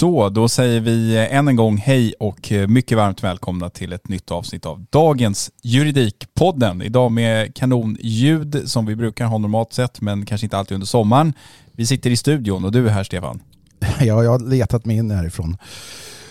Så, 0.00 0.28
då 0.28 0.48
säger 0.48 0.80
vi 0.80 1.26
än 1.30 1.48
en 1.48 1.56
gång 1.56 1.76
hej 1.76 2.14
och 2.20 2.52
mycket 2.68 2.98
varmt 2.98 3.24
välkomna 3.24 3.70
till 3.70 3.92
ett 3.92 4.08
nytt 4.08 4.30
avsnitt 4.30 4.66
av 4.66 4.86
dagens 4.90 5.50
Juridikpodden. 5.62 6.82
Idag 6.82 7.12
med 7.12 7.54
kanonljud 7.54 8.62
som 8.64 8.86
vi 8.86 8.96
brukar 8.96 9.26
ha 9.26 9.38
normalt 9.38 9.72
sett, 9.72 10.00
men 10.00 10.26
kanske 10.26 10.46
inte 10.46 10.58
alltid 10.58 10.74
under 10.74 10.86
sommaren. 10.86 11.32
Vi 11.72 11.86
sitter 11.86 12.10
i 12.10 12.16
studion 12.16 12.64
och 12.64 12.72
du 12.72 12.86
är 12.86 12.90
här 12.90 13.04
Stefan. 13.04 13.40
Ja, 14.00 14.24
jag 14.24 14.30
har 14.30 14.38
letat 14.38 14.84
mig 14.84 14.96
in 14.96 15.10
härifrån 15.10 15.56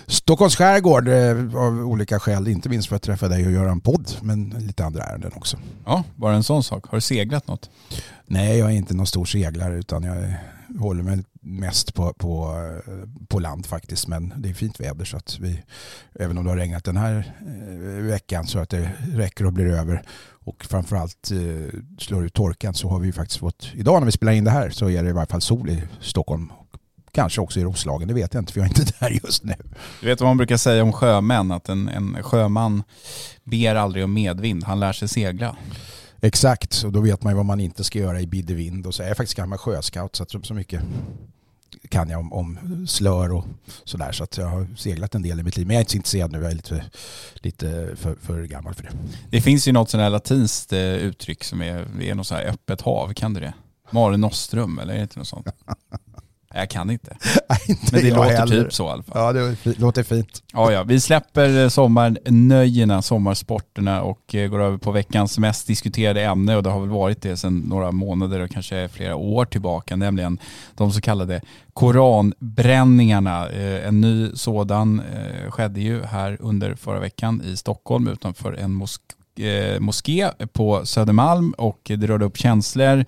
Stockholms 0.08 0.56
skärgård 0.56 1.08
eh, 1.08 1.56
av 1.56 1.88
olika 1.88 2.20
skäl. 2.20 2.48
Inte 2.48 2.70
minst 2.70 2.90
för 2.90 2.96
att 2.96 3.04
träffa 3.04 3.28
dig 3.28 3.46
och 3.46 3.52
göra 3.52 3.72
en 3.72 3.82
podd, 3.82 4.12
men 4.22 4.50
lite 4.50 4.86
andra 4.86 5.04
ärenden 5.04 5.32
också. 5.36 5.58
Ja, 5.86 6.04
bara 6.16 6.36
en 6.36 6.44
sån 6.44 6.64
sak. 6.64 6.86
Har 6.86 6.98
du 6.98 7.02
seglat 7.02 7.48
något? 7.48 7.70
Nej, 8.26 8.58
jag 8.58 8.72
är 8.72 8.76
inte 8.76 8.94
någon 8.94 9.08
stor 9.08 9.26
seglare 9.26 9.78
utan 9.78 10.04
jag 10.04 10.34
håller 10.80 11.04
mig 11.04 11.24
mest 11.50 11.94
på, 11.94 12.14
på, 12.14 12.56
på 13.28 13.40
land 13.40 13.66
faktiskt. 13.66 14.08
Men 14.08 14.34
det 14.38 14.50
är 14.50 14.54
fint 14.54 14.80
väder 14.80 15.06
så 15.06 15.18
att 15.18 15.40
vi, 15.40 15.64
även 16.20 16.38
om 16.38 16.44
det 16.44 16.52
har 16.52 16.58
regnat 16.58 16.84
den 16.84 16.98
här 16.98 17.34
eh, 17.42 18.04
veckan 18.04 18.48
så 18.48 18.60
att 18.60 18.70
det 18.70 18.92
räcker 19.14 19.46
och 19.46 19.54
blir 19.54 19.66
över 19.66 20.04
och 20.32 20.66
framförallt 20.66 21.32
eh, 21.32 21.80
slår 22.00 22.26
ut 22.26 22.34
torkan 22.34 22.74
så 22.74 22.90
har 22.90 23.00
vi 23.00 23.12
faktiskt 23.12 23.40
fått, 23.40 23.72
idag 23.74 24.02
när 24.02 24.06
vi 24.06 24.12
spelar 24.12 24.34
in 24.34 24.44
det 24.44 24.52
här 24.52 24.70
så 24.70 24.90
är 24.90 25.04
det 25.04 25.10
i 25.10 25.14
varje 25.14 25.28
fall 25.28 25.42
sol 25.42 25.70
i 25.70 25.84
Stockholm 26.02 26.52
Kanske 27.12 27.42
också 27.42 27.60
i 27.60 27.64
Roslagen, 27.64 28.08
det 28.08 28.14
vet 28.14 28.34
jag 28.34 28.42
inte 28.42 28.54
för 28.54 28.60
jag 28.60 28.66
är 28.66 28.80
inte 28.80 28.94
där 29.00 29.20
just 29.24 29.44
nu. 29.44 29.56
Du 30.02 30.08
vet 30.08 30.22
vad 30.22 30.30
man 30.30 30.38
brukar 30.38 30.58
säga 30.58 30.84
om 30.84 30.94
sjömän, 30.94 31.52
att 31.52 31.70
en, 31.70 31.90
en 31.90 32.24
sjöman 32.24 32.84
ber 33.44 33.76
aldrig 33.76 34.04
om 34.04 34.14
medvind, 34.14 34.64
han 34.64 34.80
lär 34.80 34.94
sig 34.94 35.08
segla. 35.08 35.58
Exakt, 36.22 36.84
och 36.86 36.92
då 36.92 37.02
vet 37.02 37.24
man 37.24 37.34
ju 37.34 37.38
vad 37.38 37.46
man 37.46 37.60
inte 37.60 37.84
ska 37.84 38.00
göra 38.00 38.22
i 38.22 38.28
bidevind. 38.28 38.88
Och 38.88 38.96
så 38.96 39.04
är 39.04 39.08
jag 39.08 39.18
faktiskt 39.18 39.38
gammal 39.38 39.58
sjöscout 39.58 40.16
så 40.16 40.26
så 40.44 40.54
mycket 40.54 40.82
kan 41.90 42.10
jag 42.10 42.20
om, 42.20 42.34
om 42.34 42.88
slör 42.88 43.32
och 43.32 43.46
sådär. 43.84 44.12
Så 44.12 44.24
att 44.24 44.38
jag 44.38 44.46
har 44.46 44.68
seglat 44.78 45.16
en 45.16 45.22
del 45.22 45.40
i 45.40 45.44
mitt 45.44 45.58
liv. 45.58 45.68
Men 45.68 45.74
jag 45.74 45.80
är 45.80 45.84
inte 45.84 45.92
så 45.92 45.98
intresserad 45.98 46.32
nu, 46.32 46.42
jag 46.42 46.52
är 46.52 46.56
lite, 46.56 46.86
lite 47.36 47.96
för, 47.96 48.16
för 48.22 48.44
gammal 48.44 48.74
för 48.74 48.84
det. 48.84 48.92
Det 49.30 49.42
finns 49.42 49.68
ju 49.68 49.72
något 49.72 49.90
sådant 49.90 50.04
här 50.04 50.10
latinskt 50.10 50.74
eh, 50.74 50.80
uttryck 50.80 51.44
som 51.44 51.62
är, 51.62 52.02
är 52.02 52.16
något 52.16 52.28
så 52.28 52.36
här 52.36 52.46
öppet 52.46 52.82
hav, 52.82 53.14
kan 53.14 53.34
du 53.34 53.40
det? 53.40 53.54
Mare 53.92 54.18
Nostrum 54.18 54.80
eller 54.80 54.94
är 54.94 54.98
det 54.98 55.04
inte 55.04 55.20
något 55.20 55.28
sånt? 55.28 55.48
Jag 56.60 56.70
kan 56.70 56.90
inte. 56.90 57.18
inte 57.68 57.96
Men 57.96 58.02
det 58.04 58.10
låter 58.16 58.30
heller. 58.38 58.64
typ 58.64 58.74
så 58.74 58.88
i 58.88 58.90
alla 58.92 59.04
fall. 59.04 59.36
Ja, 59.36 59.54
det 59.64 59.80
låter 59.80 60.04
fint. 60.04 60.44
Ja, 60.54 60.72
ja. 60.72 60.84
Vi 60.84 61.00
släpper 61.00 61.64
eh, 61.64 61.70
sommarnöjena, 61.70 63.02
sommarsporterna 63.02 64.02
och 64.02 64.36
eh, 64.36 64.48
går 64.50 64.62
över 64.62 64.78
på 64.78 64.92
veckans 64.92 65.40
mest 65.40 65.68
diskuterade 65.68 66.22
ämne 66.24 66.56
och 66.56 66.64
det 66.64 66.70
har 66.70 66.80
väl 66.80 66.90
varit 66.90 67.22
det 67.22 67.38
sedan 67.38 67.60
några 67.60 67.92
månader 67.92 68.40
och 68.40 68.50
kanske 68.52 68.88
flera 68.90 69.16
år 69.16 69.46
tillbaka, 69.46 69.96
nämligen 69.96 70.40
de 70.76 70.92
så 70.92 71.02
kallade 71.02 71.42
koranbränningarna. 71.74 73.50
Eh, 73.50 73.88
En 73.88 74.02
ny 74.02 74.32
sådan 74.36 75.02
skedde 75.50 75.82
ju 75.82 76.04
här 76.04 76.38
under 76.42 76.76
förra 76.76 77.00
veckan 77.00 77.42
i 77.46 77.58
Stockholm 77.58 78.08
utanför 78.08 78.54
en 78.54 78.74
mosk 78.74 79.02
moské 79.80 80.30
på 80.54 80.86
Södermalm 80.86 81.52
och 81.58 81.80
det 81.84 82.08
rörde 82.08 82.26
upp 82.26 82.38
känslor 82.38 83.06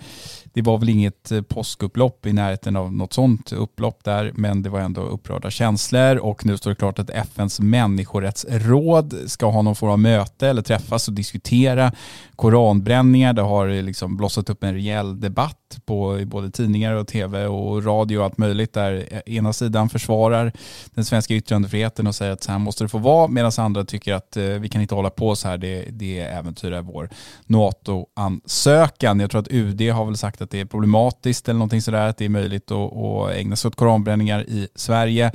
det 0.54 0.62
var 0.62 0.78
väl 0.78 0.90
inget 0.90 1.32
eh, 1.32 1.42
påskupplopp 1.42 2.26
i 2.26 2.34
närheten 2.34 2.76
av 2.76 2.94
något 2.94 3.14
sånt 3.14 3.52
upplopp 3.54 4.04
där, 4.04 4.32
men 4.36 4.64
det 4.64 4.70
var 4.70 4.80
ändå 4.80 5.02
upprörda 5.02 5.50
känslor 5.50 6.18
och 6.18 6.46
nu 6.46 6.58
står 6.58 6.70
det 6.72 6.76
klart 6.76 7.00
att 7.00 7.10
FNs 7.10 7.60
människorättsråd 7.60 9.16
ska 9.26 9.46
ha 9.52 9.62
någon 9.62 9.76
form 9.76 9.92
av 9.92 10.00
möte 10.00 10.48
eller 10.48 10.62
träffas 10.62 11.08
och 11.08 11.14
diskutera 11.14 11.92
koranbränningar. 12.36 13.34
Det 13.34 13.42
har 13.42 13.68
eh, 13.68 13.84
liksom 13.84 14.18
blossat 14.18 14.50
upp 14.50 14.64
en 14.64 14.74
rejäl 14.74 15.20
debatt 15.20 15.80
på 15.86 16.22
både 16.26 16.52
tidningar 16.52 16.94
och 16.94 17.08
tv 17.08 17.46
och 17.46 17.86
radio 17.86 18.18
och 18.18 18.26
allt 18.26 18.38
möjligt 18.38 18.74
där 18.74 19.08
eh, 19.12 19.36
ena 19.36 19.54
sidan 19.54 19.90
försvarar 19.90 20.52
den 20.94 21.06
svenska 21.06 21.34
yttrandefriheten 21.34 22.08
och 22.08 22.16
säger 22.16 22.32
att 22.32 22.44
så 22.44 22.52
här 22.52 22.60
måste 22.60 22.84
det 22.84 22.88
få 22.88 22.98
vara 22.98 23.28
medan 23.28 23.52
andra 23.58 23.86
tycker 23.86 24.14
att 24.14 24.38
vi 24.38 24.70
kan 24.70 24.82
inte 24.82 24.96
hålla 24.96 25.10
på 25.10 25.36
så 25.36 25.48
här, 25.48 25.58
det, 25.58 25.86
det 25.92 26.20
äventyrar 26.20 26.82
vår 26.82 27.10
NATO-ansökan. 27.46 29.20
Jag 29.20 29.32
tror 29.32 29.42
att 29.42 29.52
UD 29.52 29.82
har 29.82 30.06
väl 30.06 30.18
sagt 30.18 30.41
att 30.42 30.50
det 30.50 30.60
är 30.60 30.66
problematiskt 30.66 31.50
eller 31.50 31.58
någonting 31.58 31.82
sådär, 31.82 32.08
att 32.08 32.18
det 32.18 32.26
är 32.26 32.30
möjligt 32.30 32.72
att, 32.72 32.98
att 32.98 33.32
ägna 33.32 33.56
sig 33.56 33.70
åt 33.70 33.76
koranbränningar 33.76 34.50
i 34.50 34.68
Sverige. 34.76 35.32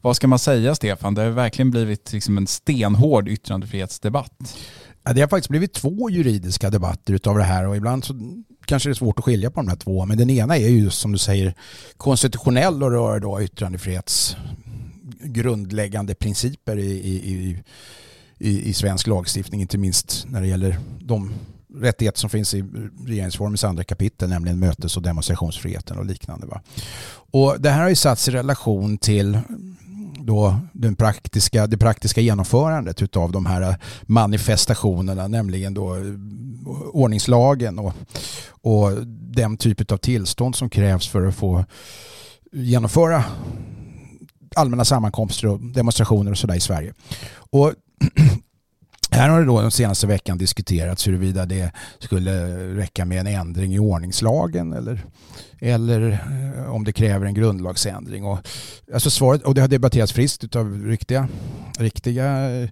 Vad 0.00 0.16
ska 0.16 0.28
man 0.28 0.38
säga 0.38 0.74
Stefan? 0.74 1.14
Det 1.14 1.22
har 1.22 1.30
verkligen 1.30 1.70
blivit 1.70 2.12
liksom 2.12 2.38
en 2.38 2.46
stenhård 2.46 3.28
yttrandefrihetsdebatt. 3.28 4.56
Ja, 5.04 5.12
det 5.12 5.20
har 5.20 5.28
faktiskt 5.28 5.50
blivit 5.50 5.72
två 5.72 6.10
juridiska 6.10 6.70
debatter 6.70 7.12
utav 7.12 7.38
det 7.38 7.44
här 7.44 7.68
och 7.68 7.76
ibland 7.76 8.04
så 8.04 8.14
kanske 8.64 8.88
det 8.88 8.92
är 8.92 8.94
svårt 8.94 9.18
att 9.18 9.24
skilja 9.24 9.50
på 9.50 9.60
de 9.60 9.68
här 9.68 9.76
två. 9.76 10.06
Men 10.06 10.18
den 10.18 10.30
ena 10.30 10.56
är 10.56 10.68
ju 10.68 10.90
som 10.90 11.12
du 11.12 11.18
säger 11.18 11.54
konstitutionell 11.96 12.82
och 12.82 12.90
rör 12.90 13.20
då 13.20 13.42
yttrandefrihets 13.42 14.36
grundläggande 15.22 16.14
principer 16.14 16.76
i, 16.78 16.90
i, 16.90 17.58
i, 18.38 18.68
i 18.68 18.72
svensk 18.72 19.06
lagstiftning, 19.06 19.60
inte 19.60 19.78
minst 19.78 20.26
när 20.28 20.40
det 20.40 20.46
gäller 20.46 20.78
de 21.00 21.32
rättigheter 21.74 22.18
som 22.18 22.30
finns 22.30 22.54
i 22.54 22.64
regeringsformens 23.06 23.64
andra 23.64 23.84
kapitel, 23.84 24.28
nämligen 24.28 24.58
mötes 24.58 24.96
och 24.96 25.02
demonstrationsfriheten 25.02 25.98
och 25.98 26.04
liknande. 26.04 26.46
Va? 26.46 26.60
Och 27.30 27.60
det 27.60 27.70
här 27.70 27.82
har 27.82 27.88
ju 27.88 27.94
satts 27.94 28.28
i 28.28 28.30
relation 28.30 28.98
till 28.98 29.38
då 30.20 30.56
den 30.72 30.96
praktiska, 30.96 31.66
det 31.66 31.78
praktiska 31.78 32.20
genomförandet 32.20 33.16
av 33.16 33.32
de 33.32 33.46
här 33.46 33.76
manifestationerna, 34.02 35.28
nämligen 35.28 35.74
då 35.74 35.96
eh, 35.96 36.02
ordningslagen 36.92 37.78
och, 37.78 37.92
och 38.48 39.06
den 39.06 39.56
typ 39.56 39.92
av 39.92 39.96
tillstånd 39.96 40.56
som 40.56 40.70
krävs 40.70 41.08
för 41.08 41.26
att 41.26 41.34
få 41.34 41.64
genomföra 42.52 43.24
allmänna 44.56 44.84
sammankomster 44.84 45.48
och 45.48 45.60
demonstrationer 45.60 46.30
och 46.30 46.38
sådär 46.38 46.54
i 46.54 46.60
Sverige. 46.60 46.94
Och 47.50 47.72
Här 49.10 49.28
har 49.28 49.40
det 49.40 49.46
då 49.46 49.60
den 49.60 49.70
senaste 49.70 50.06
veckan 50.06 50.38
diskuterats 50.38 51.08
huruvida 51.08 51.46
det 51.46 51.72
skulle 51.98 52.56
räcka 52.76 53.04
med 53.04 53.20
en 53.20 53.26
ändring 53.26 53.74
i 53.74 53.78
ordningslagen 53.78 54.72
eller, 54.72 55.04
eller 55.58 56.10
eh, 56.56 56.74
om 56.74 56.84
det 56.84 56.92
kräver 56.92 57.26
en 57.26 57.34
grundlagsändring. 57.34 58.24
Och, 58.24 58.38
alltså 58.94 59.10
svaret, 59.10 59.42
och 59.42 59.54
det 59.54 59.60
har 59.60 59.68
debatterats 59.68 60.12
friskt 60.12 60.56
av 60.56 60.82
riktiga, 60.86 61.28
riktiga 61.78 62.50
eh, 62.50 62.68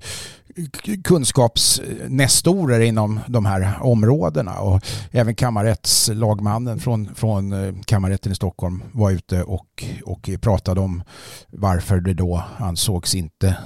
kunskapsnestorer 1.04 2.80
inom 2.80 3.20
de 3.26 3.46
här 3.46 3.82
områdena 3.82 4.58
och 4.58 4.82
även 5.10 5.34
kammarrättslagmannen 5.34 6.78
från, 6.80 7.14
från 7.14 7.52
eh, 7.52 7.74
kammarrätten 7.84 8.32
i 8.32 8.34
Stockholm 8.34 8.82
var 8.92 9.10
ute 9.10 9.42
och, 9.42 9.84
och 10.04 10.30
pratade 10.40 10.80
om 10.80 11.02
varför 11.48 12.00
det 12.00 12.14
då 12.14 12.44
ansågs 12.58 13.14
inte 13.14 13.56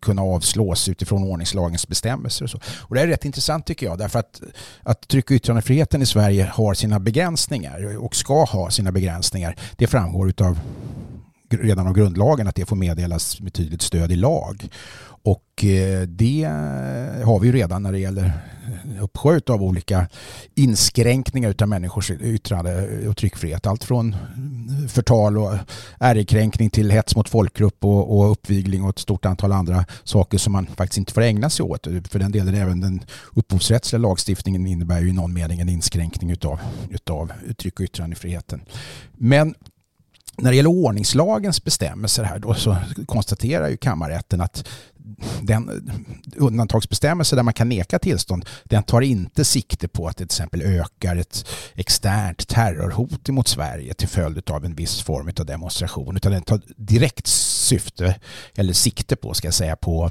kunna 0.00 0.22
avslås 0.22 0.88
utifrån 0.88 1.22
ordningslagens 1.22 1.88
bestämmelser. 1.88 2.44
Och, 2.44 2.50
så. 2.50 2.58
och 2.80 2.94
det 2.94 3.00
är 3.00 3.06
rätt 3.06 3.24
intressant 3.24 3.66
tycker 3.66 3.86
jag 3.86 3.98
därför 3.98 4.18
att, 4.18 4.40
att 4.82 5.08
tryck 5.08 5.30
och 5.30 5.34
yttrandefriheten 5.34 6.02
i 6.02 6.06
Sverige 6.06 6.50
har 6.52 6.74
sina 6.74 7.00
begränsningar 7.00 7.96
och 7.98 8.16
ska 8.16 8.44
ha 8.44 8.70
sina 8.70 8.92
begränsningar. 8.92 9.56
Det 9.76 9.86
framgår 9.86 10.32
av 10.40 10.58
redan 11.50 11.86
av 11.86 11.94
grundlagen 11.94 12.48
att 12.48 12.54
det 12.54 12.66
får 12.66 12.76
meddelas 12.76 13.40
med 13.40 13.52
tydligt 13.52 13.82
stöd 13.82 14.12
i 14.12 14.16
lag. 14.16 14.68
Och 15.26 15.64
eh, 15.64 16.02
det 16.02 16.42
eh, 16.42 17.26
har 17.26 17.38
vi 17.40 17.46
ju 17.46 17.52
redan 17.52 17.82
när 17.82 17.92
det 17.92 17.98
gäller 17.98 18.24
eh, 18.24 19.04
uppsjö 19.04 19.40
av 19.46 19.62
olika 19.62 20.08
inskränkningar 20.54 21.54
av 21.62 21.68
människors 21.68 22.10
yttrande 22.10 22.88
och 23.08 23.16
tryckfrihet. 23.16 23.66
Allt 23.66 23.84
från 23.84 24.16
förtal 24.88 25.38
och 25.38 25.54
ärekränkning 26.00 26.70
till 26.70 26.90
hets 26.90 27.16
mot 27.16 27.28
folkgrupp 27.28 27.84
och, 27.84 28.18
och 28.18 28.30
uppvigling 28.30 28.82
och 28.82 28.90
ett 28.90 28.98
stort 28.98 29.26
antal 29.26 29.52
andra 29.52 29.84
saker 30.04 30.38
som 30.38 30.52
man 30.52 30.66
faktiskt 30.66 30.98
inte 30.98 31.12
får 31.12 31.22
ägna 31.22 31.50
sig 31.50 31.64
åt. 31.64 31.86
För 32.08 32.18
den 32.18 32.32
delen 32.32 32.54
även 32.54 32.80
den 32.80 33.04
upphovsrättsliga 33.32 34.00
lagstiftningen 34.00 34.66
innebär 34.66 35.00
ju 35.00 35.08
i 35.08 35.12
någon 35.12 35.32
mening 35.32 35.60
en 35.60 35.68
inskränkning 35.68 36.30
utav, 36.30 36.60
utav 36.90 37.32
tryck 37.58 37.80
och 37.80 37.84
yttrandefriheten. 37.84 38.60
Men 39.12 39.54
när 40.38 40.50
det 40.50 40.56
gäller 40.56 40.70
ordningslagens 40.70 41.64
bestämmelser 41.64 42.24
här 42.24 42.38
då 42.38 42.54
så 42.54 42.76
konstaterar 43.06 43.68
ju 43.68 43.76
kammarrätten 43.76 44.40
att 44.40 44.68
den 45.40 45.90
undantagsbestämmelse 46.36 47.36
där 47.36 47.42
man 47.42 47.54
kan 47.54 47.68
neka 47.68 47.98
tillstånd 47.98 48.44
den 48.64 48.82
tar 48.82 49.00
inte 49.00 49.44
sikte 49.44 49.88
på 49.88 50.08
att 50.08 50.16
det 50.16 50.26
till 50.26 50.34
exempel 50.34 50.62
ökar 50.62 51.16
ett 51.16 51.48
externt 51.74 52.48
terrorhot 52.48 53.28
mot 53.28 53.48
Sverige 53.48 53.94
till 53.94 54.08
följd 54.08 54.50
av 54.50 54.64
en 54.64 54.74
viss 54.74 55.02
form 55.02 55.30
av 55.40 55.46
demonstration 55.46 56.16
utan 56.16 56.32
den 56.32 56.42
tar 56.42 56.60
direkt 56.76 57.26
syfte 57.26 58.14
eller 58.54 58.72
sikte 58.72 59.16
på 59.16 59.34
ska 59.34 59.46
jag 59.46 59.54
säga 59.54 59.76
på 59.76 60.10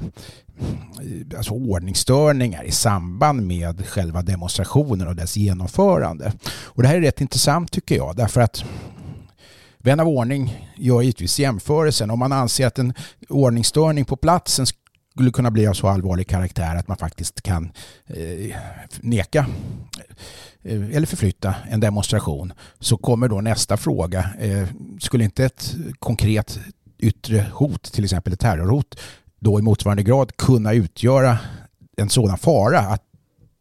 alltså 1.36 1.54
ordningsstörningar 1.54 2.64
i 2.64 2.70
samband 2.70 3.46
med 3.46 3.86
själva 3.86 4.22
demonstrationen 4.22 5.08
och 5.08 5.16
dess 5.16 5.36
genomförande. 5.36 6.32
Och 6.48 6.82
det 6.82 6.88
här 6.88 6.96
är 6.96 7.00
rätt 7.00 7.20
intressant 7.20 7.72
tycker 7.72 7.96
jag 7.96 8.16
därför 8.16 8.40
att 8.40 8.64
Vän 9.86 10.00
av 10.00 10.08
ordning 10.08 10.70
gör 10.76 11.02
givetvis 11.02 11.38
jämförelsen. 11.38 12.10
Om 12.10 12.18
man 12.18 12.32
anser 12.32 12.66
att 12.66 12.78
en 12.78 12.94
ordningsstörning 13.28 14.04
på 14.04 14.16
platsen 14.16 14.66
skulle 15.12 15.30
kunna 15.30 15.50
bli 15.50 15.66
av 15.66 15.72
så 15.74 15.88
allvarlig 15.88 16.28
karaktär 16.28 16.76
att 16.76 16.88
man 16.88 16.96
faktiskt 16.96 17.42
kan 17.42 17.72
eh, 18.06 18.56
neka 19.00 19.46
eh, 20.62 20.96
eller 20.96 21.06
förflytta 21.06 21.54
en 21.70 21.80
demonstration 21.80 22.52
så 22.80 22.96
kommer 22.96 23.28
då 23.28 23.40
nästa 23.40 23.76
fråga. 23.76 24.30
Eh, 24.38 24.68
skulle 25.00 25.24
inte 25.24 25.44
ett 25.44 25.74
konkret 25.98 26.58
yttre 26.98 27.46
hot, 27.52 27.82
till 27.82 28.04
exempel 28.04 28.32
ett 28.32 28.40
terrorhot, 28.40 28.98
då 29.40 29.58
i 29.58 29.62
motsvarande 29.62 30.02
grad 30.02 30.36
kunna 30.36 30.72
utgöra 30.72 31.38
en 31.96 32.08
sådan 32.08 32.38
fara 32.38 32.78
att 32.78 33.02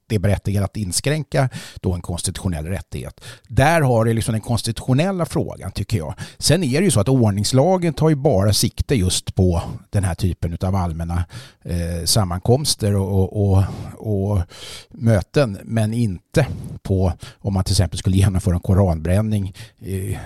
det 0.07 0.15
är 0.15 0.19
berättigat 0.19 0.63
att 0.63 0.77
inskränka 0.77 1.49
då 1.81 1.93
en 1.93 2.01
konstitutionell 2.01 2.65
rättighet. 2.65 3.21
Där 3.47 3.81
har 3.81 4.05
det 4.05 4.13
liksom 4.13 4.31
den 4.31 4.41
konstitutionella 4.41 5.25
frågan 5.25 5.71
tycker 5.71 5.97
jag. 5.97 6.13
Sen 6.37 6.63
är 6.63 6.79
det 6.79 6.85
ju 6.85 6.91
så 6.91 6.99
att 6.99 7.09
ordningslagen 7.09 7.93
tar 7.93 8.09
ju 8.09 8.15
bara 8.15 8.53
sikte 8.53 8.95
just 8.95 9.35
på 9.35 9.61
den 9.89 10.03
här 10.03 10.15
typen 10.15 10.57
av 10.61 10.75
allmänna 10.75 11.25
eh, 11.63 12.05
sammankomster 12.05 12.95
och, 12.95 13.23
och, 13.23 13.43
och, 13.43 13.63
och, 13.97 14.41
möten 14.89 15.57
men 15.63 15.93
inte 15.93 16.47
på 16.83 17.13
om 17.37 17.53
man 17.53 17.63
till 17.63 17.73
exempel 17.73 17.99
skulle 17.99 18.17
genomföra 18.17 18.55
en 18.55 18.59
koranbränning 18.59 19.53
eh, 19.79 20.17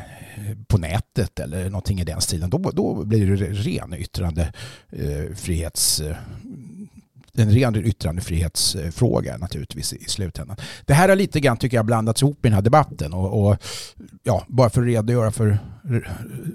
på 0.68 0.78
nätet 0.78 1.40
eller 1.40 1.70
någonting 1.70 2.00
i 2.00 2.04
den 2.04 2.22
stilen. 2.22 2.50
Då, 2.50 2.58
då 2.58 3.06
blir 3.06 3.38
det 3.38 3.46
ren 3.46 3.94
yttrandefrihets 3.94 6.00
eh, 6.00 6.16
en 7.40 7.52
ren 7.52 7.76
yttrandefrihetsfråga 7.76 9.38
naturligtvis 9.38 9.94
i 9.94 10.06
slutändan. 10.08 10.58
Det 10.86 10.94
här 10.94 11.10
har 11.10 11.16
lite 11.16 11.40
grann 11.40 11.58
tycker 11.58 11.78
jag 11.78 11.86
blandats 11.86 12.22
ihop 12.22 12.46
i 12.46 12.48
den 12.48 12.54
här 12.54 12.62
debatten 12.62 13.14
och, 13.14 13.46
och 13.46 13.58
ja, 14.24 14.46
bara 14.48 14.70
för 14.70 14.82
att 14.82 14.88
redogöra 14.88 15.32
för 15.32 15.60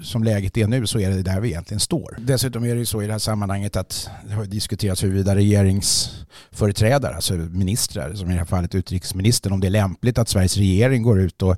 som 0.03 0.25
läget 0.25 0.57
är 0.57 0.67
nu 0.67 0.87
så 0.87 0.99
är 0.99 1.11
det 1.11 1.23
där 1.23 1.41
vi 1.41 1.49
egentligen 1.49 1.81
står. 1.81 2.17
Dessutom 2.19 2.65
är 2.65 2.75
det 2.75 2.79
ju 2.79 2.87
så 2.87 3.03
i 3.03 3.07
det 3.07 3.13
här 3.13 3.19
sammanhanget 3.19 3.77
att 3.77 4.09
det 4.29 4.35
har 4.35 4.45
diskuterats 4.45 5.05
huruvida 5.05 5.35
regeringsföreträdare, 5.35 7.15
alltså 7.15 7.35
ministrar, 7.35 8.15
som 8.15 8.31
i 8.31 8.33
det 8.33 8.39
här 8.39 8.45
fallet 8.47 8.75
utrikesministern, 8.75 9.53
om 9.53 9.61
det 9.61 9.67
är 9.67 9.71
lämpligt 9.71 10.19
att 10.19 10.29
Sveriges 10.29 10.57
regering 10.57 11.03
går 11.03 11.21
ut 11.21 11.43
och, 11.43 11.57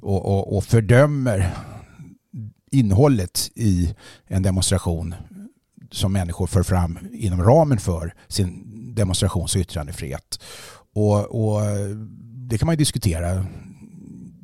och, 0.00 0.26
och, 0.26 0.56
och 0.56 0.64
fördömer 0.64 1.50
innehållet 2.70 3.50
i 3.54 3.94
en 4.26 4.42
demonstration 4.42 5.14
som 5.90 6.12
människor 6.12 6.46
för 6.46 6.62
fram 6.62 6.98
inom 7.12 7.42
ramen 7.42 7.78
för 7.78 8.14
sin 8.28 8.67
demonstrations 8.98 9.54
och 9.54 9.60
yttrandefrihet. 9.60 10.40
Och, 10.94 11.18
och 11.18 11.60
det 12.48 12.58
kan 12.58 12.66
man 12.66 12.72
ju 12.72 12.76
diskutera. 12.76 13.46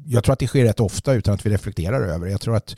Jag 0.06 0.24
tror 0.24 0.32
att 0.32 0.38
det 0.38 0.46
sker 0.46 0.64
rätt 0.64 0.80
ofta 0.80 1.14
utan 1.14 1.34
att 1.34 1.46
vi 1.46 1.50
reflekterar 1.50 2.00
över 2.00 2.26
det. 2.26 2.32
Jag 2.32 2.40
tror 2.40 2.56
att, 2.56 2.76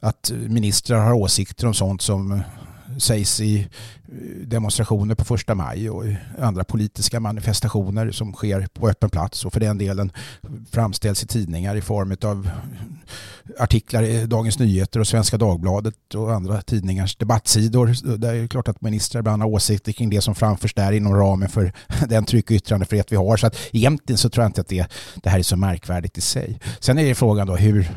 att 0.00 0.32
ministrar 0.34 0.98
har 0.98 1.12
åsikter 1.12 1.66
om 1.66 1.74
sånt 1.74 2.02
som 2.02 2.42
sägs 2.98 3.40
i 3.40 3.60
eh, 3.60 4.46
demonstrationer 4.46 5.14
på 5.14 5.24
första 5.24 5.54
maj 5.54 5.90
och 5.90 6.04
andra 6.38 6.64
politiska 6.64 7.20
manifestationer 7.20 8.10
som 8.10 8.32
sker 8.32 8.68
på 8.72 8.88
öppen 8.88 9.10
plats 9.10 9.44
och 9.44 9.52
för 9.52 9.60
den 9.60 9.78
delen 9.78 10.12
framställs 10.70 11.22
i 11.22 11.26
tidningar 11.26 11.76
i 11.76 11.80
form 11.80 12.16
av 12.22 12.46
eh, 12.46 13.62
artiklar 13.62 14.02
i 14.02 14.26
Dagens 14.26 14.58
Nyheter 14.58 15.00
och 15.00 15.06
Svenska 15.06 15.36
Dagbladet 15.36 16.14
och 16.14 16.34
andra 16.34 16.62
tidningars 16.62 17.16
debattsidor. 17.16 18.16
Där 18.16 18.34
är 18.34 18.42
det 18.42 18.48
klart 18.48 18.68
att 18.68 18.80
ministrar 18.80 19.20
ibland 19.20 19.42
har 19.42 19.48
åsikter 19.48 19.92
kring 19.92 20.10
det 20.10 20.20
som 20.20 20.34
framförs 20.34 20.74
där 20.74 20.92
inom 20.92 21.14
ramen 21.14 21.48
för 21.48 21.72
den 22.08 22.24
tryck 22.24 22.50
och 22.50 22.56
yttrandefrihet 22.56 23.12
vi 23.12 23.16
har. 23.16 23.36
Så 23.36 23.46
att 23.46 23.56
egentligen 23.72 24.18
så 24.18 24.30
tror 24.30 24.44
jag 24.44 24.48
inte 24.48 24.60
att 24.60 24.68
det, 24.68 24.86
det 25.22 25.30
här 25.30 25.38
är 25.38 25.42
så 25.42 25.56
märkvärdigt 25.56 26.18
i 26.18 26.20
sig. 26.20 26.60
Sen 26.80 26.98
är 26.98 27.04
det 27.04 27.14
frågan 27.14 27.46
då 27.46 27.56
hur, 27.56 27.90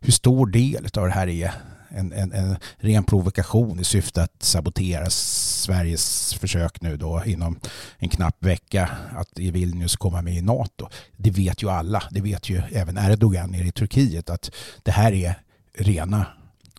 hur 0.00 0.12
stor 0.12 0.46
del 0.46 0.86
av 0.96 1.06
det 1.06 1.12
här 1.12 1.28
är 1.28 1.52
en, 1.90 2.12
en, 2.12 2.32
en 2.32 2.56
ren 2.78 3.04
provokation 3.04 3.80
i 3.80 3.84
syfte 3.84 4.22
att 4.22 4.42
sabotera 4.42 5.10
Sveriges 5.10 6.34
försök 6.34 6.80
nu 6.80 6.96
då 6.96 7.22
inom 7.26 7.60
en 7.98 8.08
knapp 8.08 8.44
vecka 8.44 8.90
att 9.16 9.38
i 9.38 9.50
Vilnius 9.50 9.96
komma 9.96 10.22
med 10.22 10.34
i 10.34 10.40
NATO. 10.40 10.88
Det 11.16 11.30
vet 11.30 11.62
ju 11.62 11.70
alla, 11.70 12.02
det 12.10 12.20
vet 12.20 12.50
ju 12.50 12.62
även 12.72 12.98
Erdogan 12.98 13.50
nere 13.50 13.66
i 13.66 13.72
Turkiet 13.72 14.30
att 14.30 14.50
det 14.82 14.90
här 14.90 15.12
är 15.12 15.34
rena 15.74 16.26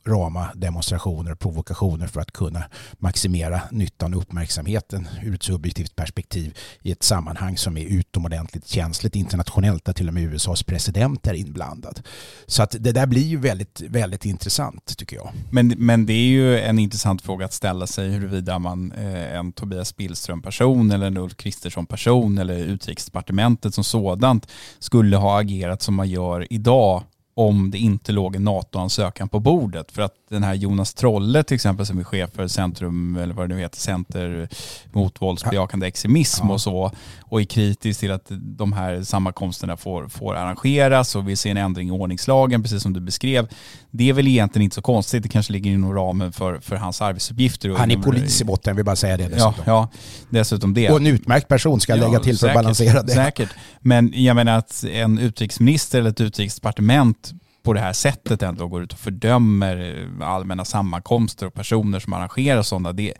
rama 0.07 0.49
demonstrationer 0.55 1.31
och 1.31 1.39
provokationer 1.39 2.07
för 2.07 2.21
att 2.21 2.31
kunna 2.31 2.63
maximera 2.93 3.61
nyttan 3.71 4.13
och 4.13 4.21
uppmärksamheten 4.21 5.07
ur 5.23 5.35
ett 5.35 5.43
subjektivt 5.43 5.95
perspektiv 5.95 6.57
i 6.81 6.91
ett 6.91 7.03
sammanhang 7.03 7.57
som 7.57 7.77
är 7.77 7.85
utomordentligt 7.85 8.67
känsligt 8.67 9.15
internationellt 9.15 9.85
där 9.85 9.93
till 9.93 10.07
och 10.07 10.13
med 10.13 10.23
USAs 10.23 10.63
president 10.63 11.27
är 11.27 11.33
inblandad. 11.33 12.01
Så 12.45 12.63
att 12.63 12.75
det 12.79 12.91
där 12.91 13.05
blir 13.05 13.27
ju 13.27 13.37
väldigt, 13.37 13.81
väldigt 13.81 14.25
intressant 14.25 14.97
tycker 14.97 15.15
jag. 15.15 15.31
Men, 15.51 15.67
men 15.67 16.05
det 16.05 16.13
är 16.13 16.27
ju 16.27 16.59
en 16.59 16.79
intressant 16.79 17.21
fråga 17.21 17.45
att 17.45 17.53
ställa 17.53 17.87
sig 17.87 18.09
huruvida 18.09 18.59
man 18.59 18.91
eh, 18.91 19.35
en 19.35 19.51
Tobias 19.51 19.95
Billström 19.95 20.41
person 20.41 20.91
eller 20.91 21.07
en 21.07 21.17
Ulf 21.17 21.35
Kristersson 21.35 21.85
person 21.85 22.37
eller 22.37 22.57
utrikesdepartementet 22.57 23.73
som 23.73 23.83
sådant 23.83 24.47
skulle 24.79 25.17
ha 25.17 25.39
agerat 25.39 25.81
som 25.81 25.95
man 25.95 26.09
gör 26.09 26.53
idag 26.53 27.03
om 27.33 27.71
det 27.71 27.77
inte 27.77 28.11
låg 28.11 28.35
en 28.35 28.43
NATO-ansökan 28.43 29.29
på 29.29 29.39
bordet. 29.39 29.91
För 29.91 30.01
att 30.01 30.13
den 30.29 30.43
här 30.43 30.53
Jonas 30.53 30.93
Trolle 30.93 31.43
till 31.43 31.55
exempel 31.55 31.85
som 31.85 31.99
är 31.99 32.03
chef 32.03 32.29
för 32.33 32.47
Centrum, 32.47 33.17
eller 33.17 33.33
vad 33.33 33.49
det 33.49 33.55
nu 33.55 33.61
heter, 33.61 33.77
Center 33.79 34.49
mot 34.91 35.21
våldsbejakande 35.21 35.87
extremism 35.87 36.47
ja. 36.47 36.53
och 36.53 36.61
så 36.61 36.91
och 37.21 37.41
är 37.41 37.45
kritisk 37.45 37.99
till 37.99 38.11
att 38.11 38.25
de 38.29 38.73
här 38.73 39.03
sammankomsterna 39.03 39.77
får, 39.77 40.07
får 40.07 40.35
arrangeras 40.35 41.15
och 41.15 41.29
vill 41.29 41.37
se 41.37 41.49
en 41.49 41.57
ändring 41.57 41.87
i 41.87 41.91
ordningslagen 41.91 42.63
precis 42.63 42.83
som 42.83 42.93
du 42.93 42.99
beskrev. 42.99 43.47
Det 43.91 44.09
är 44.09 44.13
väl 44.13 44.27
egentligen 44.27 44.63
inte 44.63 44.75
så 44.75 44.81
konstigt, 44.81 45.23
det 45.23 45.29
kanske 45.29 45.53
ligger 45.53 45.71
inom 45.71 45.93
ramen 45.93 46.31
för, 46.31 46.59
för 46.59 46.75
hans 46.75 47.01
arbetsuppgifter. 47.01 47.69
Han 47.69 47.91
är 47.91 47.97
polis 47.97 48.41
i 48.41 48.45
botten, 48.45 48.75
vill 48.75 48.85
bara 48.85 48.95
säga 48.95 49.17
det 49.17 49.27
dessutom. 49.27 49.53
Ja, 49.57 49.63
ja, 49.65 49.89
dessutom 50.29 50.73
det. 50.73 50.89
Och 50.89 50.97
en 50.97 51.07
utmärkt 51.07 51.47
person 51.47 51.79
ska 51.79 51.95
jag 51.95 52.03
ja, 52.03 52.07
lägga 52.07 52.19
till 52.19 52.33
för 52.33 52.39
säkert, 52.39 52.57
att 52.57 52.63
balansera 52.63 53.03
det. 53.03 53.13
Säkert, 53.13 53.49
men 53.79 54.11
jag 54.15 54.35
menar 54.35 54.57
att 54.57 54.83
en 54.83 55.19
utrikesminister 55.19 55.99
eller 55.99 56.09
ett 56.09 56.21
utrikesdepartement 56.21 57.20
på 57.63 57.73
det 57.73 57.79
här 57.79 57.93
sättet 57.93 58.43
ändå 58.43 58.67
går 58.67 58.83
ut 58.83 58.93
och 58.93 58.99
fördömer 58.99 60.07
allmänna 60.21 60.65
sammankomster 60.65 61.45
och 61.45 61.53
personer 61.53 61.99
som 61.99 62.13
arrangerar 62.13 62.61
sådana. 62.61 62.93
Det, 62.93 63.13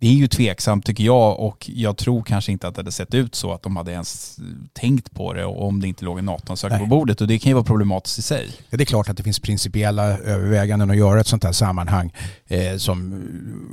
det 0.00 0.06
är 0.06 0.12
ju 0.12 0.26
tveksamt 0.26 0.86
tycker 0.86 1.04
jag 1.04 1.40
och 1.40 1.70
jag 1.74 1.96
tror 1.96 2.22
kanske 2.22 2.52
inte 2.52 2.68
att 2.68 2.74
det 2.74 2.78
hade 2.78 2.92
sett 2.92 3.14
ut 3.14 3.34
så 3.34 3.52
att 3.52 3.62
de 3.62 3.76
hade 3.76 3.92
ens 3.92 4.38
tänkt 4.72 5.14
på 5.14 5.32
det 5.32 5.44
om 5.44 5.80
det 5.80 5.88
inte 5.88 6.04
låg 6.04 6.18
en 6.18 6.24
NATO-ansökan 6.24 6.78
på 6.78 6.86
bordet 6.86 7.20
och 7.20 7.26
det 7.26 7.38
kan 7.38 7.50
ju 7.50 7.54
vara 7.54 7.64
problematiskt 7.64 8.18
i 8.18 8.22
sig. 8.22 8.50
Ja, 8.70 8.76
det 8.76 8.82
är 8.82 8.86
klart 8.86 9.08
att 9.08 9.16
det 9.16 9.22
finns 9.22 9.40
principiella 9.40 10.04
överväganden 10.04 10.90
att 10.90 10.96
göra 10.96 11.20
ett 11.20 11.26
sånt 11.26 11.44
här 11.44 11.52
sammanhang 11.52 12.12
eh, 12.46 12.76
som 12.76 13.22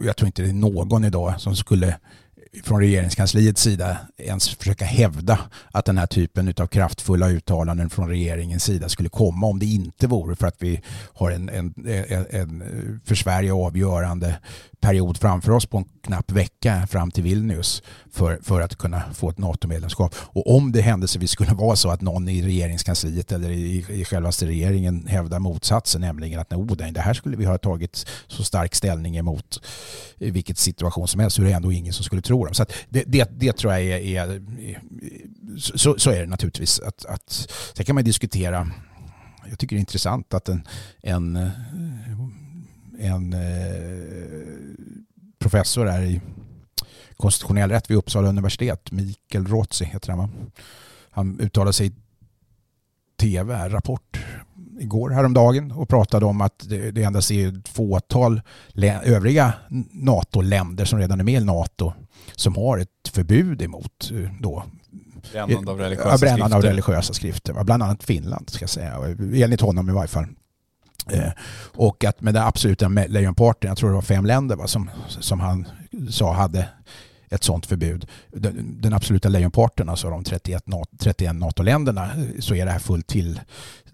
jag 0.05 0.17
tror 0.17 0.27
inte 0.27 0.41
det 0.41 0.49
är 0.49 0.53
någon 0.53 1.03
idag 1.05 1.41
som 1.41 1.55
skulle 1.55 1.97
från 2.63 2.79
regeringskansliets 2.79 3.61
sida 3.61 3.97
ens 4.17 4.49
försöka 4.55 4.85
hävda 4.85 5.39
att 5.71 5.85
den 5.85 5.97
här 5.97 6.07
typen 6.07 6.53
av 6.57 6.67
kraftfulla 6.67 7.29
uttalanden 7.29 7.89
från 7.89 8.09
regeringens 8.09 8.63
sida 8.63 8.89
skulle 8.89 9.09
komma 9.09 9.47
om 9.47 9.59
det 9.59 9.65
inte 9.65 10.07
vore 10.07 10.35
för 10.35 10.47
att 10.47 10.55
vi 10.59 10.81
har 11.13 11.31
en, 11.31 11.49
en, 11.49 11.73
en, 11.85 12.25
en 12.29 13.01
för 13.05 13.15
Sverige 13.15 13.53
avgörande 13.53 14.35
period 14.81 15.17
framför 15.17 15.51
oss 15.51 15.65
på 15.65 15.77
en 15.77 15.85
knapp 16.03 16.31
vecka 16.31 16.87
fram 16.87 17.11
till 17.11 17.23
Vilnius 17.23 17.83
för, 18.11 18.39
för 18.43 18.61
att 18.61 18.75
kunna 18.75 19.03
få 19.13 19.29
ett 19.29 19.37
NATO-medlemskap. 19.37 20.15
Och 20.17 20.55
om 20.55 20.71
det 20.71 20.81
händelsevis 20.81 21.31
skulle 21.31 21.53
vara 21.53 21.75
så 21.75 21.89
att 21.89 22.01
någon 22.01 22.29
i 22.29 22.41
regeringskansliet 22.41 23.31
eller 23.31 23.49
i, 23.49 23.85
i 23.89 24.05
självaste 24.05 24.45
regeringen 24.45 25.07
hävdar 25.07 25.39
motsatsen, 25.39 26.01
nämligen 26.01 26.39
att 26.39 26.51
nej, 26.51 26.91
det 26.91 27.01
här 27.01 27.13
skulle 27.13 27.37
vi 27.37 27.45
ha 27.45 27.57
tagit 27.57 28.05
så 28.27 28.43
stark 28.43 28.75
ställning 28.75 29.17
emot 29.17 29.61
i 30.17 30.31
vilket 30.31 30.57
situation 30.57 31.07
som 31.07 31.19
helst, 31.19 31.35
så 31.35 31.41
är 31.41 31.45
det 31.45 31.51
ändå 31.51 31.71
ingen 31.71 31.93
som 31.93 32.03
skulle 32.03 32.21
tro 32.21 32.40
dem. 32.45 32.53
Så 32.53 32.65
det, 32.89 33.03
det, 33.07 33.29
det, 33.31 33.53
tror 33.57 33.73
jag 33.73 33.81
är, 33.81 33.97
är 33.97 34.41
så, 35.57 35.99
så, 35.99 36.11
är 36.11 36.21
det 36.21 36.27
naturligtvis. 36.27 36.79
Att, 36.79 37.05
att, 37.05 37.47
sen 37.73 37.85
kan 37.85 37.95
man 37.95 38.03
diskutera 38.03 38.71
jag 39.49 39.59
tycker 39.59 39.75
det 39.75 39.77
är 39.77 39.79
intressant 39.79 40.33
att 40.33 40.49
en, 40.49 40.67
en 41.01 41.51
en 43.01 43.33
eh, 43.33 44.75
professor 45.39 45.85
här 45.85 46.01
i 46.01 46.21
konstitutionell 47.17 47.69
rätt 47.69 47.89
vid 47.89 47.97
Uppsala 47.97 48.29
universitet, 48.29 48.91
Mikael 48.91 49.47
Rotzi 49.47 49.85
heter 49.85 50.09
han 50.09 50.19
va? 50.19 50.29
Han 51.09 51.39
uttalade 51.39 51.73
sig 51.73 51.87
i 51.87 51.91
tv, 53.19 53.69
Rapport, 53.69 54.19
igår 54.81 55.09
häromdagen 55.09 55.71
och 55.71 55.89
pratade 55.89 56.25
om 56.25 56.41
att 56.41 56.69
det, 56.69 56.91
det 56.91 57.03
endast 57.03 57.31
är 57.31 57.47
ett 57.47 57.67
fåtal 57.67 58.41
övriga 59.03 59.53
NATO-länder 59.91 60.85
som 60.85 60.99
redan 60.99 61.19
är 61.19 61.23
med 61.23 61.41
i 61.41 61.45
NATO 61.45 61.93
som 62.35 62.55
har 62.55 62.77
ett 62.77 63.07
förbud 63.13 63.61
emot 63.61 64.11
eh, 64.11 64.31
då 64.39 64.63
Brännande 65.31 65.71
av 65.71 65.79
religiösa 65.79 66.09
ja, 66.09 66.17
brännande 66.17 66.43
skrifter. 66.43 66.57
Av 66.57 66.63
religiösa 66.63 67.13
skrifter. 67.13 67.63
Bland 67.63 67.83
annat 67.83 68.03
Finland 68.03 68.49
ska 68.49 68.63
jag 68.63 68.69
säga. 68.69 69.15
Enligt 69.43 69.61
honom 69.61 69.89
i 69.89 69.93
varje 69.93 70.07
fall. 70.07 70.25
Eh, 71.11 71.31
och 71.75 72.03
att 72.03 72.21
med 72.21 72.33
den 72.33 72.43
absoluta 72.43 72.87
lejonparten, 72.87 73.67
jag 73.67 73.77
tror 73.77 73.89
det 73.89 73.95
var 73.95 74.01
fem 74.01 74.25
länder 74.25 74.55
va, 74.55 74.67
som, 74.67 74.89
som 75.07 75.39
han 75.39 75.67
sa 76.09 76.33
hade 76.33 76.67
ett 77.29 77.43
sånt 77.43 77.65
förbud. 77.65 78.07
Den, 78.29 78.81
den 78.81 78.93
absoluta 78.93 79.29
lejonparten, 79.29 79.89
alltså 79.89 80.09
de 80.09 80.23
31, 80.23 80.63
31 80.99 81.35
NATO-länderna, 81.35 82.09
så 82.39 82.55
är 82.55 82.65
det 82.65 82.71
här 82.71 82.79
fullt 82.79 83.07
till, 83.07 83.39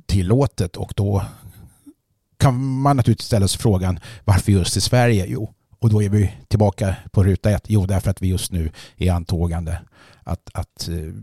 tillåtet 0.08 0.78
och 0.78 0.94
då 0.96 1.26
kan 2.38 2.80
man 2.82 2.98
naturligtvis 2.98 3.28
ställa 3.28 3.48
sig 3.48 3.62
frågan 3.62 4.00
varför 4.26 4.52
just 4.52 4.78
i 4.78 4.82
Sverige? 4.82 5.26
Jo, 5.28 5.54
och 5.80 5.90
då 5.90 6.04
är 6.04 6.10
vi 6.10 6.34
tillbaka 6.48 6.96
på 7.12 7.24
ruta 7.24 7.52
ett. 7.52 7.64
Jo, 7.68 7.86
därför 7.86 8.12
att 8.12 8.22
vi 8.22 8.28
just 8.28 8.52
nu 8.52 8.72
är 8.98 9.12
antågande 9.12 9.80
att, 10.24 10.50
att 10.54 10.90
eh, 10.90 11.14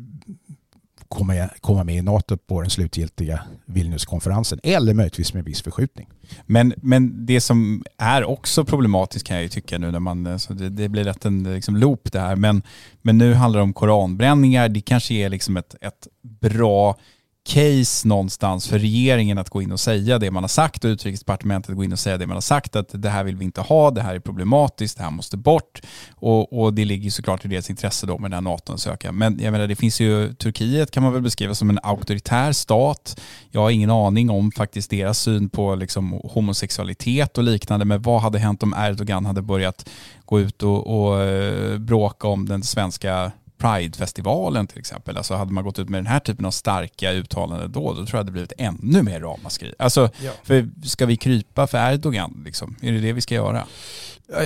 komma, 1.09 1.49
komma 1.61 1.85
med 1.85 1.97
i 1.97 2.03
NATO 2.03 2.37
på 2.37 2.61
den 2.61 2.71
slutgiltiga 2.71 3.43
Vilniuskonferensen 3.67 4.61
eller 4.63 4.95
möjligtvis 4.95 5.35
med 5.35 5.45
viss 5.45 5.63
förskjutning. 5.63 6.09
Men, 6.47 6.75
men 6.77 7.27
det 7.27 7.41
som 7.41 7.85
är 7.99 8.25
också 8.25 8.65
problematiskt 8.65 9.27
kan 9.27 9.37
jag 9.37 9.43
ju 9.43 9.49
tycka 9.49 9.79
nu 9.79 9.91
när 9.91 10.01
man, 10.01 10.27
eh, 10.27 10.37
så 10.37 10.53
det, 10.53 10.69
det 10.69 10.89
blir 10.89 11.05
lätt 11.05 11.25
en 11.25 11.47
eh, 11.47 11.53
liksom 11.53 11.77
loop 11.77 12.13
det 12.13 12.21
här, 12.21 12.37
men, 12.37 12.63
men 13.03 13.19
nu 13.19 13.35
handlar 13.35 13.59
det 13.59 13.65
om 13.65 13.73
koranbränningar, 13.73 14.69
det 14.69 14.81
kanske 14.81 15.15
är 15.15 15.29
liksom 15.29 15.57
ett, 15.57 15.75
ett 15.81 16.09
bra 16.23 16.97
case 17.45 18.09
någonstans 18.09 18.69
för 18.69 18.79
regeringen 18.79 19.39
att 19.39 19.51
gå 19.51 19.63
in 19.63 19.73
och 19.73 19.81
säga 19.81 20.19
det 20.19 20.31
man 20.31 20.43
har 20.43 20.49
sagt 20.49 20.85
och 20.85 20.89
utrikesdepartementet 20.89 21.77
gå 21.77 21.85
in 21.85 21.93
och 21.93 21.99
säga 21.99 22.19
det 22.19 22.27
man 22.27 22.37
har 22.37 22.41
sagt 22.41 22.77
att 22.77 22.89
det 22.93 23.09
här 23.09 23.25
vill 23.25 23.37
vi 23.37 23.45
inte 23.45 23.61
ha, 23.61 23.91
det 23.91 24.03
här 24.03 24.15
är 24.15 24.19
problematiskt, 24.19 24.97
det 24.97 25.05
här 25.05 25.11
måste 25.11 25.37
bort 25.37 25.81
och, 26.15 26.63
och 26.63 26.75
det 26.75 26.85
ligger 26.85 27.11
såklart 27.11 27.45
i 27.45 27.49
deras 27.49 27.71
intresse 27.71 28.07
då 28.07 28.19
med 28.19 28.31
den 28.31 28.35
här 28.45 28.51
NATO-ansökan. 28.51 29.19
Men 29.19 29.39
jag 29.41 29.53
menar 29.53 29.67
det 29.67 29.77
finns 29.77 30.01
ju, 30.01 30.35
Turkiet 30.35 30.91
kan 30.91 31.03
man 31.03 31.13
väl 31.13 31.23
beskriva 31.23 31.55
som 31.55 31.71
en 31.71 31.79
auktoritär 31.83 32.53
stat. 32.53 33.21
Jag 33.51 33.61
har 33.61 33.71
ingen 33.71 33.91
aning 33.91 34.31
om 34.31 34.53
faktiskt 34.53 34.91
deras 34.91 35.19
syn 35.19 35.49
på 35.49 35.75
liksom 35.75 36.21
homosexualitet 36.25 37.39
och 37.39 37.45
liknande 37.45 37.85
men 37.85 38.03
vad 38.03 38.21
hade 38.21 38.39
hänt 38.39 38.63
om 38.63 38.75
Erdogan 38.79 39.27
hade 39.27 39.43
börjat 39.43 39.89
gå 40.25 40.41
ut 40.41 40.63
och, 40.63 40.87
och 40.87 41.23
eh, 41.23 41.79
bråka 41.79 42.29
om 42.29 42.49
den 42.49 42.63
svenska 42.63 43.33
Pride-festivalen 43.65 44.67
till 44.67 44.79
exempel. 44.79 45.17
Alltså 45.17 45.35
hade 45.35 45.53
man 45.53 45.65
gått 45.65 45.79
ut 45.79 45.89
med 45.89 45.99
den 45.99 46.07
här 46.07 46.21
typen 46.21 46.45
av 46.45 46.51
starka 46.51 47.13
uttalanden 47.13 47.73
då, 47.73 47.93
då 47.93 48.07
tror 48.07 48.19
jag 48.19 48.27
det 48.27 48.33
blivit 48.33 48.53
ännu 48.59 49.03
mer 49.03 49.21
ramaskri. 49.21 49.75
Alltså, 49.79 50.11
ja. 50.21 50.31
för 50.43 50.71
ska 50.85 51.07
vi 51.07 51.17
krypa 51.17 51.67
för 51.67 51.93
Erdogan 51.93 52.43
liksom? 52.45 52.77
Är 52.81 52.93
det 52.93 53.01
det 53.01 53.13
vi 53.13 53.21
ska 53.21 53.35
göra? 53.35 53.65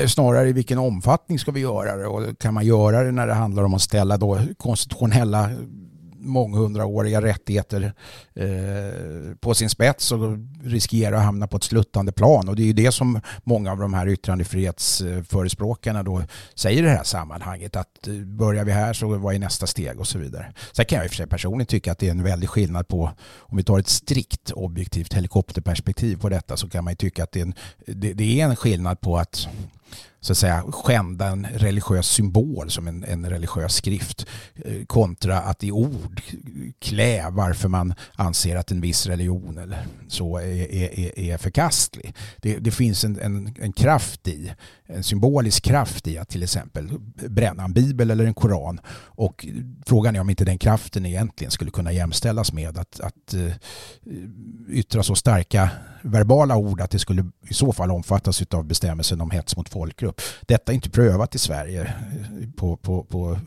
Snarare 0.08 0.48
i 0.48 0.52
vilken 0.52 0.78
omfattning 0.78 1.38
ska 1.38 1.50
vi 1.50 1.60
göra 1.60 1.96
det 1.96 2.06
och 2.06 2.38
kan 2.38 2.54
man 2.54 2.66
göra 2.66 3.02
det 3.02 3.12
när 3.12 3.26
det 3.26 3.34
handlar 3.34 3.62
om 3.62 3.74
att 3.74 3.82
ställa 3.82 4.16
då 4.16 4.40
konstitutionella 4.56 5.50
månghundraåriga 6.18 7.22
rättigheter 7.22 7.92
eh, 8.34 8.46
på 9.40 9.54
sin 9.54 9.70
spets 9.70 10.12
och 10.12 10.38
riskerar 10.62 11.16
att 11.16 11.24
hamna 11.24 11.46
på 11.46 11.56
ett 11.56 11.64
sluttande 11.64 12.12
plan. 12.12 12.48
Och 12.48 12.56
det 12.56 12.62
är 12.62 12.66
ju 12.66 12.72
det 12.72 12.92
som 12.92 13.20
många 13.44 13.72
av 13.72 13.78
de 13.78 13.94
här 13.94 14.08
yttrandefrihetsförespråkarna 14.08 16.02
då 16.02 16.22
säger 16.54 16.82
i 16.82 16.86
det 16.86 16.90
här 16.90 17.04
sammanhanget. 17.04 17.76
Att 17.76 18.08
eh, 18.08 18.14
börjar 18.14 18.64
vi 18.64 18.72
här 18.72 18.92
så 18.92 19.18
vad 19.18 19.34
är 19.34 19.38
nästa 19.38 19.66
steg 19.66 20.00
och 20.00 20.06
så 20.06 20.18
vidare. 20.18 20.52
Sen 20.72 20.84
kan 20.84 20.96
jag 20.96 21.04
i 21.04 21.08
och 21.08 21.10
för 21.10 21.16
sig 21.16 21.26
personligen 21.26 21.66
tycka 21.66 21.92
att 21.92 21.98
det 21.98 22.06
är 22.06 22.10
en 22.10 22.22
väldig 22.22 22.48
skillnad 22.48 22.88
på 22.88 23.10
om 23.38 23.56
vi 23.56 23.62
tar 23.62 23.78
ett 23.78 23.88
strikt 23.88 24.50
objektivt 24.50 25.14
helikopterperspektiv 25.14 26.16
på 26.16 26.28
detta 26.28 26.56
så 26.56 26.68
kan 26.68 26.84
man 26.84 26.92
ju 26.92 26.96
tycka 26.96 27.24
att 27.24 27.32
det 27.32 27.40
är 27.40 27.42
en, 27.42 27.54
det, 27.86 28.12
det 28.12 28.40
är 28.40 28.44
en 28.44 28.56
skillnad 28.56 29.00
på 29.00 29.18
att 29.18 29.48
så 30.20 30.32
att 30.32 30.38
säga 30.38 30.64
skända 30.72 31.26
en 31.26 31.46
religiös 31.46 32.08
symbol 32.08 32.70
som 32.70 32.88
en, 32.88 33.04
en 33.04 33.30
religiös 33.30 33.74
skrift 33.74 34.26
eh, 34.54 34.84
kontra 34.86 35.38
att 35.40 35.64
i 35.64 35.72
ord 35.72 36.22
klä 36.78 37.30
varför 37.30 37.68
man 37.68 37.94
anser 38.14 38.56
att 38.56 38.70
en 38.70 38.80
viss 38.80 39.06
religion 39.06 39.58
eller 39.58 39.86
så 40.08 40.38
är, 40.38 40.72
är, 40.72 41.18
är 41.18 41.38
förkastlig. 41.38 42.14
Det, 42.36 42.58
det 42.58 42.70
finns 42.70 43.04
en, 43.04 43.18
en, 43.20 43.54
en, 43.60 43.72
kraft 43.72 44.28
i, 44.28 44.52
en 44.88 45.02
symbolisk 45.02 45.64
kraft 45.64 46.06
i 46.06 46.18
att 46.18 46.28
till 46.28 46.42
exempel 46.42 46.90
bränna 47.28 47.64
en 47.64 47.72
bibel 47.72 48.10
eller 48.10 48.24
en 48.24 48.34
koran 48.34 48.80
och 49.04 49.46
frågan 49.86 50.16
är 50.16 50.20
om 50.20 50.30
inte 50.30 50.44
den 50.44 50.58
kraften 50.58 51.06
egentligen 51.06 51.50
skulle 51.50 51.70
kunna 51.70 51.92
jämställas 51.92 52.52
med 52.52 52.78
att, 52.78 53.00
att 53.00 53.34
eh, 53.34 53.52
yttra 54.68 55.02
så 55.02 55.14
starka 55.14 55.70
verbala 56.02 56.56
ord 56.56 56.80
att 56.80 56.90
det 56.90 56.98
skulle 56.98 57.30
i 57.48 57.54
så 57.54 57.72
fall 57.72 57.90
omfattas 57.90 58.42
av 58.50 58.64
bestämmelsen 58.64 59.20
om 59.20 59.30
hets 59.30 59.56
mot 59.56 59.68
folkgrupp. 59.68 60.20
Detta 60.46 60.72
är 60.72 60.74
inte 60.74 60.90
prövat 60.90 61.34
i 61.34 61.38
Sverige 61.38 61.82
eh, 61.82 62.48
på, 62.56 62.76
på, 62.76 63.04
på 63.04 63.32
eh, 63.32 63.38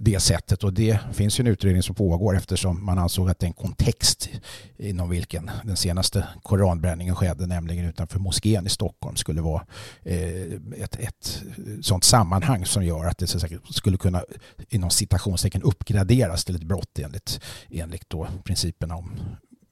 det 0.00 0.20
sättet 0.20 0.64
och 0.64 0.72
det 0.72 0.98
finns 1.12 1.40
ju 1.40 1.42
en 1.42 1.46
utredning 1.46 1.82
som 1.82 1.94
pågår 1.94 2.36
eftersom 2.36 2.84
man 2.84 2.98
ansåg 2.98 3.30
att 3.30 3.38
den 3.38 3.52
kontext 3.52 4.28
inom 4.76 5.10
vilken 5.10 5.50
den 5.64 5.76
senaste 5.76 6.28
koranbränningen 6.42 7.16
skedde, 7.16 7.46
nämligen 7.46 7.84
utanför 7.84 8.18
moskén 8.18 8.66
i 8.66 8.70
Stockholm, 8.70 9.16
skulle 9.16 9.40
vara 9.40 9.66
eh, 10.02 10.23
Eh, 10.24 10.82
ett, 10.82 10.96
ett 10.96 11.42
sånt 11.82 12.04
sammanhang 12.04 12.66
som 12.66 12.84
gör 12.84 13.04
att 13.04 13.18
det 13.18 13.26
skulle 13.70 13.96
kunna 13.96 14.24
inom 14.68 14.90
citationstecken 14.90 15.62
uppgraderas 15.62 16.44
till 16.44 16.56
ett 16.56 16.62
brott 16.62 16.98
enligt, 16.98 17.40
enligt 17.70 18.10
då 18.10 18.28
principerna 18.44 18.96
om 18.96 19.10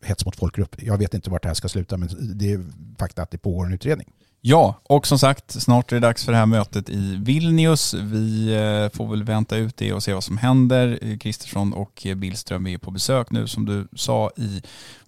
hets 0.05 0.27
mot 0.27 0.37
folkgrupp. 0.37 0.83
Jag 0.83 0.99
vet 0.99 1.15
inte 1.15 1.31
vart 1.31 1.43
det 1.43 1.49
här 1.49 1.55
ska 1.55 1.69
sluta 1.69 1.97
men 1.97 2.09
det 2.39 2.53
är 2.53 2.65
fakta 2.99 3.23
att 3.23 3.31
det 3.31 3.39
pågår 3.39 3.67
en 3.67 3.73
utredning. 3.73 4.09
Ja, 4.45 4.81
och 4.83 5.07
som 5.07 5.19
sagt, 5.19 5.63
snart 5.63 5.93
är 5.93 5.97
det 5.97 6.01
dags 6.01 6.25
för 6.25 6.33
det 6.33 6.39
här 6.39 6.47
mötet 6.47 6.91
i 6.91 7.17
Vilnius. 7.23 7.95
Vi 7.95 8.55
eh, 8.55 8.97
får 8.97 9.11
väl 9.11 9.25
vänta 9.25 9.57
ut 9.57 9.77
det 9.77 9.93
och 9.93 10.03
se 10.03 10.15
vad 10.15 10.25
som 10.25 10.37
händer. 10.37 11.19
Kristersson 11.19 11.73
och 11.73 12.07
Billström 12.17 12.67
är 12.67 12.79
på 12.79 12.91
besök 12.91 13.31
nu 13.31 13.47
som 13.47 13.65
du 13.65 13.89
sa 13.97 14.31
i 14.37 14.63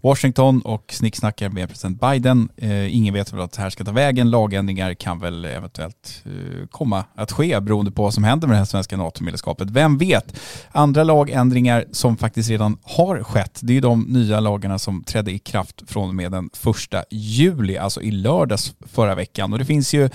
Washington 0.04 0.61
och 0.61 0.92
snicksnackar 0.92 1.49
med 1.49 1.68
president 1.68 2.00
Biden. 2.00 2.49
Eh, 2.56 2.96
ingen 2.96 3.14
vet 3.14 3.32
väl 3.32 3.40
att 3.40 3.52
det 3.52 3.62
här 3.62 3.70
ska 3.70 3.84
ta 3.84 3.92
vägen. 3.92 4.30
Lagändringar 4.30 4.94
kan 4.94 5.18
väl 5.18 5.44
eventuellt 5.44 6.23
eh, 6.25 6.66
komma 6.70 7.04
att 7.14 7.32
ske 7.32 7.61
beroende 7.61 7.90
på 7.90 8.02
vad 8.02 8.14
som 8.14 8.25
händer 8.25 8.49
med 8.49 8.54
det 8.54 8.58
här 8.58 8.64
svenska 8.64 8.96
NATO-medlemskapet. 8.96 9.70
Vem 9.70 9.99
vet? 9.99 10.40
Andra 10.73 11.04
lagändringar 11.04 11.84
som 11.92 12.16
faktiskt 12.16 12.50
redan 12.50 12.78
har 12.82 13.23
skett, 13.23 13.58
det 13.62 13.76
är 13.76 13.80
de 13.80 14.02
nya 14.02 14.40
lagarna 14.40 14.78
som 14.78 15.04
trädde 15.04 15.32
i 15.32 15.38
kraft 15.38 15.82
från 15.87 16.08
och 16.08 16.14
med 16.14 16.32
den 16.32 16.50
första 16.52 17.04
juli, 17.11 17.76
alltså 17.76 18.02
i 18.02 18.11
lördags 18.11 18.75
förra 18.87 19.14
veckan 19.14 19.25
veckan. 19.25 19.52
Och 19.52 19.58
det 19.58 19.64
finns 19.64 19.94
ju 19.94 20.11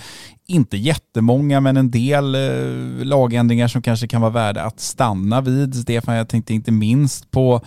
inte 0.50 0.76
jättemånga 0.76 1.60
men 1.60 1.76
en 1.76 1.90
del 1.90 2.34
eh, 2.34 3.04
lagändringar 3.04 3.68
som 3.68 3.82
kanske 3.82 4.08
kan 4.08 4.20
vara 4.20 4.30
värda 4.30 4.62
att 4.62 4.80
stanna 4.80 5.40
vid. 5.40 5.74
Stefan, 5.74 6.14
jag 6.14 6.28
tänkte 6.28 6.54
inte 6.54 6.72
minst 6.72 7.30
på 7.30 7.60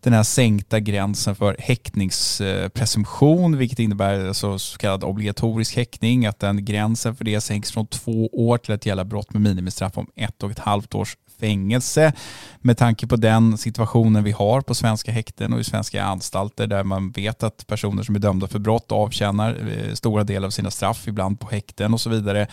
den 0.00 0.12
här 0.12 0.22
sänkta 0.22 0.80
gränsen 0.80 1.36
för 1.36 1.56
häktningspresumtion, 1.58 3.56
vilket 3.56 3.78
innebär 3.78 4.28
alltså 4.28 4.58
så 4.58 4.78
kallad 4.78 5.04
obligatorisk 5.04 5.76
häktning, 5.76 6.26
att 6.26 6.38
den 6.38 6.64
gränsen 6.64 7.16
för 7.16 7.24
det 7.24 7.40
sänks 7.40 7.72
från 7.72 7.86
två 7.86 8.26
år 8.26 8.58
till 8.58 8.74
att 8.74 8.86
gälla 8.86 9.04
brott 9.04 9.32
med 9.32 9.42
minimistraff 9.42 9.98
om 9.98 10.06
ett 10.16 10.42
och 10.42 10.50
ett 10.50 10.58
halvt 10.58 10.94
års 10.94 11.16
fängelse 11.40 12.12
med 12.60 12.78
tanke 12.78 13.06
på 13.06 13.16
den 13.16 13.58
situationen 13.58 14.24
vi 14.24 14.30
har 14.30 14.60
på 14.60 14.74
svenska 14.74 15.12
häkten 15.12 15.52
och 15.52 15.60
i 15.60 15.64
svenska 15.64 16.04
anstalter 16.04 16.66
där 16.66 16.84
man 16.84 17.10
vet 17.10 17.42
att 17.42 17.66
personer 17.66 18.02
som 18.02 18.14
är 18.14 18.18
dömda 18.18 18.48
för 18.48 18.58
brott 18.58 18.92
avtjänar 18.92 19.50
eh, 19.50 19.94
stora 19.94 20.24
delar 20.24 20.46
av 20.46 20.50
sina 20.50 20.70
straff, 20.70 21.08
ibland 21.08 21.40
på 21.40 21.48
häkten 21.48 21.94
och 21.94 22.00
så 22.00 22.10
vidare. 22.10 22.46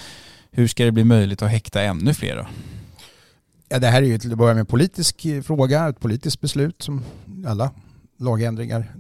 Hur 0.51 0.67
ska 0.67 0.86
det 0.86 0.91
bli 0.91 1.03
möjligt 1.03 1.41
att 1.41 1.51
häkta 1.51 1.82
ännu 1.82 2.13
fler 2.13 2.36
då? 2.36 2.48
Ja, 3.70 3.79
det 3.79 3.88
här 3.88 4.01
är 4.01 4.08
ju 4.08 4.20
till 4.20 4.32
att 4.32 4.38
börja 4.38 4.53
med 4.53 4.60
en 4.60 4.65
politisk 4.65 5.25
eh, 5.25 5.41
fråga, 5.41 5.89
ett 5.89 6.00
politiskt 6.00 6.41
beslut 6.41 6.82
som 6.82 7.03
alla 7.48 7.72
lagändringar 8.17 8.94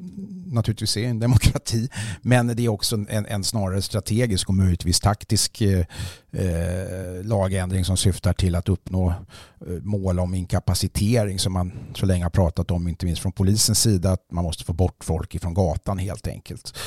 naturligtvis 0.53 0.97
är 0.97 1.07
en 1.07 1.19
demokrati. 1.19 1.89
Men 2.21 2.47
det 2.47 2.65
är 2.65 2.69
också 2.69 2.95
en, 3.09 3.25
en 3.25 3.43
snarare 3.43 3.81
strategisk 3.81 4.49
och 4.49 4.55
möjligtvis 4.55 4.99
taktisk 4.99 5.61
eh, 5.61 5.85
eh, 6.31 7.23
lagändring 7.23 7.85
som 7.85 7.97
syftar 7.97 8.33
till 8.33 8.55
att 8.55 8.69
uppnå 8.69 9.09
eh, 9.09 9.73
mål 9.81 10.19
om 10.19 10.33
inkapacitering 10.33 11.39
som 11.39 11.53
man 11.53 11.71
så 11.95 12.05
länge 12.05 12.25
har 12.25 12.29
pratat 12.29 12.71
om, 12.71 12.87
inte 12.87 13.05
minst 13.05 13.21
från 13.21 13.31
polisens 13.31 13.81
sida, 13.81 14.11
att 14.11 14.31
man 14.31 14.43
måste 14.43 14.63
få 14.63 14.73
bort 14.73 15.03
folk 15.03 15.35
ifrån 15.35 15.53
gatan 15.53 15.97
helt 15.97 16.27
enkelt. 16.27 16.77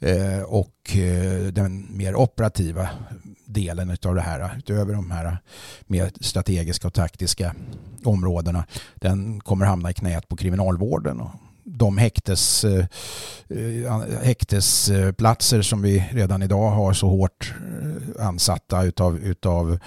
Eh, 0.00 0.42
och 0.42 0.96
eh, 0.96 1.52
den 1.52 1.96
mer 1.96 2.14
operativa 2.14 2.88
delen 3.44 3.96
av 4.04 4.14
det 4.14 4.20
här, 4.20 4.56
utöver 4.58 4.94
de 4.94 5.10
här 5.10 5.38
mer 5.86 6.12
strategiska 6.20 6.86
och 6.86 6.94
taktiska 6.94 7.54
områdena, 8.04 8.64
den 8.94 9.40
kommer 9.40 9.66
hamna 9.66 9.90
i 9.90 9.94
knät 9.94 10.28
på 10.28 10.36
kriminalvården 10.36 11.20
och 11.20 11.30
de 11.80 11.98
häktes, 11.98 12.64
eh, 12.64 12.84
eh 13.48 14.22
häktesplatser 14.22 15.62
som 15.62 15.82
vi 15.82 16.04
redan 16.12 16.42
idag 16.42 16.70
har 16.70 16.92
så 16.92 17.08
hårt 17.08 17.54
eh, 18.16 18.26
ansatta 18.26 18.82
utav, 18.82 19.18
utav 19.18 19.78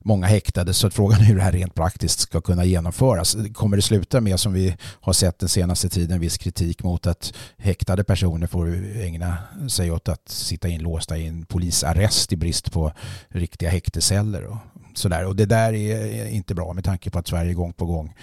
många 0.00 0.26
häktade. 0.26 0.74
Så 0.74 0.90
frågan 0.90 1.20
är 1.20 1.24
hur 1.24 1.36
det 1.36 1.42
här 1.42 1.52
rent 1.52 1.74
praktiskt 1.74 2.20
ska 2.20 2.40
kunna 2.40 2.64
genomföras. 2.64 3.36
Kommer 3.54 3.76
det 3.76 3.82
sluta 3.82 4.20
med, 4.20 4.40
som 4.40 4.52
vi 4.52 4.76
har 5.00 5.12
sett 5.12 5.38
den 5.38 5.48
senaste 5.48 5.88
tiden, 5.88 6.20
viss 6.20 6.38
kritik 6.38 6.82
mot 6.82 7.06
att 7.06 7.32
häktade 7.58 8.04
personer 8.04 8.46
får 8.46 8.66
ägna 8.96 9.38
sig 9.68 9.90
åt 9.90 10.08
att 10.08 10.28
sitta 10.28 10.68
inlåsta 10.68 11.18
i 11.18 11.26
en 11.26 11.44
polisarrest 11.44 12.32
i 12.32 12.36
brist 12.36 12.72
på 12.72 12.92
riktiga 13.28 13.70
häkteceller 13.70 14.44
och 14.44 14.56
sådär. 14.98 15.26
Och 15.26 15.36
det 15.36 15.46
där 15.46 15.72
är 15.72 16.26
inte 16.26 16.54
bra 16.54 16.72
med 16.72 16.84
tanke 16.84 17.10
på 17.10 17.18
att 17.18 17.26
Sverige 17.26 17.54
gång 17.54 17.72
på 17.72 17.86
gång 17.86 18.14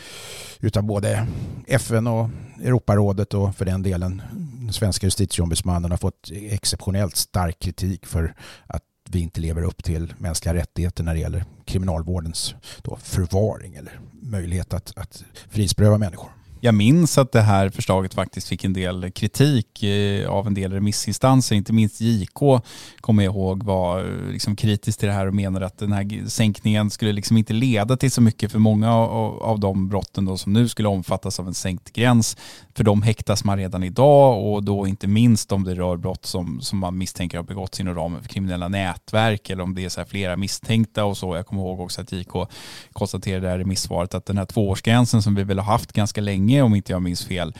utan 0.59 0.87
både 0.87 1.27
FN 1.67 2.07
och 2.07 2.29
Europarådet 2.63 3.33
och 3.33 3.55
för 3.55 3.65
den 3.65 3.83
delen 3.83 4.21
den 4.59 4.73
svenska 4.73 5.07
justitieombudsmannen 5.07 5.91
har 5.91 5.97
fått 5.97 6.31
exceptionellt 6.31 7.15
stark 7.15 7.59
kritik 7.59 8.05
för 8.05 8.33
att 8.67 8.83
vi 9.09 9.19
inte 9.19 9.41
lever 9.41 9.63
upp 9.63 9.83
till 9.83 10.13
mänskliga 10.17 10.53
rättigheter 10.53 11.03
när 11.03 11.13
det 11.13 11.19
gäller 11.19 11.45
kriminalvårdens 11.65 12.55
då 12.81 12.97
förvaring 13.01 13.75
eller 13.75 13.99
möjlighet 14.21 14.73
att, 14.73 14.93
att 14.97 15.23
frihetsberöva 15.49 15.97
människor. 15.97 16.29
Jag 16.61 16.75
minns 16.75 17.17
att 17.17 17.31
det 17.31 17.41
här 17.41 17.69
förslaget 17.69 18.13
faktiskt 18.13 18.47
fick 18.47 18.63
en 18.63 18.73
del 18.73 19.11
kritik 19.11 19.83
eh, 19.83 20.29
av 20.29 20.47
en 20.47 20.53
del 20.53 20.73
remissinstanser, 20.73 21.55
inte 21.55 21.73
minst 21.73 22.01
JK 22.01 22.61
kommer 23.01 23.23
jag 23.23 23.33
ihåg 23.33 23.63
var 23.63 23.99
eh, 23.99 24.31
liksom 24.31 24.55
kritisk 24.55 24.99
till 24.99 25.07
det 25.07 25.13
här 25.13 25.27
och 25.27 25.33
menade 25.33 25.65
att 25.65 25.77
den 25.77 25.91
här 25.91 26.29
sänkningen 26.29 26.89
skulle 26.89 27.11
liksom 27.11 27.37
inte 27.37 27.53
leda 27.53 27.97
till 27.97 28.11
så 28.11 28.21
mycket 28.21 28.51
för 28.51 28.59
många 28.59 28.93
av 28.95 29.59
de 29.59 29.89
brotten 29.89 30.25
då 30.25 30.37
som 30.37 30.53
nu 30.53 30.67
skulle 30.67 30.87
omfattas 30.87 31.39
av 31.39 31.47
en 31.47 31.53
sänkt 31.53 31.93
gräns. 31.93 32.37
För 32.75 32.83
de 32.83 33.01
häktas 33.01 33.43
man 33.43 33.57
redan 33.57 33.83
idag 33.83 34.53
och 34.53 34.63
då 34.63 34.87
inte 34.87 35.07
minst 35.07 35.51
om 35.51 35.63
det 35.63 35.75
rör 35.75 35.97
brott 35.97 36.25
som, 36.25 36.61
som 36.61 36.79
man 36.79 36.97
misstänker 36.97 37.37
har 37.37 37.43
begåtts 37.43 37.79
inom 37.79 37.95
ramen 37.95 38.21
för 38.21 38.29
kriminella 38.29 38.67
nätverk 38.67 39.49
eller 39.49 39.63
om 39.63 39.75
det 39.75 39.85
är 39.85 39.89
så 39.89 40.05
flera 40.05 40.37
misstänkta 40.37 41.05
och 41.05 41.17
så. 41.17 41.35
Jag 41.35 41.45
kommer 41.45 41.61
ihåg 41.61 41.79
också 41.79 42.01
att 42.01 42.11
JK 42.11 42.33
konstaterade 42.93 43.55
i 43.55 43.57
remissvaret 43.57 44.13
att 44.13 44.25
den 44.25 44.37
här 44.37 44.45
tvåårsgränsen 44.45 45.21
som 45.21 45.35
vi 45.35 45.43
väl 45.43 45.59
har 45.59 45.65
haft 45.65 45.93
ganska 45.93 46.21
länge 46.21 46.48
länge 46.49 46.61
om 46.61 46.75
inte 46.75 46.91
jag 46.91 47.01
minns 47.01 47.25
fel 47.25 47.53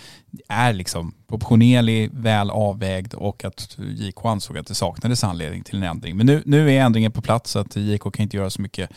är 0.48 0.74
liksom 0.74 1.13
proportionerlig, 1.27 2.10
väl 2.13 2.50
avvägd 2.50 3.13
och 3.13 3.46
att 3.46 3.77
JK 3.77 4.25
ansåg 4.25 4.58
att 4.58 4.67
det 4.67 4.75
saknades 4.75 5.24
anledning 5.24 5.63
till 5.63 5.77
en 5.77 5.83
ändring. 5.83 6.18
Men 6.18 6.25
nu, 6.25 6.44
nu 6.46 6.72
är 6.72 6.81
ändringen 6.81 7.11
på 7.11 7.22
plats 7.22 7.51
så 7.51 7.59
att 7.59 7.75
JK 7.75 8.01
kan 8.01 8.24
inte 8.24 8.37
göra 8.37 8.50
så 8.50 8.61
mycket 8.61 8.90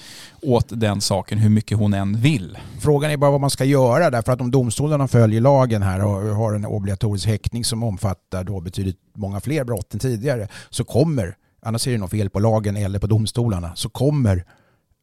åt 0.43 0.67
den 0.69 1.01
saken 1.01 1.39
hur 1.39 1.51
mycket 1.51 1.79
hon 1.79 1.95
än 1.95 2.21
vill. 2.21 2.59
Frågan 2.81 3.11
är 3.11 3.17
bara 3.17 3.31
vad 3.31 3.41
man 3.41 3.51
ska 3.51 3.65
göra 3.65 4.11
därför 4.11 4.33
att 4.33 4.41
om 4.41 4.51
domstolarna 4.51 5.09
följer 5.09 5.41
lagen 5.41 5.83
här 5.83 6.05
och 6.05 6.37
har 6.37 6.55
en 6.55 6.67
obligatorisk 6.67 7.27
häktning 7.27 7.65
som 7.65 7.83
omfattar 7.83 8.45
då 8.45 8.61
betydligt 8.61 8.99
många 9.15 9.41
fler 9.41 9.65
brott 9.65 9.95
än 9.95 10.01
tidigare 10.01 10.49
så 10.71 10.85
kommer, 10.85 11.37
annars 11.63 11.87
är 11.87 11.93
det 11.93 11.99
något 11.99 12.11
fel 12.11 12.31
på 12.31 12.41
lagen 12.41 12.77
eller 12.77 12.99
på 12.99 13.07
domstolarna, 13.07 13.73
så 13.75 13.89
kommer 13.89 14.45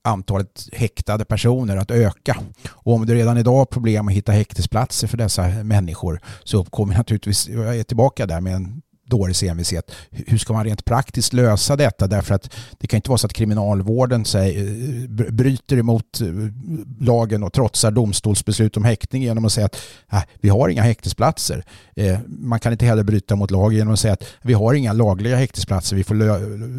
antalet 0.03 0.69
häktade 0.71 1.25
personer 1.25 1.77
att 1.77 1.91
öka. 1.91 2.37
Och 2.69 2.93
om 2.93 3.05
det 3.05 3.15
redan 3.15 3.37
idag 3.37 3.55
har 3.55 3.65
problem 3.65 4.07
att 4.07 4.13
hitta 4.13 4.31
häktesplatser 4.31 5.07
för 5.07 5.17
dessa 5.17 5.47
människor 5.47 6.21
så 6.43 6.57
uppkommer 6.57 6.97
naturligtvis, 6.97 7.47
jag 7.47 7.77
är 7.77 7.83
tillbaka 7.83 8.25
där 8.25 8.41
med 8.41 8.55
en 8.55 8.81
dålig 9.09 9.43
envishet. 9.43 9.91
Hur 10.11 10.37
ska 10.37 10.53
man 10.53 10.65
rent 10.65 10.85
praktiskt 10.85 11.33
lösa 11.33 11.75
detta? 11.75 12.07
Därför 12.07 12.35
att 12.35 12.55
det 12.79 12.87
kan 12.87 12.97
inte 12.97 13.09
vara 13.09 13.17
så 13.17 13.27
att 13.27 13.33
kriminalvården 13.33 14.25
säger, 14.25 14.67
eh, 14.67 15.31
bryter 15.31 15.77
emot 15.77 16.21
eh, 16.21 16.27
lagen 16.99 17.43
och 17.43 17.53
trotsar 17.53 17.91
domstolsbeslut 17.91 18.77
om 18.77 18.83
häktning 18.83 19.23
genom 19.23 19.45
att 19.45 19.51
säga 19.51 19.65
att 19.65 19.77
äh, 20.11 20.23
vi 20.41 20.49
har 20.49 20.69
inga 20.69 20.81
häktesplatser. 20.81 21.63
Eh, 21.95 22.19
man 22.27 22.59
kan 22.59 22.71
inte 22.71 22.85
heller 22.85 23.03
bryta 23.03 23.35
mot 23.35 23.51
lagen 23.51 23.77
genom 23.77 23.93
att 23.93 23.99
säga 23.99 24.13
att 24.13 24.23
vi 24.41 24.53
har 24.53 24.73
inga 24.73 24.93
lagliga 24.93 25.35
häktesplatser, 25.35 25.95
vi 25.95 26.03
får, 26.03 26.15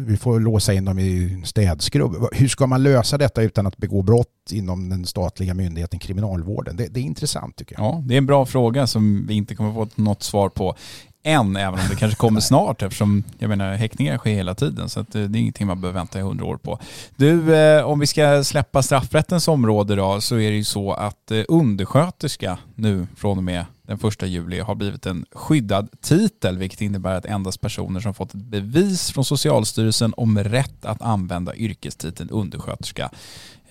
vi 0.05 0.17
får 0.17 0.39
låsa 0.39 0.73
in 0.73 0.85
dem 0.85 0.99
i 0.99 1.41
städskrubb. 1.45 2.27
Hur 2.31 2.47
ska 2.47 2.67
man 2.67 2.83
lösa 2.83 3.17
detta 3.17 3.41
utan 3.41 3.67
att 3.67 3.77
begå 3.77 4.01
brott 4.01 4.27
inom 4.51 4.89
den 4.89 5.05
statliga 5.05 5.53
myndigheten 5.53 5.99
kriminalvården? 5.99 6.75
Det, 6.75 6.87
det 6.87 6.99
är 6.99 7.03
intressant 7.03 7.55
tycker 7.55 7.75
jag. 7.75 7.83
Ja, 7.83 8.03
det 8.05 8.13
är 8.13 8.17
en 8.17 8.25
bra 8.25 8.45
fråga 8.45 8.87
som 8.87 9.27
vi 9.27 9.33
inte 9.33 9.55
kommer 9.55 9.73
få 9.73 9.87
något 9.95 10.23
svar 10.23 10.49
på 10.49 10.75
än, 11.23 11.55
även 11.55 11.79
om 11.79 11.85
det 11.89 11.95
kanske 11.95 12.17
kommer 12.17 12.39
snart 12.51 12.81
eftersom 12.81 13.23
jag 13.37 13.49
menar 13.49 13.73
häktningar 13.73 14.17
sker 14.17 14.31
hela 14.31 14.55
tiden 14.55 14.89
så 14.89 14.99
eh, 14.99 15.05
det 15.09 15.19
är 15.19 15.35
ingenting 15.35 15.67
man 15.67 15.81
behöver 15.81 15.99
vänta 15.99 16.19
i 16.19 16.21
hundra 16.21 16.45
år 16.45 16.57
på. 16.57 16.79
Du, 17.15 17.55
eh, 17.55 17.83
om 17.83 17.99
vi 17.99 18.07
ska 18.07 18.43
släppa 18.43 18.83
straffrättens 18.83 19.47
område 19.47 19.95
då 19.95 20.21
så 20.21 20.35
är 20.35 20.49
det 20.49 20.57
ju 20.57 20.63
så 20.63 20.93
att 20.93 21.31
eh, 21.31 21.43
undersköterska 21.47 22.57
nu 22.75 23.07
från 23.15 23.37
och 23.37 23.43
med 23.43 23.65
den 23.81 23.99
första 23.99 24.25
juli 24.25 24.59
har 24.59 24.75
blivit 24.75 25.05
en 25.05 25.25
skyddad 25.31 25.89
titel 26.01 26.57
vilket 26.57 26.81
innebär 26.81 27.15
att 27.15 27.25
endast 27.25 27.61
personer 27.61 27.99
som 27.99 28.13
fått 28.13 28.33
ett 28.33 28.41
bevis 28.41 29.11
från 29.11 29.25
Socialstyrelsen 29.25 30.13
om 30.17 30.39
rätt 30.39 30.85
att 30.85 31.01
använda 31.01 31.55
yrkestiteln 31.55 32.29
undersköterska 32.29 33.09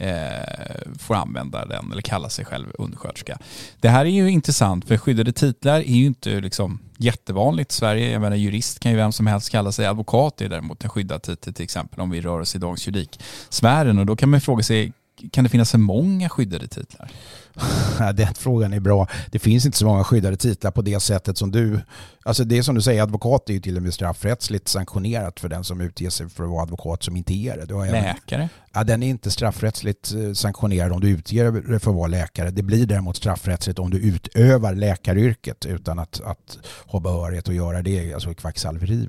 eh, 0.01 0.99
får 0.99 1.15
använda 1.15 1.67
den 1.67 1.93
eller 1.93 2.03
kalla 2.03 2.29
sig 2.29 2.45
själv 2.45 2.67
undersköterska. 2.79 3.39
Det 3.81 3.89
här 3.89 4.05
är 4.05 4.11
ju 4.11 4.31
intressant 4.31 4.85
för 4.85 4.97
skyddade 4.97 5.33
titlar 5.33 5.81
är 5.81 5.95
ju 5.95 6.07
inte 6.07 6.41
liksom 6.41 6.79
jättevanligt 6.97 7.73
i 7.73 7.75
Sverige. 7.75 8.11
Jag 8.11 8.21
menar 8.21 8.37
jurist 8.37 8.81
kan 8.81 8.93
ju 8.93 8.97
vem 8.97 9.13
som 9.13 9.27
helst 9.27 9.51
kalla 9.51 9.73
sig. 9.73 9.87
Advokat 9.87 10.41
är 10.41 10.49
däremot 10.49 10.85
en 10.85 10.91
skyddad 10.91 11.23
titel 11.23 11.55
till 11.55 11.65
exempel 11.65 12.01
om 12.01 12.11
vi 12.11 12.21
rör 12.21 12.41
oss 12.41 12.55
i 12.55 12.59
dagens 12.59 12.87
juridiksfären 12.87 13.99
och 13.99 14.07
då 14.07 14.17
kan 14.17 14.29
man 14.29 14.41
fråga 14.41 14.63
sig 14.63 14.93
kan 15.33 15.45
det 15.45 15.51
finnas 15.51 15.71
för 15.71 15.79
många 15.79 16.29
skyddade 16.29 16.69
titlar? 16.69 17.11
Den 18.15 18.35
frågan 18.35 18.73
är 18.73 18.81
bra. 18.81 19.09
Det 19.31 19.39
finns 19.39 19.67
inte 19.67 19.79
så 19.79 19.87
många 19.87 20.05
skyddade 20.05 20.37
titlar 20.37 20.71
på 20.71 20.83
det 20.83 21.01
sättet 21.01 21.39
som 21.39 21.51
du... 21.51 21.81
Alltså 22.23 22.45
det 22.45 22.63
som 22.63 22.75
du 22.75 22.83
säger, 22.83 23.03
advokat 23.03 23.49
är 23.49 23.55
ju 23.55 23.61
till 23.61 23.77
och 23.77 23.83
med 23.83 23.95
straffrättsligt 23.95 24.69
sanktionerat 24.69 25.41
för 25.41 25.49
den 25.49 25.65
som 25.65 25.81
utger 25.81 26.11
sig 26.11 26.29
för 26.29 26.45
att 26.45 26.51
vara 26.51 26.63
advokat 26.63 27.03
som 27.03 27.17
inte 27.17 27.35
är 27.35 27.67
det. 27.67 27.75
Har 27.75 27.87
läkare? 27.87 28.49
ja, 28.73 28.85
den 28.85 29.03
är 29.03 29.09
inte 29.09 29.31
straffrättsligt 29.31 30.13
eh, 30.15 30.33
sanktionerad 30.33 30.93
om 30.93 31.01
du 31.01 31.11
utger 31.11 31.53
dig 31.53 31.81
för 31.81 31.91
att 31.91 31.97
vara 31.97 32.07
läkare. 32.07 32.51
Det 32.51 32.63
blir 32.63 32.87
däremot 32.87 33.17
straffrättsligt 33.17 33.79
om 33.79 33.91
du 33.91 33.99
utövar 33.99 34.75
läkaryrket 34.75 35.67
utan 35.67 35.99
att, 35.99 36.21
att 36.21 36.59
ha 36.87 37.01
behörighet 37.01 37.49
att 37.49 37.55
göra 37.55 37.83
det, 37.83 38.15
alltså 38.15 38.35
kvacksalveri 38.35 39.09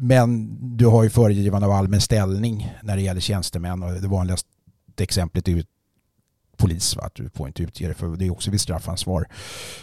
men 0.00 0.58
du 0.76 0.86
har 0.86 1.02
ju 1.02 1.10
föregivande 1.10 1.66
av 1.66 1.72
allmän 1.72 2.00
ställning 2.00 2.74
när 2.82 2.96
det 2.96 3.02
gäller 3.02 3.20
tjänstemän 3.20 3.82
och 3.82 3.92
det 3.92 4.08
vanligaste 4.08 4.48
exemplet 4.98 5.48
är 5.48 5.52
ju 5.52 5.64
polis. 6.58 6.96
Va? 6.96 7.02
Att 7.02 7.14
du 7.14 7.30
får 7.30 7.46
inte 7.46 7.62
utge 7.62 7.88
det 7.88 7.94
för 7.94 8.16
det 8.16 8.26
är 8.26 8.30
också 8.30 8.50
vid 8.50 8.60
straffansvar 8.60 9.26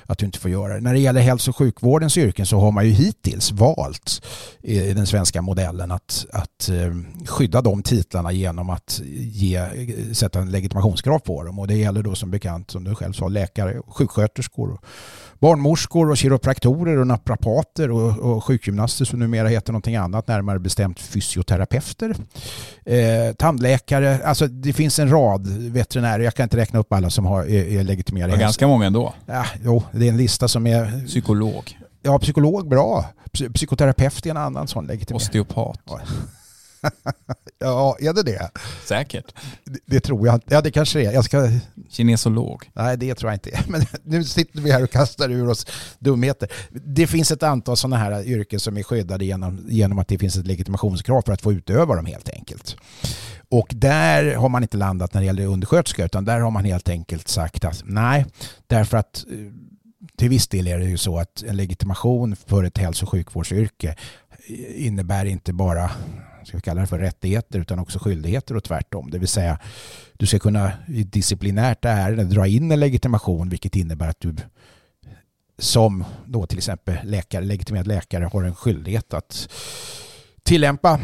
att 0.06 0.18
du 0.18 0.26
inte 0.26 0.40
får 0.40 0.52
göra 0.52 0.74
det. 0.74 0.82
När 0.82 0.94
det 0.94 1.00
gäller 1.00 1.22
hälso 1.22 1.52
och 1.52 1.56
sjukvårdens 1.56 2.18
yrken 2.18 2.46
så 2.46 2.60
har 2.60 2.72
man 2.72 2.86
ju 2.86 2.92
hittills 2.92 3.52
valt 3.52 4.26
i 4.62 4.94
den 4.94 5.08
svenska 5.08 5.42
modellen 5.42 5.92
att, 5.92 6.26
att 6.34 6.70
eh, 6.70 7.26
skydda 7.26 7.62
de 7.62 7.84
titlarna 7.84 8.32
genom 8.32 8.70
att 8.70 9.02
ge, 9.04 9.68
sätta 10.14 10.40
en 10.40 10.52
legitimationskrav 10.52 11.20
på 11.20 11.44
dem 11.44 11.60
och 11.60 11.68
det 11.68 11.76
gäller 11.76 12.04
då 12.04 12.16
som 12.16 12.32
bekant 12.32 12.72
som 12.72 12.84
du 12.84 12.96
själv 12.96 13.14
sa 13.14 13.28
läkare, 13.28 13.82
sjuksköterskor 13.88 14.80
barnmorskor 15.46 16.10
och 16.10 16.18
kiropraktorer 16.18 16.98
och 16.98 17.08
naprapater 17.08 17.92
och, 17.92 18.18
och 18.18 18.44
sjukgymnaster 18.44 19.06
som 19.06 19.20
numera 19.20 19.48
heter 19.48 19.74
någonting 19.74 19.96
annat, 19.96 20.28
närmare 20.28 20.60
bestämt 20.60 21.00
fysioterapeuter, 21.00 22.16
eh, 22.86 23.36
tandläkare, 23.38 24.20
alltså 24.24 24.48
det 24.48 24.74
finns 24.74 25.00
en 25.00 25.10
rad 25.10 25.48
veterinärer, 25.48 26.24
jag 26.24 26.34
kan 26.34 26.44
inte 26.44 26.58
räkna 26.58 26.80
upp 26.80 26.94
alla 26.94 27.10
som 27.10 27.26
har, 27.26 27.44
är, 27.44 27.80
är 27.80 27.84
legitimerade. 27.84 28.34
Det 28.34 28.40
ganska 28.40 28.68
många 28.68 28.86
ändå. 28.86 29.14
Ja, 29.26 29.46
jo, 29.64 29.84
det 29.92 30.06
är 30.06 30.10
en 30.10 30.18
lista 30.18 30.48
som 30.48 30.68
är... 30.68 31.06
Psykolog. 31.08 31.78
Ja, 32.02 32.20
psykolog, 32.20 32.70
bra. 32.70 33.06
Psykoterapeut 33.54 34.26
är 34.26 34.30
en 34.30 34.38
annan 34.38 34.68
sån 34.68 34.88
legitimerad. 34.88 35.22
Osteopat. 35.22 35.80
Ja. 35.86 36.00
ja, 37.60 37.98
är 38.00 38.14
det 38.14 38.24
det? 38.24 38.50
Säkert. 38.86 39.34
Det, 39.64 39.80
det, 39.86 40.00
tror 40.00 40.28
jag 40.28 40.42
Ja, 40.46 40.62
det 40.62 40.72
kanske 40.72 41.00
det 41.00 41.06
är. 41.06 41.12
Jag 41.12 41.26
ska... 41.26 41.50
Kinesolog. 41.90 42.72
Nej, 42.74 42.98
det 42.98 43.16
tror 43.16 43.32
jag 43.32 43.36
inte. 43.36 43.60
Men 43.68 43.82
nu 44.04 44.24
sitter 44.24 44.62
vi 44.62 44.72
här 44.72 44.84
och 44.84 44.92
kastar 44.92 45.32
ur 45.32 45.50
oss 45.50 45.68
dumheter. 46.00 46.52
Det 46.72 47.08
finns 47.08 47.32
ett 47.32 47.44
antal 47.44 47.78
sådana 47.78 47.98
här 47.98 48.24
yrken 48.24 48.60
som 48.60 48.78
är 48.78 48.84
skyddade 48.84 49.26
genom, 49.26 49.66
genom 49.70 50.00
att 50.00 50.08
det 50.08 50.18
finns 50.18 50.38
ett 50.38 50.48
legitimationskrav 50.48 51.22
för 51.22 51.34
att 51.34 51.42
få 51.42 51.54
utöva 51.54 51.96
dem 51.96 52.06
helt 52.06 52.30
enkelt. 52.30 52.76
Och 53.50 53.68
där 53.76 54.36
har 54.36 54.50
man 54.50 54.64
inte 54.64 54.78
landat 54.78 55.14
när 55.14 55.22
det 55.22 55.26
gäller 55.26 55.46
undersköterska 55.46 56.06
utan 56.06 56.26
där 56.26 56.40
har 56.40 56.52
man 56.52 56.66
helt 56.66 56.90
enkelt 56.90 57.28
sagt 57.28 57.66
att 57.66 57.82
nej, 57.86 58.26
därför 58.68 58.98
att 58.98 59.26
eh, 59.32 59.38
till 60.18 60.30
viss 60.30 60.48
del 60.48 60.68
är 60.68 60.80
det 60.80 60.86
ju 60.86 60.98
så 60.98 61.18
att 61.18 61.44
en 61.44 61.58
legitimation 61.58 62.36
för 62.36 62.64
ett 62.64 62.78
hälso 62.78 63.06
och 63.06 63.10
sjukvårdsyrke 63.10 63.96
innebär 64.76 65.26
inte 65.26 65.54
bara 65.54 65.92
ska 66.46 66.58
vi 66.58 66.62
kalla 66.62 66.82
det 66.82 66.88
för 66.88 67.00
rättigheter 67.00 67.60
utan 67.60 67.80
också 67.80 68.00
skyldigheter 68.00 68.56
och 68.56 68.64
tvärtom. 68.64 69.12
Det 69.12 69.20
vill 69.20 69.28
säga 69.28 69.60
du 70.14 70.26
ska 70.26 70.40
kunna 70.40 70.72
i 70.88 71.04
disciplinärt 71.04 71.86
ärende 71.86 72.24
dra 72.24 72.48
in 72.48 72.72
en 72.72 72.80
legitimation 72.80 73.50
vilket 73.50 73.76
innebär 73.76 74.10
att 74.10 74.20
du 74.20 74.36
som 75.58 76.04
då 76.26 76.46
till 76.46 76.58
exempel 76.58 76.98
läkare, 77.04 77.46
legitimerad 77.46 77.88
läkare 77.88 78.26
har 78.26 78.44
en 78.44 78.56
skyldighet 78.56 79.14
att 79.14 79.50
tillämpa 80.44 81.00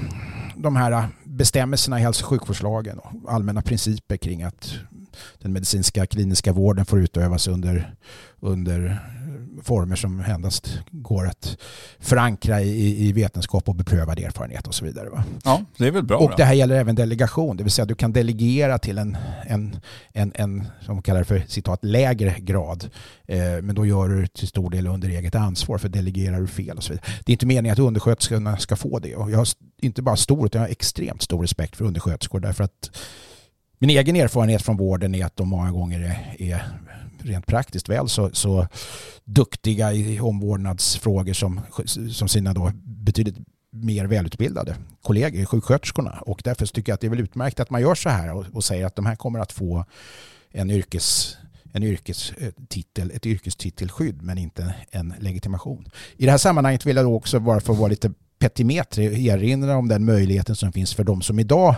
de 0.56 0.76
här 0.76 1.08
bestämmelserna 1.24 2.00
i 2.00 2.04
hälso 2.04 2.24
och 2.24 2.30
sjukvårdslagen 2.30 3.00
och 3.00 3.34
allmänna 3.34 3.62
principer 3.62 4.18
kring 4.18 4.44
att 4.44 4.74
den 5.40 5.54
medicinska 5.54 6.06
kliniska 6.06 6.54
vården 6.54 6.86
får 6.86 7.00
utövas 7.00 7.48
under, 7.48 7.96
under 8.40 9.00
former 9.64 9.96
som 9.96 10.20
endast 10.20 10.80
går 10.92 11.28
att 11.28 11.58
förankra 12.00 12.62
i, 12.62 13.08
i 13.08 13.12
vetenskap 13.12 13.70
och 13.70 13.76
beprövad 13.76 14.20
erfarenhet 14.20 14.68
och 14.68 14.76
så 14.76 14.86
vidare. 14.86 15.10
Va? 15.10 15.24
Ja, 15.44 15.62
det 15.78 15.88
är 15.88 15.92
väl 15.92 16.04
bra. 16.04 16.18
Och 16.18 16.30
då. 16.30 16.36
det 16.36 16.44
här 16.44 16.54
gäller 16.54 16.76
även 16.76 16.96
delegation, 16.96 17.58
det 17.58 17.64
vill 17.64 17.72
säga 17.72 17.86
du 17.86 17.96
kan 17.96 18.14
delegera 18.14 18.78
till 18.78 18.98
en, 18.98 19.18
en, 19.48 19.80
en, 20.14 20.32
en 20.36 20.64
som 20.82 20.96
man 20.96 21.04
kallar 21.04 21.24
för 21.24 21.44
citat, 21.48 21.80
lägre 21.84 22.36
grad. 22.40 22.90
Eh, 23.26 23.40
men 23.40 23.76
då 23.76 23.86
gör 23.86 24.10
du 24.10 24.28
till 24.28 24.48
stor 24.48 24.70
del 24.70 24.88
under 24.88 25.10
eget 25.10 25.36
ansvar 25.36 25.78
för 25.78 25.90
delegerar 25.90 26.40
du 26.40 26.48
fel 26.48 26.78
och 26.78 26.84
så 26.84 26.94
vidare. 26.94 27.06
Det 27.26 27.32
är 27.32 27.34
inte 27.34 27.46
meningen 27.46 27.74
att 27.74 27.80
undersköterskorna 27.80 28.58
ska 28.58 28.76
få 28.76 29.00
det. 29.00 29.16
Och 29.16 29.32
jag 29.32 29.38
har 29.38 29.48
inte 29.82 30.02
bara 30.02 30.16
stor, 30.16 30.46
utan 30.46 30.62
jag 30.62 30.68
har 30.68 30.72
extremt 30.72 31.22
stor 31.22 31.42
respekt 31.42 31.76
för 31.76 31.86
undersköterskor 31.86 32.40
därför 32.40 32.64
att 32.64 32.92
min 33.80 33.90
egen 33.90 34.16
erfarenhet 34.16 34.62
från 34.62 34.78
vården 34.78 35.16
är 35.16 35.26
att 35.26 35.36
de 35.36 35.48
många 35.48 35.72
gånger 35.72 36.00
är, 36.00 36.42
är 36.42 36.64
rent 37.24 37.48
praktiskt 37.48 37.90
väl 37.90 38.10
så, 38.10 38.30
så 38.34 38.68
duktiga 39.24 39.94
i 39.94 40.20
omvårdnadsfrågor 40.20 41.34
som, 41.34 41.62
som 42.12 42.28
sina 42.28 42.54
då 42.54 42.72
betydligt 42.84 43.38
mer 43.72 44.06
välutbildade 44.06 44.76
kollegor, 45.02 45.46
sjuksköterskorna. 45.46 46.24
Och 46.26 46.42
därför 46.44 46.66
tycker 46.66 46.92
jag 46.92 46.94
att 46.94 47.02
det 47.02 47.08
är 47.08 47.10
väl 47.10 47.20
utmärkt 47.20 47.60
att 47.60 47.70
man 47.70 47.82
gör 47.82 47.96
så 47.96 48.10
här 48.10 48.34
och, 48.34 48.46
och 48.54 48.64
säger 48.64 48.86
att 48.86 48.96
de 48.96 49.06
här 49.06 49.16
kommer 49.16 49.40
att 49.40 49.52
få 49.52 49.86
en 50.52 50.72
yrkes 50.72 51.38
en 51.74 51.84
yrkestitel, 51.84 53.12
eh, 53.12 53.16
ett 53.16 53.26
yrkestitelskydd 53.26 54.22
men 54.22 54.38
inte 54.38 54.74
en 54.92 55.14
legitimation. 55.20 55.88
I 56.18 56.26
det 56.26 56.32
här 56.32 56.38
sammanhanget 56.38 56.86
vill 56.86 56.96
jag 56.96 57.06
då 57.06 57.16
också 57.16 57.40
bara 57.40 57.60
för 57.60 57.74
att 57.74 57.80
vara 57.80 57.90
lite 57.90 58.12
petimetri 58.40 59.28
erinra 59.28 59.78
om 59.78 59.88
den 59.88 60.06
möjligheten 60.06 60.56
som 60.56 60.72
finns 60.72 60.94
för 60.94 61.04
de 61.04 61.22
som 61.22 61.40
idag 61.40 61.76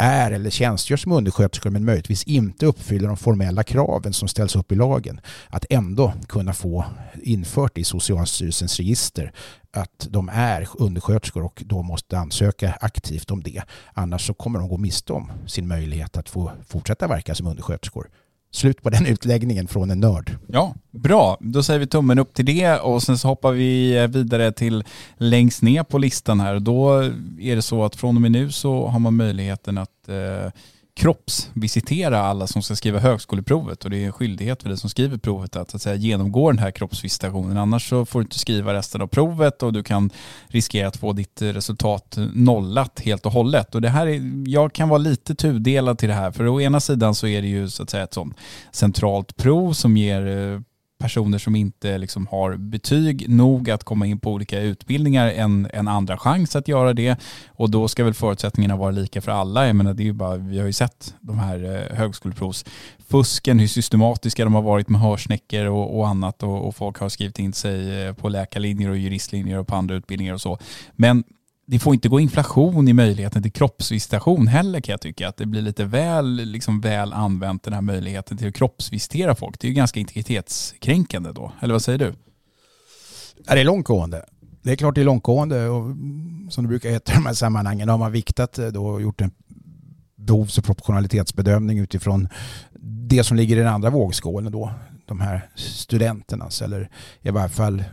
är 0.00 0.30
eller 0.30 0.50
tjänstgör 0.50 0.96
som 0.96 1.12
undersköterskor 1.12 1.70
men 1.70 1.84
möjligtvis 1.84 2.24
inte 2.24 2.66
uppfyller 2.66 3.08
de 3.08 3.16
formella 3.16 3.62
kraven 3.62 4.12
som 4.12 4.28
ställs 4.28 4.56
upp 4.56 4.72
i 4.72 4.74
lagen 4.74 5.20
att 5.48 5.64
ändå 5.70 6.12
kunna 6.28 6.52
få 6.52 6.84
infört 7.22 7.78
i 7.78 7.84
Socialstyrelsens 7.84 8.76
register 8.76 9.32
att 9.72 10.06
de 10.10 10.28
är 10.32 10.68
undersköterskor 10.78 11.44
och 11.44 11.62
då 11.66 11.82
måste 11.82 12.18
ansöka 12.18 12.78
aktivt 12.80 13.30
om 13.30 13.42
det. 13.42 13.62
Annars 13.94 14.26
så 14.26 14.34
kommer 14.34 14.58
de 14.58 14.68
gå 14.68 14.76
miste 14.76 15.12
om 15.12 15.32
sin 15.46 15.68
möjlighet 15.68 16.16
att 16.16 16.28
få 16.28 16.52
fortsätta 16.68 17.08
verka 17.08 17.34
som 17.34 17.46
undersköterskor. 17.46 18.10
Slut 18.52 18.82
på 18.82 18.90
den 18.90 19.06
utläggningen 19.12 19.68
från 19.68 19.90
en 19.90 20.00
nörd. 20.00 20.36
Ja, 20.46 20.74
bra. 20.90 21.36
Då 21.40 21.62
säger 21.62 21.80
vi 21.80 21.86
tummen 21.86 22.18
upp 22.18 22.34
till 22.34 22.44
det 22.44 22.78
och 22.80 23.02
sen 23.02 23.18
så 23.18 23.28
hoppar 23.28 23.52
vi 23.52 24.06
vidare 24.06 24.52
till 24.52 24.84
längst 25.16 25.62
ner 25.62 25.82
på 25.82 25.98
listan 25.98 26.40
här. 26.40 26.58
Då 26.58 27.02
är 27.40 27.56
det 27.56 27.62
så 27.62 27.84
att 27.84 27.96
från 27.96 28.16
och 28.16 28.22
med 28.22 28.32
nu 28.32 28.50
så 28.50 28.86
har 28.86 28.98
man 28.98 29.16
möjligheten 29.16 29.78
att 29.78 30.08
eh, 30.08 30.52
kroppsvisitera 30.94 32.20
alla 32.20 32.46
som 32.46 32.62
ska 32.62 32.76
skriva 32.76 32.98
högskoleprovet 32.98 33.84
och 33.84 33.90
det 33.90 33.96
är 33.96 34.06
en 34.06 34.12
skyldighet 34.12 34.62
för 34.62 34.68
dig 34.68 34.78
som 34.78 34.90
skriver 34.90 35.18
provet 35.18 35.56
att, 35.56 35.74
att 35.74 35.82
säga, 35.82 35.94
genomgå 35.96 36.50
den 36.50 36.58
här 36.58 36.70
kroppsvisitationen. 36.70 37.56
Annars 37.56 37.88
så 37.88 38.06
får 38.06 38.20
du 38.20 38.22
inte 38.22 38.38
skriva 38.38 38.74
resten 38.74 39.02
av 39.02 39.06
provet 39.06 39.62
och 39.62 39.72
du 39.72 39.82
kan 39.82 40.10
riskera 40.48 40.88
att 40.88 40.96
få 40.96 41.12
ditt 41.12 41.42
resultat 41.42 42.18
nollat 42.34 43.00
helt 43.00 43.26
och 43.26 43.32
hållet. 43.32 43.74
Och 43.74 43.80
det 43.80 43.88
här 43.88 44.06
är, 44.06 44.48
jag 44.48 44.72
kan 44.72 44.88
vara 44.88 44.98
lite 44.98 45.34
tudelad 45.34 45.98
till 45.98 46.08
det 46.08 46.14
här 46.14 46.30
för 46.30 46.48
å 46.48 46.60
ena 46.60 46.80
sidan 46.80 47.14
så 47.14 47.26
är 47.26 47.42
det 47.42 47.48
ju 47.48 47.68
så 47.68 47.82
att 47.82 47.90
säga 47.90 48.04
ett 48.04 48.14
sånt 48.14 48.36
centralt 48.72 49.36
prov 49.36 49.72
som 49.72 49.96
ger 49.96 50.26
eh, 50.26 50.60
personer 51.00 51.38
som 51.38 51.56
inte 51.56 51.98
liksom 51.98 52.26
har 52.26 52.56
betyg 52.56 53.28
nog 53.28 53.70
att 53.70 53.84
komma 53.84 54.06
in 54.06 54.18
på 54.18 54.32
olika 54.32 54.60
utbildningar 54.60 55.26
en, 55.26 55.68
en 55.72 55.88
andra 55.88 56.18
chans 56.18 56.56
att 56.56 56.68
göra 56.68 56.92
det. 56.92 57.20
Och 57.48 57.70
då 57.70 57.88
ska 57.88 58.04
väl 58.04 58.14
förutsättningarna 58.14 58.76
vara 58.76 58.90
lika 58.90 59.20
för 59.20 59.32
alla. 59.32 59.66
Jag 59.66 59.76
menar, 59.76 59.94
det 59.94 60.02
är 60.02 60.04
ju 60.04 60.12
bara, 60.12 60.36
vi 60.36 60.58
har 60.58 60.66
ju 60.66 60.72
sett 60.72 61.14
de 61.20 61.38
här 61.38 61.64
eh, 61.64 61.96
högskoleprovsfusken, 61.96 63.58
hur 63.58 63.66
systematiska 63.66 64.44
de 64.44 64.54
har 64.54 64.62
varit 64.62 64.88
med 64.88 65.00
hörsnäckor 65.00 65.66
och, 65.66 65.98
och 65.98 66.08
annat 66.08 66.42
och, 66.42 66.68
och, 66.68 66.76
folk 66.76 66.98
har 66.98 67.08
skrivit 67.08 67.38
in 67.38 67.52
sig 67.52 68.04
eh, 68.04 68.12
på 68.14 68.28
läkarlinjer 68.28 68.90
och 68.90 68.96
juristlinjer 68.96 69.58
och 69.58 69.66
på 69.66 69.76
andra 69.76 69.94
utbildningar 69.94 70.34
och 70.34 70.40
så. 70.40 70.58
Men 70.92 71.24
det 71.70 71.78
får 71.78 71.94
inte 71.94 72.08
gå 72.08 72.20
inflation 72.20 72.88
i 72.88 72.92
möjligheten 72.92 73.42
till 73.42 73.52
kroppsvisitation 73.52 74.46
heller 74.46 74.80
kan 74.80 74.92
jag 74.92 75.00
tycka. 75.00 75.28
Att 75.28 75.36
det 75.36 75.46
blir 75.46 75.62
lite 75.62 75.84
väl, 75.84 76.34
liksom 76.34 76.80
väl 76.80 77.12
använt 77.12 77.62
den 77.62 77.72
här 77.72 77.80
möjligheten 77.80 78.36
till 78.36 78.48
att 78.48 78.54
kroppsvisitera 78.54 79.34
folk. 79.34 79.60
Det 79.60 79.66
är 79.66 79.68
ju 79.68 79.74
ganska 79.74 80.00
integritetskränkande 80.00 81.32
då. 81.32 81.52
Eller 81.60 81.74
vad 81.74 81.82
säger 81.82 81.98
du? 81.98 82.14
Ja, 83.46 83.54
det 83.54 83.60
är 83.60 83.64
långtgående. 83.64 84.24
Det 84.62 84.72
är 84.72 84.76
klart 84.76 84.94
det 84.94 85.00
är 85.00 85.04
långtgående 85.04 85.68
och 85.68 85.96
som 86.50 86.64
det 86.64 86.68
brukar 86.68 86.90
heta 86.90 87.12
i 87.12 87.14
de 87.14 87.26
här 87.26 87.34
sammanhangen 87.34 87.88
har 87.88 87.98
man 87.98 88.12
viktat 88.12 88.58
eh, 88.58 88.66
då 88.66 88.86
och 88.86 89.02
gjort 89.02 89.20
en 89.20 89.30
behovs 90.16 90.58
och 90.58 90.64
proportionalitetsbedömning 90.64 91.78
utifrån 91.78 92.28
det 93.08 93.24
som 93.24 93.36
ligger 93.36 93.56
i 93.56 93.58
den 93.58 93.68
andra 93.68 93.90
vågskålen 93.90 94.52
då 94.52 94.72
de 95.10 95.20
här 95.20 95.48
studenternas 95.54 96.62
eller 96.62 96.90
i 97.22 97.30
varje 97.30 97.48
fall 97.48 97.84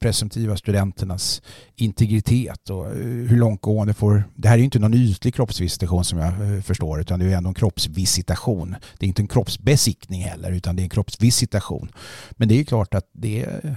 presumtiva 0.00 0.56
studenternas 0.56 1.42
integritet 1.76 2.70
och 2.70 2.86
eh, 2.86 2.92
hur 3.02 3.36
långtgående 3.36 3.94
får... 3.94 4.24
Det 4.34 4.48
här 4.48 4.54
är 4.54 4.58
ju 4.58 4.64
inte 4.64 4.78
någon 4.78 4.94
ytlig 4.94 5.34
kroppsvisitation 5.34 6.04
som 6.04 6.18
jag 6.18 6.28
eh, 6.28 6.62
förstår 6.62 7.00
utan 7.00 7.20
det 7.20 7.26
är 7.26 7.36
ändå 7.36 7.48
en 7.48 7.54
kroppsvisitation. 7.54 8.76
Det 8.98 9.06
är 9.06 9.08
inte 9.08 9.22
en 9.22 9.28
kroppsbesiktning 9.28 10.22
heller 10.22 10.52
utan 10.52 10.76
det 10.76 10.82
är 10.82 10.84
en 10.84 10.90
kroppsvisitation. 10.90 11.92
Men 12.30 12.48
det 12.48 12.54
är 12.54 12.56
ju 12.56 12.64
klart 12.64 12.94
att 12.94 13.10
det 13.12 13.42
eh, 13.42 13.72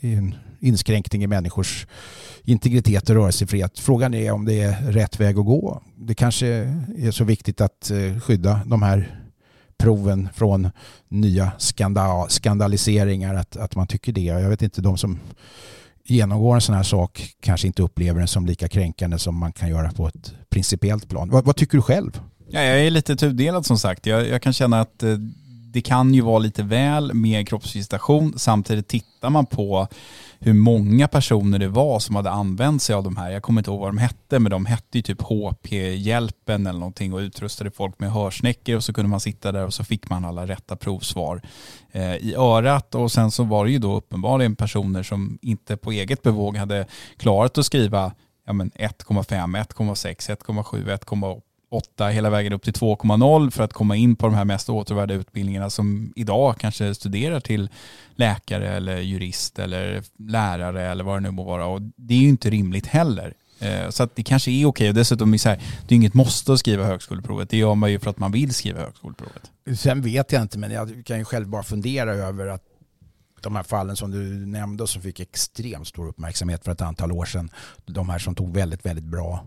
är 0.00 0.16
en 0.16 0.34
inskränkning 0.60 1.22
i 1.22 1.26
människors 1.26 1.86
integritet 2.44 3.10
och 3.10 3.16
rörelsefrihet. 3.16 3.78
Frågan 3.78 4.14
är 4.14 4.32
om 4.32 4.44
det 4.44 4.60
är 4.60 4.92
rätt 4.92 5.20
väg 5.20 5.38
att 5.38 5.46
gå. 5.46 5.82
Det 5.96 6.14
kanske 6.14 6.46
är 6.98 7.10
så 7.10 7.24
viktigt 7.24 7.60
att 7.60 7.90
skydda 8.22 8.60
de 8.66 8.82
här 8.82 9.20
proven 9.80 10.28
från 10.34 10.70
nya 11.08 11.52
skandal, 11.58 12.30
skandaliseringar 12.30 13.34
att, 13.34 13.56
att 13.56 13.76
man 13.76 13.86
tycker 13.86 14.12
det. 14.12 14.20
Jag 14.20 14.48
vet 14.50 14.62
inte, 14.62 14.80
de 14.80 14.98
som 14.98 15.18
genomgår 16.04 16.54
en 16.54 16.60
sån 16.60 16.74
här 16.74 16.82
sak 16.82 17.34
kanske 17.40 17.66
inte 17.66 17.82
upplever 17.82 18.18
den 18.18 18.28
som 18.28 18.46
lika 18.46 18.68
kränkande 18.68 19.18
som 19.18 19.36
man 19.36 19.52
kan 19.52 19.68
göra 19.68 19.92
på 19.92 20.08
ett 20.08 20.32
principiellt 20.50 21.08
plan. 21.08 21.30
Vad, 21.30 21.44
vad 21.44 21.56
tycker 21.56 21.78
du 21.78 21.82
själv? 21.82 22.20
Ja, 22.48 22.62
jag 22.62 22.86
är 22.86 22.90
lite 22.90 23.16
tudelad 23.16 23.66
som 23.66 23.78
sagt. 23.78 24.06
Jag, 24.06 24.28
jag 24.28 24.42
kan 24.42 24.52
känna 24.52 24.80
att 24.80 25.02
eh, 25.02 25.16
det 25.72 25.80
kan 25.80 26.14
ju 26.14 26.20
vara 26.20 26.38
lite 26.38 26.62
väl 26.62 27.14
med 27.14 27.48
kroppsvisitation. 27.48 28.34
Samtidigt 28.36 28.88
tittar 28.88 29.30
man 29.30 29.46
på 29.46 29.88
hur 30.38 30.52
många 30.52 31.08
personer 31.08 31.58
det 31.58 31.68
var 31.68 31.98
som 31.98 32.16
hade 32.16 32.30
använt 32.30 32.82
sig 32.82 32.94
av 32.94 33.04
de 33.04 33.16
här. 33.16 33.30
Jag 33.30 33.42
kommer 33.42 33.60
inte 33.60 33.70
ihåg 33.70 33.80
vad 33.80 33.88
de 33.88 33.98
hette, 33.98 34.38
men 34.38 34.50
de 34.50 34.66
hette 34.66 34.98
ju 34.98 35.02
typ 35.02 35.22
HP-hjälpen 35.22 36.66
eller 36.66 36.78
någonting 36.78 37.12
och 37.12 37.18
utrustade 37.18 37.70
folk 37.70 38.00
med 38.00 38.12
hörsnäckor 38.12 38.76
och 38.76 38.84
så 38.84 38.92
kunde 38.92 39.08
man 39.10 39.20
sitta 39.20 39.52
där 39.52 39.66
och 39.66 39.74
så 39.74 39.84
fick 39.84 40.10
man 40.10 40.24
alla 40.24 40.46
rätta 40.46 40.76
provsvar 40.76 41.42
eh, 41.92 42.14
i 42.14 42.34
örat 42.34 42.94
och 42.94 43.12
sen 43.12 43.30
så 43.30 43.44
var 43.44 43.64
det 43.64 43.70
ju 43.70 43.78
då 43.78 43.96
uppenbarligen 43.96 44.56
personer 44.56 45.02
som 45.02 45.38
inte 45.42 45.76
på 45.76 45.92
eget 45.92 46.22
bevåg 46.22 46.56
hade 46.56 46.86
klarat 47.16 47.58
att 47.58 47.66
skriva 47.66 48.12
ja, 48.46 48.52
1,5, 48.52 49.64
1,6, 49.64 50.36
1,7, 50.46 50.98
1,8 50.98 51.40
8 51.70 52.08
hela 52.08 52.30
vägen 52.30 52.52
upp 52.52 52.62
till 52.62 52.72
2,0 52.72 53.50
för 53.50 53.64
att 53.64 53.72
komma 53.72 53.96
in 53.96 54.16
på 54.16 54.26
de 54.26 54.34
här 54.34 54.44
mest 54.44 54.70
återvärda 54.70 55.14
utbildningarna 55.14 55.70
som 55.70 56.12
idag 56.16 56.58
kanske 56.58 56.94
studerar 56.94 57.40
till 57.40 57.68
läkare 58.14 58.68
eller 58.68 58.98
jurist 58.98 59.58
eller 59.58 60.02
lärare 60.18 60.82
eller 60.82 61.04
vad 61.04 61.16
det 61.16 61.20
nu 61.20 61.30
må 61.30 61.44
vara. 61.44 61.66
Och 61.66 61.82
det 61.82 62.14
är 62.14 62.18
ju 62.18 62.28
inte 62.28 62.50
rimligt 62.50 62.86
heller. 62.86 63.34
Eh, 63.58 63.90
så 63.90 64.02
att 64.02 64.16
det 64.16 64.22
kanske 64.22 64.50
är 64.50 64.66
okej 64.66 64.88
och 64.88 64.94
dessutom 64.94 65.34
är 65.34 65.38
så 65.38 65.48
här, 65.48 65.62
det 65.88 65.94
är 65.94 65.96
inget 65.96 66.14
måste 66.14 66.52
att 66.52 66.58
skriva 66.58 66.84
högskoleprovet. 66.84 67.50
Det 67.50 67.56
gör 67.56 67.74
man 67.74 67.90
ju 67.90 67.98
för 67.98 68.10
att 68.10 68.18
man 68.18 68.32
vill 68.32 68.54
skriva 68.54 68.80
högskoleprovet. 68.80 69.50
Sen 69.76 70.02
vet 70.02 70.32
jag 70.32 70.42
inte 70.42 70.58
men 70.58 70.70
jag 70.70 71.02
kan 71.06 71.18
ju 71.18 71.24
själv 71.24 71.48
bara 71.48 71.62
fundera 71.62 72.12
över 72.12 72.46
att 72.46 72.62
de 73.40 73.56
här 73.56 73.62
fallen 73.62 73.96
som 73.96 74.10
du 74.10 74.46
nämnde 74.46 74.82
och 74.82 74.88
som 74.88 75.02
fick 75.02 75.20
extremt 75.20 75.88
stor 75.88 76.08
uppmärksamhet 76.08 76.64
för 76.64 76.72
ett 76.72 76.80
antal 76.80 77.12
år 77.12 77.24
sedan. 77.24 77.50
De 77.86 78.08
här 78.08 78.18
som 78.18 78.34
tog 78.34 78.54
väldigt, 78.54 78.86
väldigt 78.86 79.04
bra 79.04 79.44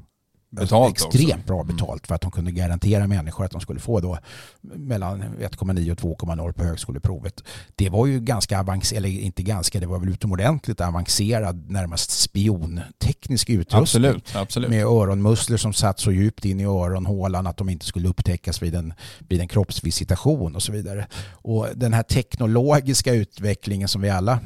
betalt 0.62 0.92
extremt 0.92 1.34
också. 1.34 1.48
bra 1.48 1.64
betalt 1.64 2.08
för 2.08 2.16
att 2.16 2.22
de 2.22 2.32
kunde 2.32 2.52
garantera 2.52 3.08
människor 3.08 3.46
att 3.46 3.52
de 3.52 3.62
skulle 3.62 3.80
få 3.80 4.00
då 4.00 4.18
mellan 4.62 5.24
1,9 5.24 5.92
och 5.92 6.20
2,0 6.20 6.52
på 6.52 6.64
högskoleprovet. 6.64 7.44
Det 7.76 7.90
var 7.90 8.08
ju 8.08 8.20
ganska 8.20 8.60
avancerat, 8.60 8.98
eller 8.98 9.10
inte 9.10 9.44
ganska, 9.44 9.80
det 9.80 9.86
var 9.86 10.00
väl 10.00 10.10
utomordentligt 10.10 10.82
avancerad, 10.82 11.72
närmast 11.72 12.12
spionteknisk 12.12 13.50
utrustning. 13.50 14.06
Absolut, 14.06 14.36
absolut. 14.36 14.70
Med 14.70 14.86
öronmusslor 14.86 15.58
som 15.58 15.74
satt 15.74 16.00
så 16.00 16.12
djupt 16.12 16.46
in 16.46 16.60
i 16.60 16.66
öronhålan 16.66 17.48
att 17.48 17.58
de 17.58 17.70
inte 17.70 17.86
skulle 17.86 18.08
upptäckas 18.08 18.62
vid 18.62 18.76
en, 18.76 18.94
vid 19.20 19.42
en 19.42 19.48
kroppsvisitation 19.48 20.56
och 20.56 20.64
så 20.64 20.72
vidare. 20.72 21.08
Och 21.32 21.68
den 21.76 21.94
här 21.94 22.04
teknologiska 22.04 23.14
utvecklingen 23.14 23.88
som 23.88 24.02
vi 24.02 24.10
alla 24.10 24.40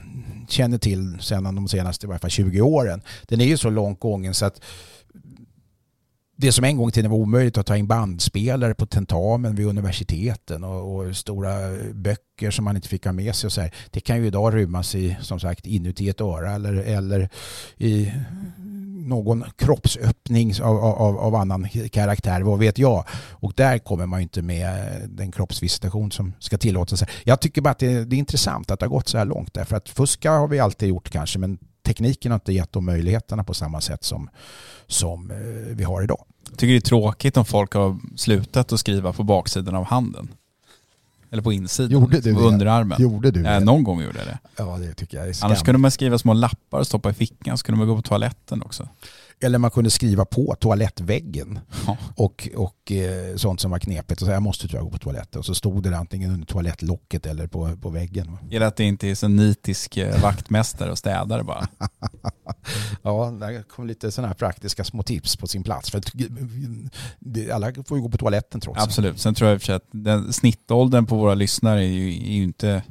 känner 0.48 0.78
till 0.78 1.17
sedan 1.22 1.56
de 1.56 1.67
senaste 1.67 2.06
i 2.06 2.08
varje 2.08 2.20
fall 2.20 2.30
20 2.30 2.62
åren, 2.62 3.02
den 3.28 3.41
är 3.41 3.46
ju 3.46 3.58
så 3.58 3.70
långt 3.70 4.00
gången 4.00 4.34
så 4.34 4.46
att 4.46 4.62
det 6.39 6.52
som 6.52 6.63
en 6.63 6.78
gång 6.78 6.89
i 6.89 6.91
tiden 6.91 7.12
var 7.12 7.17
omöjligt 7.17 7.58
att 7.58 7.65
ta 7.65 7.78
in 7.78 7.88
bandspelare 7.88 8.73
på 8.73 8.86
tentamen 8.86 9.56
vid 9.56 9.67
universiteten 9.67 10.63
och, 10.63 10.95
och, 10.95 11.15
stora 11.15 11.54
böcker 11.93 12.52
som 12.52 12.65
man 12.65 12.76
inte 12.76 12.88
fick 12.88 13.06
ha 13.06 13.12
med 13.12 13.36
sig 13.36 13.47
och 13.47 13.54
så 13.54 13.62
här, 13.62 13.73
det 13.91 14.00
kan 14.00 14.17
ju 14.17 14.28
idag 14.28 14.56
rymmas 14.56 14.95
i 14.95 15.17
som 15.21 15.39
sagt 15.39 15.65
inuti 15.65 16.10
ett 16.10 16.21
öra 16.21 16.52
eller, 16.52 16.73
eller 16.73 17.30
i 17.78 18.12
någon 19.08 19.43
kroppsöppning 19.58 20.54
av, 20.62 20.78
av, 20.78 21.17
av, 21.17 21.36
annan 21.36 21.69
karaktär, 21.91 22.41
vad 22.41 22.60
vet 22.60 22.78
jag. 22.78 23.06
Och 23.32 23.54
där 23.56 23.78
kommer 23.78 24.06
man 24.06 24.19
ju 24.19 24.23
inte 24.23 24.41
med 24.41 25.02
den 25.10 25.32
kroppsvisitation 25.32 26.12
som 26.12 26.34
ska 26.39 26.58
tillåtas. 26.58 27.04
Jag 27.23 27.41
tycker 27.41 27.62
bara 27.62 27.69
att 27.69 27.80
det, 27.80 28.06
det 28.06 28.15
är 28.15 28.19
intressant 28.19 28.71
att 28.71 28.80
det 28.80 28.86
har 28.86 28.91
gått 28.91 29.08
så 29.08 29.17
här 29.17 29.26
långt 29.26 29.54
därför 29.54 29.76
att 29.76 29.89
fuska 29.89 30.32
har 30.32 30.47
vi 30.47 30.60
alltid 30.60 30.89
gjort 30.89 31.10
kanske 31.10 31.39
men 31.39 31.58
tekniken 31.88 32.32
har 32.32 32.36
inte 32.36 32.54
gett 32.54 32.71
dem 32.71 32.86
möjligheterna 32.86 33.43
på 33.43 33.54
samma 33.54 33.82
sätt 33.82 34.04
som, 34.04 34.30
som 34.88 35.32
eh, 35.32 35.38
vi 35.76 35.84
har 35.84 36.02
idag. 36.04 36.26
Jag 36.50 36.58
tycker 36.58 36.73
det 36.73 36.78
är 36.78 36.82
tråkigt 36.82 37.38
om 37.38 37.45
folk 37.45 37.73
har 37.73 38.00
slutat 38.17 38.73
att 38.73 38.80
skriva 38.80 39.13
på 39.13 39.23
baksidan 39.23 39.76
av 39.76 39.86
handen. 39.86 40.30
Eller 41.32 41.43
på 41.43 41.52
insidan. 41.52 41.91
Gjorde 41.91 42.19
du 42.19 42.34
på 42.34 42.39
underarmen. 42.39 43.02
Gjorde 43.02 43.32
du 43.32 43.43
det? 43.43 43.60
någon 43.60 43.84
gång 43.84 44.02
gjorde 44.02 44.17
jag 44.17 44.28
det. 44.28 44.39
Ja, 44.58 44.78
det 44.78 44.93
tycker 44.93 45.17
jag 45.17 45.30
är 45.30 45.34
skam. 45.34 45.47
Annars 45.47 45.63
kunde 45.63 45.80
man 45.80 45.91
skriva 45.91 46.17
små 46.17 46.34
lappar 46.34 46.80
och 46.80 46.88
stoppa 46.88 47.10
i 47.10 47.13
fickan 47.13 47.58
så 47.58 47.65
kunde 47.65 47.80
man 47.80 47.88
gå 47.88 47.95
på 47.95 48.02
toaletten 48.02 48.62
också. 48.62 48.88
Eller 49.41 49.58
man 49.58 49.71
kunde 49.71 49.89
skriva 49.89 50.26
på 50.26 50.56
toalettväggen 50.60 51.60
ja. 51.88 51.97
och, 52.15 52.50
och 52.56 52.91
eh, 52.91 53.36
sånt 53.36 53.62
som 53.62 53.71
var 53.71 53.80
knepigt. 53.80 54.21
Och 54.21 54.28
så 54.28 54.32
jag 54.32 54.41
måste 54.41 54.67
tyvärr 54.67 54.84
gå 54.84 54.89
på 54.89 54.97
toaletten. 54.97 55.39
Och 55.39 55.45
så 55.45 55.56
stod 55.56 55.84
det 55.84 55.97
antingen 55.97 56.32
under 56.32 56.47
toalettlocket 56.47 57.26
eller 57.26 57.47
på, 57.47 57.78
på 57.82 57.89
väggen. 57.89 58.38
Gillar 58.50 58.67
att 58.67 58.76
det 58.76 58.84
inte 58.84 59.08
är 59.08 59.15
så 59.15 59.28
nitisk 59.28 59.97
eh, 59.97 60.21
vaktmästare 60.21 60.91
och 60.91 60.97
städare 60.97 61.43
bara. 61.43 61.67
ja, 63.02 63.32
där 63.39 63.63
kom 63.63 63.88
lite 63.88 64.12
sådana 64.12 64.28
här 64.28 64.36
praktiska 64.36 64.84
små 64.84 65.04
tips 65.04 65.36
på 65.36 65.47
sin 65.47 65.63
plats. 65.63 65.91
För 65.91 66.02
alla 67.52 67.73
får 67.88 67.97
ju 67.97 68.04
gå 68.04 68.10
på 68.10 68.17
toaletten 68.17 68.62
trots 68.62 68.84
Absolut. 68.84 69.19
Sen 69.19 69.34
tror 69.34 69.50
jag 69.50 69.76
att 69.76 69.88
den 69.91 70.34
snittåldern 70.34 71.06
på 71.06 71.15
våra 71.15 71.34
lyssnare 71.34 71.80
är 71.80 71.88
ju, 71.88 72.10
är 72.10 72.34
ju 72.34 72.43
inte 72.43 72.84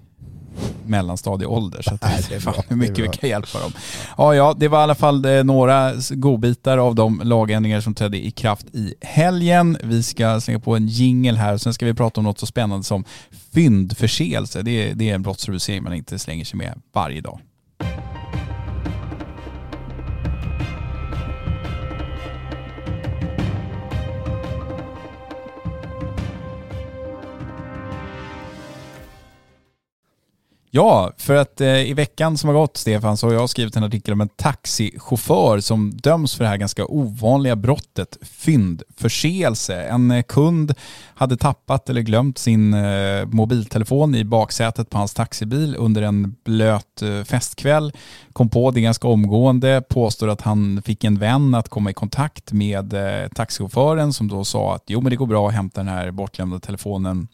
mellanstadieålder. 0.87 1.83
Så 1.83 1.95
att 1.95 2.03
Nej, 2.03 2.25
det 2.29 2.35
är 2.35 2.41
fan 2.41 2.63
hur 2.69 2.77
mycket 2.77 2.99
vi 2.99 3.09
kan 3.09 3.31
hjälpa 3.31 3.61
dem. 3.61 3.73
Ja, 4.19 4.35
ja, 4.35 4.55
det 4.59 4.69
var 4.69 4.81
i 4.81 4.83
alla 4.83 4.95
fall 4.95 5.25
eh, 5.25 5.45
några 5.45 5.93
godbitar 6.11 6.79
av 6.79 6.95
de 6.95 7.21
lagändringar 7.25 7.81
som 7.81 7.95
trädde 7.95 8.27
i 8.27 8.31
kraft 8.31 8.67
i 8.73 8.95
helgen. 9.01 9.79
Vi 9.83 10.03
ska 10.03 10.41
slänga 10.41 10.61
på 10.61 10.77
en 10.77 10.87
jingel 10.87 11.37
här 11.37 11.55
och 11.55 11.61
sen 11.61 11.75
ska 11.75 11.87
vi 11.87 11.95
prata 11.95 12.21
om 12.21 12.25
något 12.25 12.39
så 12.39 12.47
spännande 12.47 12.85
som 12.85 13.05
fyndförseelse. 13.53 14.63
Det 14.63 14.91
är, 14.91 14.95
det 14.95 15.11
är 15.11 15.15
en 15.15 15.23
brottsrubricering 15.23 15.83
man 15.83 15.95
inte 15.95 16.19
slänger 16.19 16.45
sig 16.45 16.59
med 16.59 16.81
varje 16.93 17.21
dag. 17.21 17.41
Ja, 30.77 31.13
för 31.17 31.37
att 31.37 31.61
eh, 31.61 31.91
i 31.91 31.95
veckan 31.95 32.39
som 32.39 32.49
har 32.49 32.55
gått, 32.55 32.77
Stefan, 32.77 33.17
så 33.17 33.27
har 33.27 33.35
jag 33.35 33.51
skrivit 33.51 33.77
en 33.77 33.85
artikel 33.85 34.13
om 34.13 34.21
en 34.21 34.29
taxichaufför 34.29 35.61
som 35.61 35.91
döms 35.91 36.35
för 36.35 36.45
det 36.45 36.51
här 36.51 36.57
ganska 36.57 36.87
ovanliga 36.87 37.57
brottet 37.57 38.19
fyndförseelse. 38.23 39.83
En 39.83 40.11
eh, 40.11 40.23
kund 40.23 40.75
hade 41.15 41.37
tappat 41.37 41.91
eller 41.91 42.01
glömt 42.01 42.39
sin 42.39 42.75
eh, 42.75 43.27
mobiltelefon 43.27 44.15
i 44.15 44.25
baksätet 44.25 44.91
på 44.91 44.99
hans 44.99 45.15
taxibil 45.15 45.77
under 45.79 46.03
en 46.03 46.37
blöt 46.45 47.03
eh, 47.03 47.25
festkväll. 47.25 47.93
Kom 48.33 48.49
på 48.49 48.71
det 48.71 48.81
ganska 48.81 49.09
omgående, 49.09 49.83
påstår 49.89 50.29
att 50.29 50.41
han 50.41 50.83
fick 50.83 51.05
en 51.05 51.19
vän 51.19 51.55
att 51.55 51.69
komma 51.69 51.91
i 51.91 51.95
kontakt 51.95 52.53
med 52.53 52.93
eh, 52.93 53.29
taxichauffören 53.29 54.13
som 54.13 54.29
då 54.29 54.45
sa 54.45 54.75
att 54.75 54.85
jo 54.87 55.01
men 55.01 55.11
det 55.11 55.17
går 55.17 55.27
bra 55.27 55.49
att 55.49 55.55
hämta 55.55 55.81
den 55.81 55.89
här 55.89 56.11
bortglömda 56.11 56.61
telefonen 56.61 57.29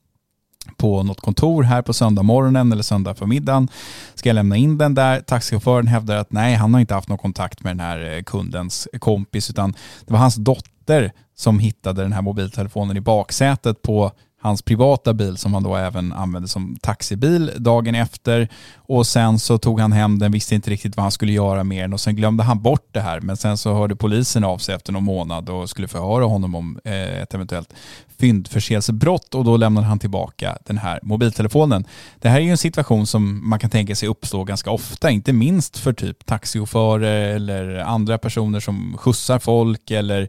på 0.77 1.03
något 1.03 1.21
kontor 1.21 1.63
här 1.63 1.83
på 1.83 1.93
söndag 1.93 2.23
morgonen 2.23 2.73
eller 2.73 2.83
söndag 2.83 3.15
förmiddagen. 3.15 3.69
Ska 4.15 4.29
jag 4.29 4.35
lämna 4.35 4.57
in 4.57 4.79
den 4.79 4.95
där? 4.95 5.21
Taxichauffören 5.21 5.87
hävdar 5.87 6.17
att 6.17 6.33
nej, 6.33 6.55
han 6.55 6.75
har 6.75 6.81
inte 6.81 6.95
haft 6.95 7.09
någon 7.09 7.19
kontakt 7.19 7.63
med 7.63 7.71
den 7.71 7.81
här 7.81 8.17
eh, 8.17 8.23
kundens 8.23 8.89
kompis 8.99 9.51
utan 9.51 9.75
det 10.07 10.13
var 10.13 10.21
hans 10.21 10.37
dotter 10.37 11.13
som 11.37 11.59
hittade 11.59 12.03
den 12.03 12.13
här 12.13 12.23
mobiltelefonen 12.23 12.97
i 12.97 13.01
baksätet 13.01 13.83
på 13.83 14.13
hans 14.43 14.63
privata 14.63 15.13
bil 15.15 15.37
som 15.37 15.55
han 15.55 15.63
då 15.63 15.77
även 15.77 16.13
använde 16.13 16.49
som 16.49 16.77
taxibil 16.83 17.51
dagen 17.57 17.95
efter. 17.95 18.49
Och 18.77 19.07
sen 19.07 19.39
så 19.39 19.59
tog 19.59 19.81
han 19.81 19.93
hem 19.93 20.19
den, 20.19 20.33
visste 20.33 20.55
inte 20.55 20.71
riktigt 20.71 20.97
vad 20.97 21.03
han 21.03 21.13
skulle 21.13 21.33
göra 21.33 21.65
med 21.65 21.85
den 21.85 21.93
och 21.93 22.01
sen 22.01 22.17
glömde 22.17 22.43
han 22.43 22.63
bort 22.63 22.89
det 22.91 23.01
här. 23.01 23.21
Men 23.21 23.37
sen 23.37 23.59
så 23.59 23.75
hörde 23.75 23.97
polisen 23.97 24.45
av 24.45 24.59
sig 24.59 24.75
efter 24.75 24.93
någon 24.93 25.05
månad 25.05 25.49
och 25.49 25.71
skulle 25.71 25.89
förhöra 25.89 26.25
honom 26.25 26.55
om 26.55 26.79
eh, 26.85 27.23
ett 27.23 27.35
eventuellt 27.35 27.75
fyndförseelsebrott 28.19 29.35
och 29.35 29.45
då 29.45 29.57
lämnade 29.57 29.87
han 29.87 29.99
tillbaka 29.99 30.59
den 30.67 30.79
här 30.79 31.01
mobiltelefonen. 31.03 31.85
Det 32.19 32.29
här 32.29 32.37
är 32.37 32.45
ju 32.45 32.51
en 32.51 32.59
situation 32.59 33.07
som 33.07 33.49
man 33.49 33.59
kan 33.59 33.71
tänka 33.71 33.95
sig 33.95 34.09
uppstå 34.09 34.45
ganska 34.45 34.71
ofta, 34.71 35.11
inte 35.11 35.33
minst 35.33 35.79
för 35.79 35.93
typ 35.93 36.27
taxichaufförer 36.27 37.35
eller 37.35 37.79
andra 37.79 38.19
personer 38.19 38.61
som 38.61 38.97
skjutsar 38.99 39.39
folk 39.39 39.91
eller 39.91 40.29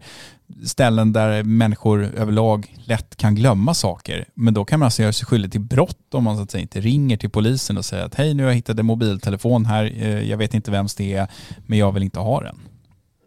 ställen 0.65 1.13
där 1.13 1.43
människor 1.43 2.03
överlag 2.03 2.75
lätt 2.85 3.15
kan 3.15 3.35
glömma 3.35 3.73
saker. 3.73 4.25
Men 4.33 4.53
då 4.53 4.65
kan 4.65 4.79
man 4.79 4.85
alltså 4.85 5.01
göra 5.01 5.13
sig 5.13 5.25
skyldig 5.25 5.51
till 5.51 5.61
brott 5.61 6.13
om 6.13 6.23
man 6.23 6.37
så 6.37 6.43
att 6.43 6.51
säga 6.51 6.61
inte 6.61 6.81
ringer 6.81 7.17
till 7.17 7.29
polisen 7.29 7.77
och 7.77 7.85
säger 7.85 8.05
att 8.05 8.15
hej 8.15 8.33
nu 8.33 8.43
har 8.43 8.49
jag 8.49 8.55
hittat 8.55 8.79
en 8.79 8.85
mobiltelefon 8.85 9.65
här, 9.65 9.93
eh, 9.97 10.29
jag 10.29 10.37
vet 10.37 10.53
inte 10.53 10.71
vems 10.71 10.95
det 10.95 11.13
är 11.13 11.27
men 11.65 11.77
jag 11.79 11.91
vill 11.91 12.03
inte 12.03 12.19
ha 12.19 12.41
den. 12.41 12.59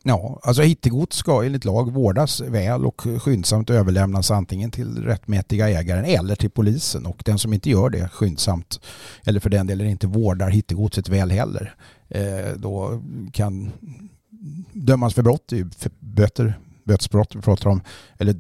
Ja, 0.09 0.41
alltså 0.43 0.63
hittegods 0.63 1.17
ska 1.17 1.45
enligt 1.45 1.65
lag 1.65 1.93
vårdas 1.93 2.41
väl 2.41 2.87
och 2.87 3.07
skyndsamt 3.19 3.71
överlämnas 3.71 4.31
antingen 4.31 4.71
till 4.71 5.05
rättmätiga 5.05 5.69
ägaren 5.69 6.05
eller 6.05 6.35
till 6.35 6.51
polisen 6.51 7.07
och 7.07 7.23
den 7.25 7.39
som 7.39 7.53
inte 7.53 7.71
gör 7.71 7.91
det 7.91 8.09
skyndsamt 8.09 8.81
eller 9.25 9.41
för 9.41 9.51
den 9.51 9.67
delen 9.67 9.87
inte 9.87 10.07
vårdar 10.07 10.51
hittegodset 10.51 11.09
väl 11.09 11.31
heller 11.31 11.75
eh, 12.09 12.53
då 12.57 13.03
kan 13.33 13.73
dömas 14.73 15.15
för 15.15 15.23
brott, 15.23 15.53
för 15.79 15.91
böter, 15.99 16.59
bötesbrott 16.87 17.35
vi 17.35 17.41
pratar 17.41 17.71
om 17.71 17.81
eller 18.19 18.35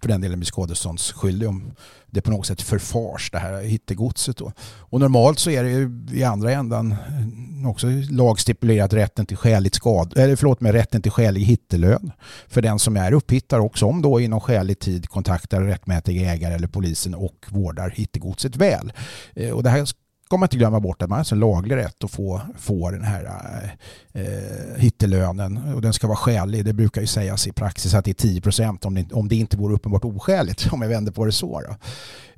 för 0.00 0.08
den 0.08 0.20
delen 0.20 0.38
blir 0.38 0.46
skadeståndsskyldig 0.46 1.48
om 1.48 1.72
det 2.06 2.20
på 2.20 2.30
något 2.30 2.46
sätt 2.46 2.62
förfars 2.62 3.30
det 3.30 3.38
här 3.38 3.62
hittegodset. 3.62 4.36
Då. 4.36 4.52
Och 4.62 5.00
normalt 5.00 5.38
så 5.38 5.50
är 5.50 5.64
det 5.64 5.70
ju 5.70 6.06
i 6.12 6.24
andra 6.24 6.52
ändan 6.52 6.92
eh, 6.92 7.68
också 7.68 7.86
lagstipulerat 8.10 8.92
rätten 8.92 9.26
till 9.26 9.36
skäligt 9.36 9.74
skad, 9.74 10.12
eller 10.16 10.36
förlåt 10.36 10.60
mig, 10.60 10.72
rätten 10.72 11.02
till 11.02 11.12
skälig 11.12 11.40
hittelön 11.40 12.12
för 12.48 12.62
den 12.62 12.78
som 12.78 12.96
är 12.96 13.12
upphittare 13.12 13.60
också 13.60 13.86
om 13.86 14.02
då 14.02 14.20
inom 14.20 14.40
skälig 14.40 14.78
tid 14.78 15.08
kontaktar 15.08 15.62
rättmätig 15.62 16.22
ägare 16.22 16.54
eller 16.54 16.68
polisen 16.68 17.14
och 17.14 17.46
vårdar 17.48 17.90
hittegodset 17.90 18.56
väl. 18.56 18.92
Eh, 19.34 19.50
och 19.50 19.62
det 19.62 19.70
här 19.70 19.86
ska 20.30 20.36
man 20.36 20.46
inte 20.46 20.56
glömma 20.56 20.80
bort 20.80 21.02
att 21.02 21.08
man 21.08 21.16
har 21.16 21.18
alltså 21.18 21.34
laglig 21.34 21.76
rätt 21.76 22.04
att 22.04 22.10
få, 22.10 22.40
få 22.58 22.90
den 22.90 23.02
här 23.02 23.24
eh, 23.24 24.22
eh 24.22 24.76
hittelönen 24.76 25.74
och 25.74 25.82
den 25.82 25.92
ska 25.92 26.06
vara 26.06 26.16
skälig. 26.16 26.64
Det 26.64 26.72
brukar 26.72 27.00
ju 27.00 27.06
sägas 27.06 27.46
i 27.46 27.52
praxis 27.52 27.94
att 27.94 28.04
det 28.04 28.10
är 28.10 28.14
10 28.14 28.40
procent 28.40 28.84
om 28.84 28.94
det, 28.94 29.12
om 29.12 29.28
det 29.28 29.36
inte 29.36 29.56
vore 29.56 29.74
uppenbart 29.74 30.04
oskäligt 30.04 30.68
om 30.72 30.82
jag 30.82 30.88
vänder 30.88 31.12
på 31.12 31.24
det 31.24 31.32
så. 31.32 31.60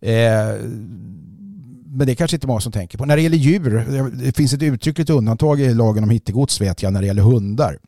Eh, 0.00 0.10
men 1.86 2.06
det 2.06 2.12
är 2.12 2.14
kanske 2.14 2.36
inte 2.36 2.46
många 2.46 2.60
som 2.60 2.72
tänker 2.72 2.98
på. 2.98 3.04
När 3.04 3.16
det 3.16 3.22
gäller 3.22 3.36
djur, 3.36 4.10
det 4.24 4.36
finns 4.36 4.52
ett 4.52 4.62
uttryckligt 4.62 5.10
undantag 5.10 5.60
i 5.60 5.74
lagen 5.74 6.04
om 6.04 6.10
hittegods 6.10 6.60
vet 6.60 6.82
jag 6.82 6.92
när 6.92 7.00
det 7.00 7.06
gäller 7.06 7.22
hundar. 7.22 7.78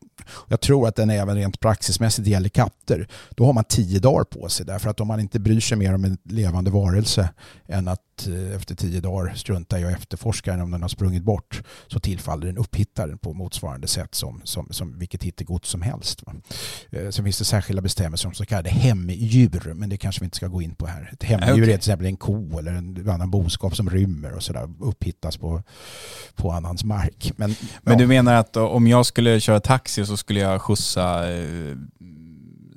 Jag 0.48 0.60
tror 0.60 0.88
att 0.88 0.96
den 0.96 1.10
även 1.10 1.36
rent 1.36 1.60
praxismässigt 1.60 2.28
gäller 2.28 2.48
katter. 2.48 3.08
Då 3.30 3.46
har 3.46 3.52
man 3.52 3.64
tio 3.64 3.98
dagar 3.98 4.24
på 4.24 4.48
sig 4.48 4.66
därför 4.66 4.90
att 4.90 5.00
om 5.00 5.08
man 5.08 5.20
inte 5.20 5.40
bryr 5.40 5.60
sig 5.60 5.78
mer 5.78 5.94
om 5.94 6.04
en 6.04 6.18
levande 6.24 6.70
varelse 6.70 7.28
än 7.66 7.88
att 7.88 8.26
eh, 8.26 8.56
efter 8.56 8.74
tio 8.74 9.00
dagar 9.00 9.34
strunta 9.34 9.80
i 9.80 9.84
att 9.84 9.92
efterforska 9.92 10.50
den 10.50 10.60
om 10.60 10.70
den 10.70 10.82
har 10.82 10.88
sprungit 10.88 11.22
bort 11.22 11.62
så 11.86 12.00
tillfaller 12.00 12.46
den 12.46 12.58
upphittaren 12.58 13.18
på 13.18 13.32
motsvarande 13.32 13.88
sätt 13.88 14.14
som, 14.14 14.40
som, 14.44 14.68
som 14.70 14.98
vilket 14.98 15.22
hittegods 15.22 15.68
som 15.68 15.82
helst. 15.82 16.22
Va? 16.26 16.32
Eh, 16.90 17.10
sen 17.10 17.24
finns 17.24 17.38
det 17.38 17.44
särskilda 17.44 17.82
bestämmelser 17.82 18.28
om 18.28 18.34
så 18.34 18.46
kallade 18.46 18.70
hemdjur 18.70 19.74
men 19.74 19.88
det 19.88 19.96
kanske 19.96 20.20
vi 20.20 20.24
inte 20.24 20.36
ska 20.36 20.46
gå 20.46 20.62
in 20.62 20.74
på 20.74 20.86
här. 20.86 21.10
Ett 21.12 21.22
hemdjur 21.22 21.62
är 21.62 21.66
till 21.66 21.74
exempel 21.74 22.06
en 22.06 22.16
ko 22.16 22.58
eller 22.58 22.72
en 22.72 23.08
annan 23.08 23.30
boskap 23.30 23.76
som 23.76 23.90
rymmer 23.90 24.32
och 24.32 24.42
sådär 24.42 24.70
upphittas 24.80 25.36
på, 25.36 25.62
på 26.34 26.52
annans 26.52 26.84
mark. 26.84 27.32
Men, 27.36 27.54
Men 27.82 27.92
ja. 27.92 27.98
du 27.98 28.06
menar 28.06 28.34
att 28.34 28.56
om 28.56 28.86
jag 28.86 29.06
skulle 29.06 29.40
köra 29.40 29.60
taxi 29.60 30.06
så 30.06 30.13
skulle 30.16 30.40
jag 30.40 30.62
skjutsa 30.62 31.32
eh, 31.32 31.76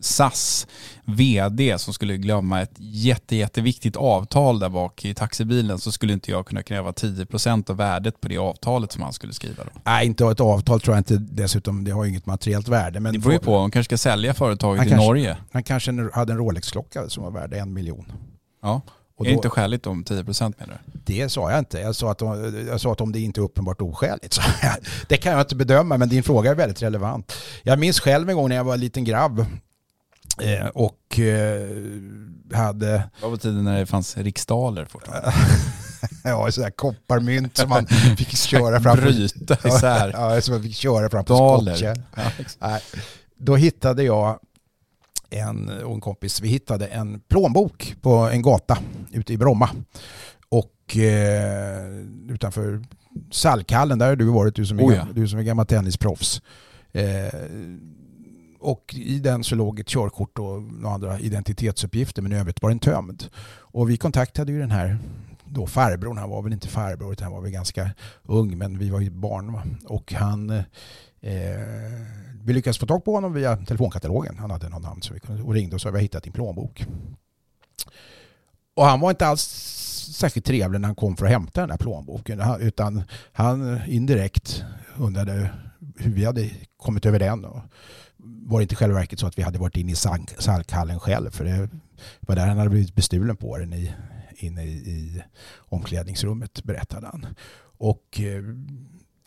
SAS 0.01 0.67
vd 1.05 1.79
som 1.79 1.93
skulle 1.93 2.17
glömma 2.17 2.61
ett 2.61 2.73
jätte, 2.77 3.35
jätteviktigt 3.35 3.95
avtal 3.95 4.59
där 4.59 4.69
bak 4.69 5.05
i 5.05 5.13
taxibilen 5.13 5.79
så 5.79 5.91
skulle 5.91 6.13
inte 6.13 6.31
jag 6.31 6.47
kunna 6.47 6.63
kräva 6.63 6.91
10% 6.91 7.71
av 7.71 7.77
värdet 7.77 8.21
på 8.21 8.27
det 8.27 8.37
avtalet 8.37 8.91
som 8.91 9.01
han 9.03 9.13
skulle 9.13 9.33
skriva 9.33 9.63
då. 9.63 9.69
Nej, 9.85 10.05
inte 10.05 10.25
ett 10.25 10.39
avtal 10.39 10.81
tror 10.81 10.95
jag 10.95 10.99
inte 10.99 11.17
dessutom. 11.17 11.83
Det 11.83 11.91
har 11.91 12.03
ju 12.03 12.09
inget 12.09 12.25
materiellt 12.25 12.67
värde. 12.67 12.99
Men 12.99 13.13
Det 13.13 13.19
beror 13.19 13.33
ju 13.33 13.39
på, 13.39 13.59
han 13.59 13.71
kanske 13.71 13.89
ska 13.97 14.09
sälja 14.09 14.33
företaget 14.33 14.85
i 14.85 14.89
kanske- 14.89 15.07
Norge. 15.07 15.37
Han 15.51 15.63
kanske 15.63 16.09
hade 16.13 16.33
en 16.33 16.39
Rolex-klocka 16.39 17.09
som 17.09 17.23
var 17.23 17.31
värd 17.31 17.53
en 17.53 17.73
miljon. 17.73 18.11
Ja. 18.61 18.81
Och 19.17 19.25
är 19.25 19.29
det 19.29 19.35
inte 19.35 19.49
skäligt 19.49 19.87
om 19.87 20.03
10% 20.03 20.53
menar 20.57 20.81
du? 20.85 20.99
Det 21.05 21.29
sa 21.29 21.51
jag 21.51 21.59
inte. 21.59 21.79
Jag 21.79 21.95
sa 21.95 22.11
att, 22.11 22.21
jag 22.67 22.81
sa 22.81 22.91
att 22.91 23.01
om 23.01 23.11
det 23.11 23.19
inte 23.19 23.39
är 23.39 23.43
uppenbart 23.43 23.81
oskäligt. 23.81 24.39
Det 25.07 25.17
kan 25.17 25.31
jag 25.31 25.41
inte 25.41 25.55
bedöma, 25.55 25.97
men 25.97 26.09
din 26.09 26.23
fråga 26.23 26.51
är 26.51 26.55
väldigt 26.55 26.81
relevant. 26.81 27.33
Jag 27.63 27.79
minns 27.79 27.99
själv 27.99 28.29
en 28.29 28.35
gång 28.35 28.49
när 28.49 28.55
jag 28.55 28.63
var 28.63 28.73
en 28.73 28.79
liten 28.79 29.03
grabb 29.03 29.39
eh, 30.41 30.67
och 30.67 31.19
eh, 31.19 31.67
hade 32.53 33.03
Vad 33.21 33.31
var 33.31 33.37
tiden 33.37 33.63
när 33.63 33.79
det 33.79 33.85
fanns 33.85 34.17
riksdaler 34.17 34.85
fortfarande? 34.85 35.33
ja, 36.23 36.51
sådär 36.51 36.69
kopparmynt 36.69 37.57
som 37.57 37.69
man 37.69 37.87
fick 38.17 38.37
köra 38.37 38.81
fram 38.81 38.97
Bryta 38.97 39.57
isär. 39.67 40.11
Ja, 40.13 40.41
som 40.41 40.53
man 40.53 40.63
fick 40.63 40.75
köra 40.75 41.09
fram 41.09 41.25
på 41.25 41.35
skottkärr. 41.35 42.03
Ja, 42.59 42.79
då 43.37 43.55
hittade 43.55 44.03
jag 44.03 44.39
en, 45.29 45.69
och 45.83 45.93
en 45.93 46.01
kompis, 46.01 46.41
vi 46.41 46.47
hittade 46.47 46.87
en 46.87 47.19
plånbok 47.19 47.95
på 48.01 48.13
en 48.13 48.41
gata 48.41 48.77
ute 49.11 49.33
i 49.33 49.37
Bromma. 49.37 49.69
Och 50.49 50.97
eh, 50.97 51.87
utanför 52.29 52.83
Salkallen, 53.31 53.99
där 53.99 54.07
har 54.07 54.15
du 54.15 54.25
varit, 54.25 54.55
du 54.55 54.65
som 54.65 54.79
är, 54.79 54.83
Oh 54.83 54.95
ja. 54.95 55.07
du 55.13 55.27
som 55.27 55.39
är 55.39 55.43
gammal 55.43 55.65
tennisproffs. 55.65 56.41
Eh, 56.91 57.39
och 58.59 58.95
i 58.97 59.19
den 59.19 59.43
så 59.43 59.55
låg 59.55 59.79
ett 59.79 59.87
körkort 59.87 60.39
och 60.39 60.61
några 60.61 60.95
andra 60.95 61.19
identitetsuppgifter 61.19 62.21
men 62.21 62.31
i 62.31 62.35
övrigt 62.35 62.61
var 62.61 62.69
den 62.69 62.79
tömd. 62.79 63.29
Och 63.49 63.89
vi 63.89 63.97
kontaktade 63.97 64.51
ju 64.51 64.59
den 64.59 64.71
här 64.71 64.97
då 65.45 65.67
farbrorn, 65.67 66.17
han 66.17 66.29
var 66.29 66.41
väl 66.41 66.53
inte 66.53 66.67
farbror 66.67 67.13
utan 67.13 67.23
han 67.23 67.33
var 67.33 67.41
väl 67.41 67.51
ganska 67.51 67.89
ung 68.23 68.57
men 68.57 68.77
vi 68.77 68.89
var 68.89 68.99
ju 68.99 69.09
barn. 69.09 69.53
Va? 69.53 69.63
Och 69.85 70.13
han 70.13 70.49
eh, 70.49 70.63
Eh, 71.21 71.59
vi 72.43 72.53
lyckades 72.53 72.77
få 72.77 72.85
tag 72.85 73.05
på 73.05 73.15
honom 73.15 73.33
via 73.33 73.57
telefonkatalogen. 73.57 74.37
Han 74.37 74.51
hade 74.51 74.69
något 74.69 74.81
namn 74.81 75.01
så 75.01 75.13
vi 75.13 75.19
kunde, 75.19 75.43
och 75.43 75.53
ringde 75.53 75.75
och 75.75 75.81
sa 75.81 75.89
vi 75.89 75.97
har 75.97 76.01
hittat 76.01 76.23
din 76.23 76.33
plånbok. 76.33 76.85
Och 78.75 78.85
han 78.85 78.99
var 78.99 79.09
inte 79.09 79.27
alls 79.27 79.43
särskilt 80.17 80.45
trevlig 80.45 80.81
när 80.81 80.87
han 80.87 80.95
kom 80.95 81.17
för 81.17 81.25
att 81.25 81.31
hämta 81.31 81.61
den 81.61 81.69
här 81.69 81.77
plånboken. 81.77 82.41
Utan 82.59 83.03
han 83.31 83.81
indirekt 83.87 84.63
undrade 84.97 85.49
hur 85.97 86.11
vi 86.11 86.25
hade 86.25 86.49
kommit 86.77 87.05
över 87.05 87.19
den. 87.19 87.45
Och 87.45 87.61
var 88.17 88.59
det 88.59 88.63
inte 88.63 88.73
i 88.73 88.75
själva 88.75 88.99
verket 88.99 89.19
så 89.19 89.27
att 89.27 89.37
vi 89.37 89.41
hade 89.43 89.59
varit 89.59 89.77
inne 89.77 89.91
i 89.91 89.95
Salkhallen 90.39 90.99
själv. 90.99 91.31
För 91.31 91.45
det 91.45 91.69
var 92.19 92.35
där 92.35 92.47
han 92.47 92.57
hade 92.57 92.69
blivit 92.69 92.95
bestulen 92.95 93.37
på 93.37 93.57
den 93.57 93.73
i, 93.73 93.93
inne 94.35 94.63
i, 94.63 94.71
i 94.71 95.23
omklädningsrummet 95.57 96.63
berättade 96.63 97.07
han. 97.07 97.25
Och 97.77 98.21
eh, 98.21 98.43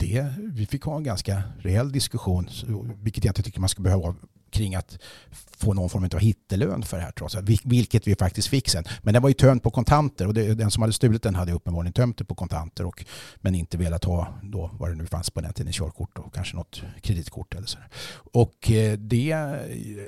det, 0.01 0.25
vi 0.53 0.65
fick 0.65 0.83
ha 0.83 0.97
en 0.97 1.03
ganska 1.03 1.43
rejäl 1.59 1.91
diskussion, 1.91 2.47
vilket 3.01 3.25
jag 3.25 3.31
inte 3.31 3.43
tycker 3.43 3.59
man 3.59 3.69
ska 3.69 3.81
behöva 3.81 4.15
kring 4.51 4.75
att 4.75 4.97
få 5.61 5.73
någon 5.73 5.89
form 5.89 6.09
av 6.13 6.19
hittelön 6.19 6.83
för 6.83 6.97
det 6.97 7.03
här 7.03 7.11
trots 7.11 7.35
allt, 7.35 7.49
vilket 7.63 8.07
vi 8.07 8.15
faktiskt 8.15 8.47
fick 8.47 8.69
sen. 8.69 8.83
Men 9.01 9.13
den 9.13 9.23
var 9.23 9.29
ju 9.29 9.33
tömd 9.33 9.63
på 9.63 9.71
kontanter 9.71 10.27
och 10.27 10.33
det, 10.33 10.53
den 10.53 10.71
som 10.71 10.81
hade 10.81 10.93
stulit 10.93 11.23
den 11.23 11.35
hade 11.35 11.51
uppenbarligen 11.51 11.93
tömt 11.93 12.17
det 12.17 12.25
på 12.25 12.35
kontanter 12.35 12.85
och, 12.85 13.05
men 13.35 13.55
inte 13.55 13.77
velat 13.77 14.03
ha 14.03 14.27
då 14.43 14.71
vad 14.73 14.89
det 14.89 14.95
nu 14.95 15.05
fanns 15.05 15.29
på 15.29 15.41
den 15.41 15.53
tiden, 15.53 15.73
körkort 15.73 16.17
och 16.17 16.33
kanske 16.33 16.55
något 16.55 16.81
kreditkort 17.01 17.55
eller 17.55 17.67
så. 17.67 17.77
Och 18.33 18.71
eh, 18.71 18.97
det, 18.97 19.57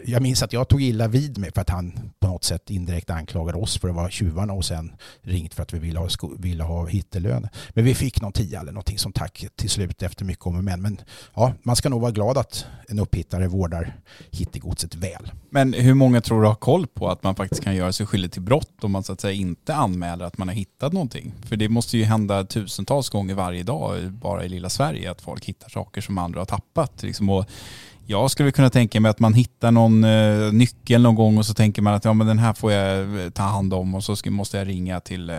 jag 0.05 0.21
minns 0.21 0.43
att 0.43 0.53
jag 0.53 0.67
tog 0.67 0.81
illa 0.81 1.07
vid 1.07 1.37
mig 1.37 1.51
för 1.53 1.61
att 1.61 1.69
han 1.69 2.11
på 2.19 2.27
något 2.27 2.43
sätt 2.43 2.69
indirekt 2.69 3.09
anklagade 3.09 3.57
oss 3.57 3.77
för 3.77 3.89
att 3.89 3.95
vara 3.95 4.09
tjuvarna 4.09 4.53
och 4.53 4.65
sen 4.65 4.95
ringt 5.21 5.53
för 5.53 5.63
att 5.63 5.73
vi 5.73 5.79
ville 5.79 5.99
ha, 5.99 6.09
ville 6.37 6.63
ha 6.63 6.85
hittelön. 6.85 7.47
Men 7.69 7.85
vi 7.85 7.95
fick 7.95 8.21
någon 8.21 8.31
tia 8.31 8.59
eller 8.59 8.71
någonting 8.71 8.97
som 8.97 9.13
tack 9.13 9.45
till 9.55 9.69
slut 9.69 10.03
efter 10.03 10.25
mycket 10.25 10.45
om 10.45 10.55
och 10.55 10.63
men. 10.63 10.81
Men 10.81 11.01
ja, 11.35 11.53
man 11.63 11.75
ska 11.75 11.89
nog 11.89 12.01
vara 12.01 12.11
glad 12.11 12.37
att 12.37 12.65
en 12.87 12.99
upphittare 12.99 13.47
vårdar 13.47 13.99
hittegodset 14.33 14.95
väl. 14.95 15.31
Men 15.49 15.73
hur 15.73 15.93
många 15.93 16.21
tror 16.21 16.41
du 16.41 16.47
har 16.47 16.55
koll 16.55 16.87
på 16.87 17.09
att 17.09 17.23
man 17.23 17.35
faktiskt 17.35 17.63
kan 17.63 17.75
göra 17.75 17.91
sig 17.93 18.05
skyldig 18.05 18.31
till 18.31 18.41
brott 18.41 18.83
om 18.83 18.91
man 18.91 19.03
så 19.03 19.13
att 19.13 19.21
säga 19.21 19.33
inte 19.33 19.75
anmäler 19.75 20.25
att 20.25 20.37
man 20.37 20.47
har 20.47 20.55
hittat 20.55 20.93
någonting? 20.93 21.33
För 21.45 21.55
det 21.55 21.69
måste 21.69 21.97
ju 21.97 22.03
hända 22.03 22.43
tusentals 22.43 23.09
gånger 23.09 23.33
varje 23.33 23.63
dag 23.63 24.11
bara 24.11 24.45
i 24.45 24.49
lilla 24.49 24.69
Sverige 24.69 25.11
att 25.11 25.21
folk 25.21 25.45
hittar 25.45 25.69
saker 25.69 26.01
som 26.01 26.17
andra 26.17 26.41
har 26.41 26.45
tappat. 26.45 27.03
Liksom. 27.03 27.29
Och 27.29 27.45
jag 28.05 28.31
skulle 28.31 28.51
kunna 28.51 28.69
tänka 28.69 28.99
mig 28.99 29.09
att 29.09 29.19
man 29.19 29.33
hittar 29.33 29.71
någon 29.71 30.03
eh, 30.03 30.53
nyckel 30.53 31.01
någon 31.01 31.15
gång 31.15 31.37
och 31.37 31.45
så 31.45 31.53
tänker 31.53 31.81
man 31.81 31.93
att 31.93 32.05
ja, 32.05 32.13
men 32.13 32.27
den 32.27 32.39
här 32.39 32.53
får 32.53 32.71
jag 32.71 33.23
eh, 33.23 33.29
ta 33.29 33.43
hand 33.43 33.73
om 33.73 33.95
och 33.95 34.03
så 34.03 34.15
ska, 34.15 34.31
måste 34.31 34.57
jag 34.57 34.67
ringa 34.67 34.99
till 34.99 35.29
eh, 35.29 35.37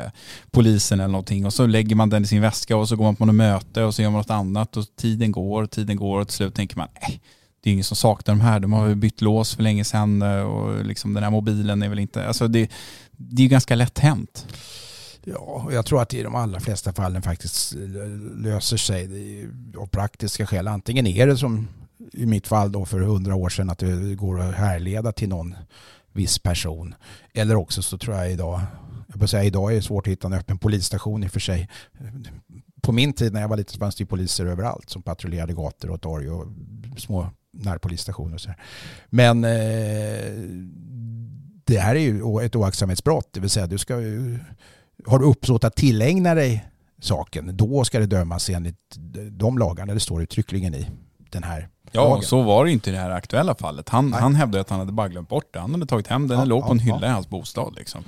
polisen 0.50 1.00
eller 1.00 1.12
någonting 1.12 1.46
och 1.46 1.54
så 1.54 1.66
lägger 1.66 1.96
man 1.96 2.10
den 2.10 2.22
i 2.22 2.26
sin 2.26 2.42
väska 2.42 2.76
och 2.76 2.88
så 2.88 2.96
går 2.96 3.04
man 3.04 3.16
på 3.16 3.24
något 3.24 3.34
möte 3.34 3.82
och 3.82 3.94
så 3.94 4.02
gör 4.02 4.10
man 4.10 4.18
något 4.18 4.30
annat 4.30 4.76
och 4.76 4.84
tiden 4.96 5.32
går, 5.32 5.66
tiden 5.66 5.96
går 5.96 6.20
och 6.20 6.28
till 6.28 6.36
slut 6.36 6.54
tänker 6.54 6.76
man 6.76 6.88
nej, 7.02 7.20
det 7.64 7.70
är 7.70 7.72
ingen 7.72 7.84
som 7.84 7.96
saknar 7.96 8.34
de 8.34 8.40
här. 8.40 8.60
De 8.60 8.72
har 8.72 8.94
bytt 8.94 9.20
lås 9.20 9.54
för 9.54 9.62
länge 9.62 9.84
sedan 9.84 10.22
eh, 10.22 10.40
och 10.40 10.84
liksom 10.84 11.14
den 11.14 11.22
här 11.22 11.30
mobilen 11.30 11.82
är 11.82 11.88
väl 11.88 11.98
inte... 11.98 12.26
Alltså 12.26 12.48
det, 12.48 12.70
det 13.12 13.42
är 13.42 13.44
ju 13.44 13.48
ganska 13.48 13.74
lätt 13.74 13.98
hänt. 13.98 14.46
Ja, 15.24 15.36
och 15.36 15.74
jag 15.74 15.86
tror 15.86 16.02
att 16.02 16.08
det 16.08 16.18
i 16.18 16.22
de 16.22 16.34
allra 16.34 16.60
flesta 16.60 16.92
fallen 16.92 17.22
faktiskt 17.22 17.74
löser 18.36 18.76
sig 18.76 19.08
av 19.78 19.86
praktiska 19.86 20.46
skäl. 20.46 20.68
Antingen 20.68 21.06
är 21.06 21.26
det 21.26 21.36
som 21.36 21.68
i 22.12 22.26
mitt 22.26 22.46
fall 22.46 22.72
då 22.72 22.84
för 22.84 23.00
hundra 23.00 23.34
år 23.34 23.48
sedan 23.48 23.70
att 23.70 23.78
det 23.78 24.14
går 24.14 24.40
att 24.40 24.54
härleda 24.54 25.12
till 25.12 25.28
någon 25.28 25.54
viss 26.12 26.38
person. 26.38 26.94
Eller 27.34 27.54
också 27.54 27.82
så 27.82 27.98
tror 27.98 28.16
jag 28.16 28.32
idag, 28.32 28.60
jag 29.08 29.18
vill 29.18 29.28
säga 29.28 29.44
idag 29.44 29.72
är 29.72 29.76
det 29.76 29.82
svårt 29.82 30.06
att 30.06 30.12
hitta 30.12 30.26
en 30.26 30.32
öppen 30.32 30.58
polisstation 30.58 31.24
i 31.24 31.26
och 31.26 31.30
för 31.30 31.40
sig. 31.40 31.68
På 32.82 32.92
min 32.92 33.12
tid 33.12 33.32
när 33.32 33.40
jag 33.40 33.48
var 33.48 33.56
liten 33.56 33.72
så 33.72 33.78
fanns 33.78 33.96
det 33.96 34.06
poliser 34.06 34.46
överallt 34.46 34.90
som 34.90 35.02
patrullerade 35.02 35.52
gator 35.52 35.90
och 35.90 36.00
torg 36.00 36.30
och 36.30 36.46
små 36.96 37.30
närpolisstationer 37.54 38.34
och 38.34 38.40
så 38.40 38.48
här. 38.48 38.58
Men 39.10 39.44
eh, 39.44 39.50
det 41.64 41.78
här 41.78 41.94
är 41.94 42.00
ju 42.00 42.44
ett 42.44 42.56
oaktsamhetsbrott, 42.56 43.28
det 43.32 43.40
vill 43.40 43.50
säga 43.50 43.66
du 43.66 43.78
ska 43.78 44.00
ju 44.00 44.38
har 45.06 45.18
du 45.18 45.24
uppsåt 45.24 45.64
att 45.64 45.76
tillägna 45.76 46.34
dig 46.34 46.64
saken, 47.00 47.56
då 47.56 47.84
ska 47.84 47.98
det 47.98 48.06
dömas 48.06 48.50
enligt 48.50 48.96
de 49.30 49.58
lagarna 49.58 49.94
det 49.94 50.00
står 50.00 50.22
uttryckligen 50.22 50.74
i 50.74 50.86
den 51.30 51.42
här 51.42 51.68
Ja, 51.92 52.08
lagen. 52.08 52.22
så 52.22 52.42
var 52.42 52.64
det 52.64 52.70
inte 52.70 52.90
i 52.90 52.92
det 52.92 52.98
här 52.98 53.10
aktuella 53.10 53.54
fallet. 53.54 53.88
Han, 53.88 54.10
Nej. 54.10 54.20
han 54.20 54.34
hävdade 54.34 54.60
att 54.60 54.70
han 54.70 54.78
hade 54.78 54.92
bara 54.92 55.08
glömt 55.08 55.28
bort 55.28 55.52
det. 55.52 55.60
Han 55.60 55.72
hade 55.72 55.86
tagit 55.86 56.06
hem 56.06 56.28
den, 56.28 56.34
Ja, 56.36 56.40
den 56.40 56.48
låg 56.48 56.66
på 56.66 56.72
en 56.72 56.78
ja, 56.78 56.84
hylla 56.84 57.06
ja. 57.06 57.06
i 57.06 57.14
hans 57.14 57.28
bostad. 57.28 57.74
Liksom. 57.76 58.04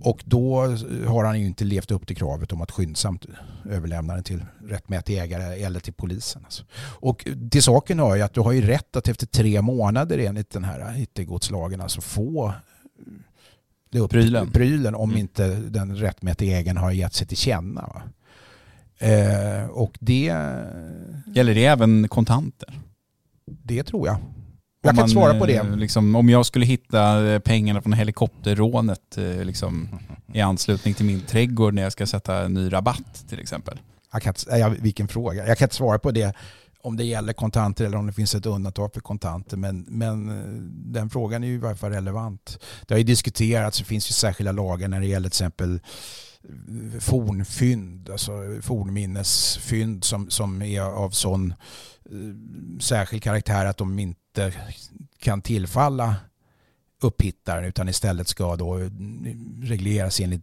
Och 0.00 0.22
då 0.24 0.60
har 1.06 1.24
han 1.24 1.40
ju 1.40 1.46
inte 1.46 1.64
levt 1.64 1.90
upp 1.90 2.06
till 2.06 2.16
kravet 2.16 2.52
om 2.52 2.60
att 2.60 2.70
skyndsamt 2.70 3.26
överlämna 3.70 4.14
den 4.14 4.24
till 4.24 4.44
rättmätig 4.68 5.18
ägare 5.18 5.62
eller 5.62 5.80
till 5.80 5.92
polisen. 5.92 6.42
Alltså. 6.44 6.64
Och 7.00 7.26
till 7.50 7.62
saken 7.62 7.98
hör 7.98 8.16
ju 8.16 8.22
att 8.22 8.34
du 8.34 8.40
har 8.40 8.52
ju 8.52 8.60
rätt 8.60 8.96
att 8.96 9.08
efter 9.08 9.26
tre 9.26 9.62
månader 9.62 10.18
enligt 10.18 10.50
den 10.50 10.64
här 10.64 10.90
hittegodslagen 10.92 11.80
alltså 11.80 12.00
få 12.00 12.52
det 13.90 13.98
upp, 13.98 14.10
Prylen. 14.10 14.50
prylen 14.50 14.94
om 14.94 15.10
Mm. 15.10 15.20
inte 15.20 15.48
den 15.56 15.96
rättmätiga 15.96 16.58
ägaren 16.58 16.76
har 16.76 16.90
gett 16.92 17.14
sig 17.14 17.26
till 17.26 17.36
känna. 17.36 18.02
Eh, 18.98 19.66
och 19.70 19.96
det, 20.00 20.24
Gäller 21.34 21.54
det 21.54 21.64
även 21.66 22.08
kontanter? 22.08 22.80
det 23.46 23.82
tror 23.82 24.06
jag. 24.06 24.16
Jag 24.86 24.94
kan 24.94 25.02
man, 25.02 25.08
svara 25.08 25.38
på 25.38 25.46
eh, 25.46 25.64
det. 25.64 25.76
Liksom, 25.76 26.16
om 26.16 26.28
jag 26.28 26.46
skulle 26.46 26.66
hitta 26.66 27.26
eh, 27.26 27.38
pengarna 27.38 27.82
från 27.82 27.92
helikopterrånet 27.92 29.18
eh, 29.18 29.44
liksom, 29.44 29.88
i 30.32 30.40
anslutning 30.40 30.94
till 30.94 31.04
min 31.04 31.20
trädgård 31.20 31.74
när 31.74 31.82
jag 31.82 31.92
ska 31.92 32.06
sätta 32.06 32.44
en 32.44 32.54
ny 32.54 32.72
rabatt 32.72 33.24
till 33.28 33.40
exempel. 33.40 33.78
Jag 34.12 34.22
kan 34.22 34.30
inte, 34.30 34.56
ja, 34.56 34.68
vilken 34.68 35.08
fråga. 35.08 35.46
Jag 35.46 35.58
kan 35.58 35.66
inte 35.66 35.76
svara 35.76 35.98
på 35.98 36.10
det 36.10 36.36
om 36.82 36.96
det 36.96 37.04
gäller 37.04 37.32
kontanter 37.32 37.84
eller 37.84 37.98
om 37.98 38.06
det 38.06 38.12
finns 38.12 38.34
ett 38.34 38.46
undantag 38.46 38.92
för 38.92 39.00
kontanter. 39.00 39.56
Men, 39.56 39.84
men 39.88 40.32
den 40.92 41.10
frågan 41.10 41.44
är 41.44 41.48
ju 41.48 41.54
i 41.54 41.58
varje 41.58 41.76
fall 41.76 41.92
relevant. 41.92 42.58
Det 42.86 42.94
har 42.94 42.98
ju 42.98 43.04
diskuterats, 43.04 43.78
det 43.78 43.84
finns 43.84 44.10
ju 44.10 44.12
särskilda 44.12 44.52
lagar 44.52 44.88
när 44.88 45.00
det 45.00 45.06
gäller 45.06 45.28
till 45.28 45.44
exempel 45.44 45.80
fornfynd, 47.00 48.10
alltså 48.10 48.32
fornminnesfynd 48.62 50.04
som, 50.04 50.30
som 50.30 50.62
är 50.62 50.80
av 50.80 51.10
sån 51.10 51.54
Eh, 52.10 52.80
särskild 52.80 53.22
karaktär 53.22 53.66
att 53.66 53.76
de 53.76 53.98
inte 53.98 54.52
kan 55.18 55.42
tillfalla 55.42 56.14
upphittaren 57.02 57.64
utan 57.64 57.88
istället 57.88 58.28
ska 58.28 58.56
då 58.56 58.74
regleras 59.62 60.20
enligt 60.20 60.42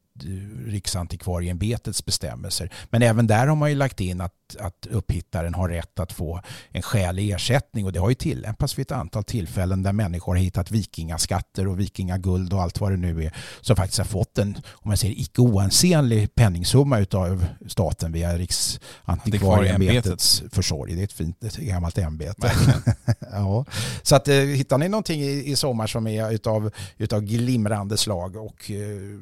Riksantikvarieämbetets 0.65 2.05
bestämmelser. 2.05 2.73
Men 2.89 3.01
även 3.01 3.27
där 3.27 3.47
har 3.47 3.55
man 3.55 3.69
ju 3.69 3.75
lagt 3.75 4.01
in 4.01 4.21
att, 4.21 4.55
att 4.59 4.87
upphittaren 4.89 5.53
har 5.53 5.69
rätt 5.69 5.99
att 5.99 6.11
få 6.11 6.41
en 6.69 6.81
skälig 6.81 7.31
ersättning 7.31 7.85
och 7.85 7.93
det 7.93 7.99
har 7.99 8.09
ju 8.09 8.15
tillämpats 8.15 8.77
vid 8.77 8.85
ett 8.85 8.91
antal 8.91 9.23
tillfällen 9.23 9.83
där 9.83 9.93
människor 9.93 10.35
har 10.35 10.41
hittat 10.41 10.71
vikingaskatter 10.71 11.67
och 11.67 11.79
vikingaguld 11.79 12.53
och 12.53 12.61
allt 12.61 12.79
vad 12.79 12.91
det 12.91 12.97
nu 12.97 13.23
är 13.23 13.33
som 13.61 13.75
faktiskt 13.75 13.97
har 13.97 14.05
fått 14.05 14.37
en, 14.37 14.55
om 14.71 14.89
man 14.89 14.97
säger 14.97 15.19
icke 15.19 15.41
oansenlig 15.41 16.35
penningsumma 16.35 16.99
utav 16.99 17.45
staten 17.67 18.11
via 18.11 18.37
Riksantikvarieämbetets 18.37 20.43
försorg. 20.51 20.95
Det 20.95 21.01
är 21.01 21.03
ett 21.03 21.13
fint 21.13 21.43
ett 21.43 21.57
gammalt 21.57 21.97
ämbete. 21.97 22.51
ja. 23.35 23.65
Så 24.01 24.15
att, 24.15 24.27
eh, 24.27 24.35
hittar 24.35 24.77
ni 24.77 24.89
någonting 24.89 25.21
i, 25.21 25.51
i 25.51 25.55
sommar 25.55 25.87
som 25.87 26.07
är 26.07 26.31
utav, 26.31 26.71
utav 26.97 27.21
glimrande 27.21 27.97
slag 27.97 28.35
och 28.35 28.71
eh, 28.71 29.19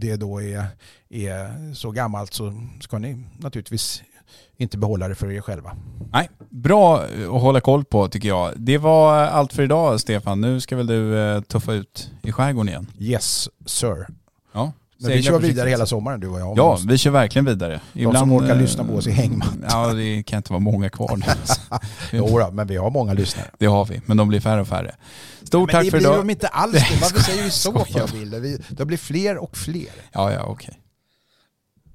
det 0.00 0.16
då 0.16 0.42
är, 0.42 0.66
är 1.08 1.74
så 1.74 1.90
gammalt 1.90 2.34
så 2.34 2.62
ska 2.80 2.98
ni 2.98 3.24
naturligtvis 3.38 4.02
inte 4.56 4.78
behålla 4.78 5.08
det 5.08 5.14
för 5.14 5.32
er 5.32 5.40
själva. 5.40 5.76
Nej, 6.12 6.30
bra 6.50 7.00
att 7.00 7.42
hålla 7.42 7.60
koll 7.60 7.84
på 7.84 8.08
tycker 8.08 8.28
jag. 8.28 8.52
Det 8.56 8.78
var 8.78 9.14
allt 9.16 9.52
för 9.52 9.62
idag 9.62 10.00
Stefan. 10.00 10.40
Nu 10.40 10.60
ska 10.60 10.76
väl 10.76 10.86
du 10.86 11.18
eh, 11.18 11.40
tuffa 11.40 11.72
ut 11.72 12.10
i 12.22 12.32
skärgården 12.32 12.68
igen? 12.68 12.86
Yes 12.98 13.48
sir. 13.66 14.06
Ja. 14.52 14.72
Men 15.00 15.10
vi 15.10 15.22
kör 15.22 15.38
vidare 15.38 15.70
hela 15.70 15.86
sommaren 15.86 16.20
du 16.20 16.28
och 16.28 16.40
jag. 16.40 16.58
Ja, 16.58 16.78
vi 16.86 16.98
kör 16.98 17.10
verkligen 17.10 17.44
vidare. 17.44 17.80
De 17.92 18.00
Ibland, 18.00 18.18
som 18.18 18.32
orkar 18.32 18.54
äh, 18.54 18.60
lyssna 18.60 18.84
på 18.84 18.94
oss 18.94 19.06
i 19.06 19.10
hängmatt. 19.10 19.54
Ja, 19.70 19.92
det 19.92 20.22
kan 20.22 20.36
inte 20.36 20.52
vara 20.52 20.60
många 20.60 20.90
kvar. 20.90 21.20
jo 22.12 22.38
då, 22.38 22.50
men 22.52 22.66
vi 22.66 22.76
har 22.76 22.90
många 22.90 23.12
lyssnare. 23.12 23.46
Det 23.58 23.66
har 23.66 23.84
vi, 23.84 24.00
men 24.06 24.16
de 24.16 24.28
blir 24.28 24.40
färre 24.40 24.60
och 24.60 24.68
färre. 24.68 24.94
Stort 25.42 25.72
men 25.72 25.82
tack 25.82 25.90
för 25.90 26.00
idag. 26.00 26.12
Det 26.12 26.22
blir 26.22 26.26
de 26.26 26.30
inte 26.30 26.48
alls 26.48 26.72
det. 26.72 26.98
Varför 27.00 27.20
säger 27.20 27.44
du 27.44 27.50
så 27.50 27.84
för 27.84 28.16
Wille? 28.18 28.58
Det 28.68 28.84
blir 28.84 28.98
fler 28.98 29.36
och 29.36 29.56
fler. 29.56 29.90
Ja, 30.12 30.32
ja, 30.32 30.42
okej. 30.42 30.78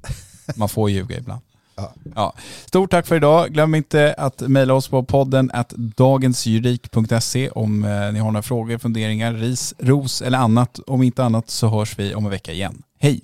Okay. 0.03 0.55
Man 0.55 0.69
får 0.69 0.89
ljuga 0.89 1.17
ibland. 1.17 1.41
Ja. 1.75 1.93
ja. 2.15 2.33
Stort 2.65 2.91
tack 2.91 3.07
för 3.07 3.15
idag. 3.15 3.53
Glöm 3.53 3.75
inte 3.75 4.15
att 4.17 4.41
mejla 4.41 4.73
oss 4.73 4.87
på 4.87 5.03
podden 5.03 5.51
att 5.53 5.69
dagensjuridik.se 5.69 7.49
om 7.49 7.83
eh, 7.83 8.11
ni 8.13 8.19
har 8.19 8.31
några 8.31 8.41
frågor, 8.41 8.77
funderingar, 8.77 9.33
ris, 9.33 9.73
ros 9.79 10.21
eller 10.21 10.37
annat. 10.37 10.79
Om 10.87 11.03
inte 11.03 11.23
annat 11.23 11.49
så 11.49 11.67
hörs 11.67 11.99
vi 11.99 12.15
om 12.15 12.25
en 12.25 12.31
vecka 12.31 12.51
igen. 12.51 12.83
Hej! 12.99 13.21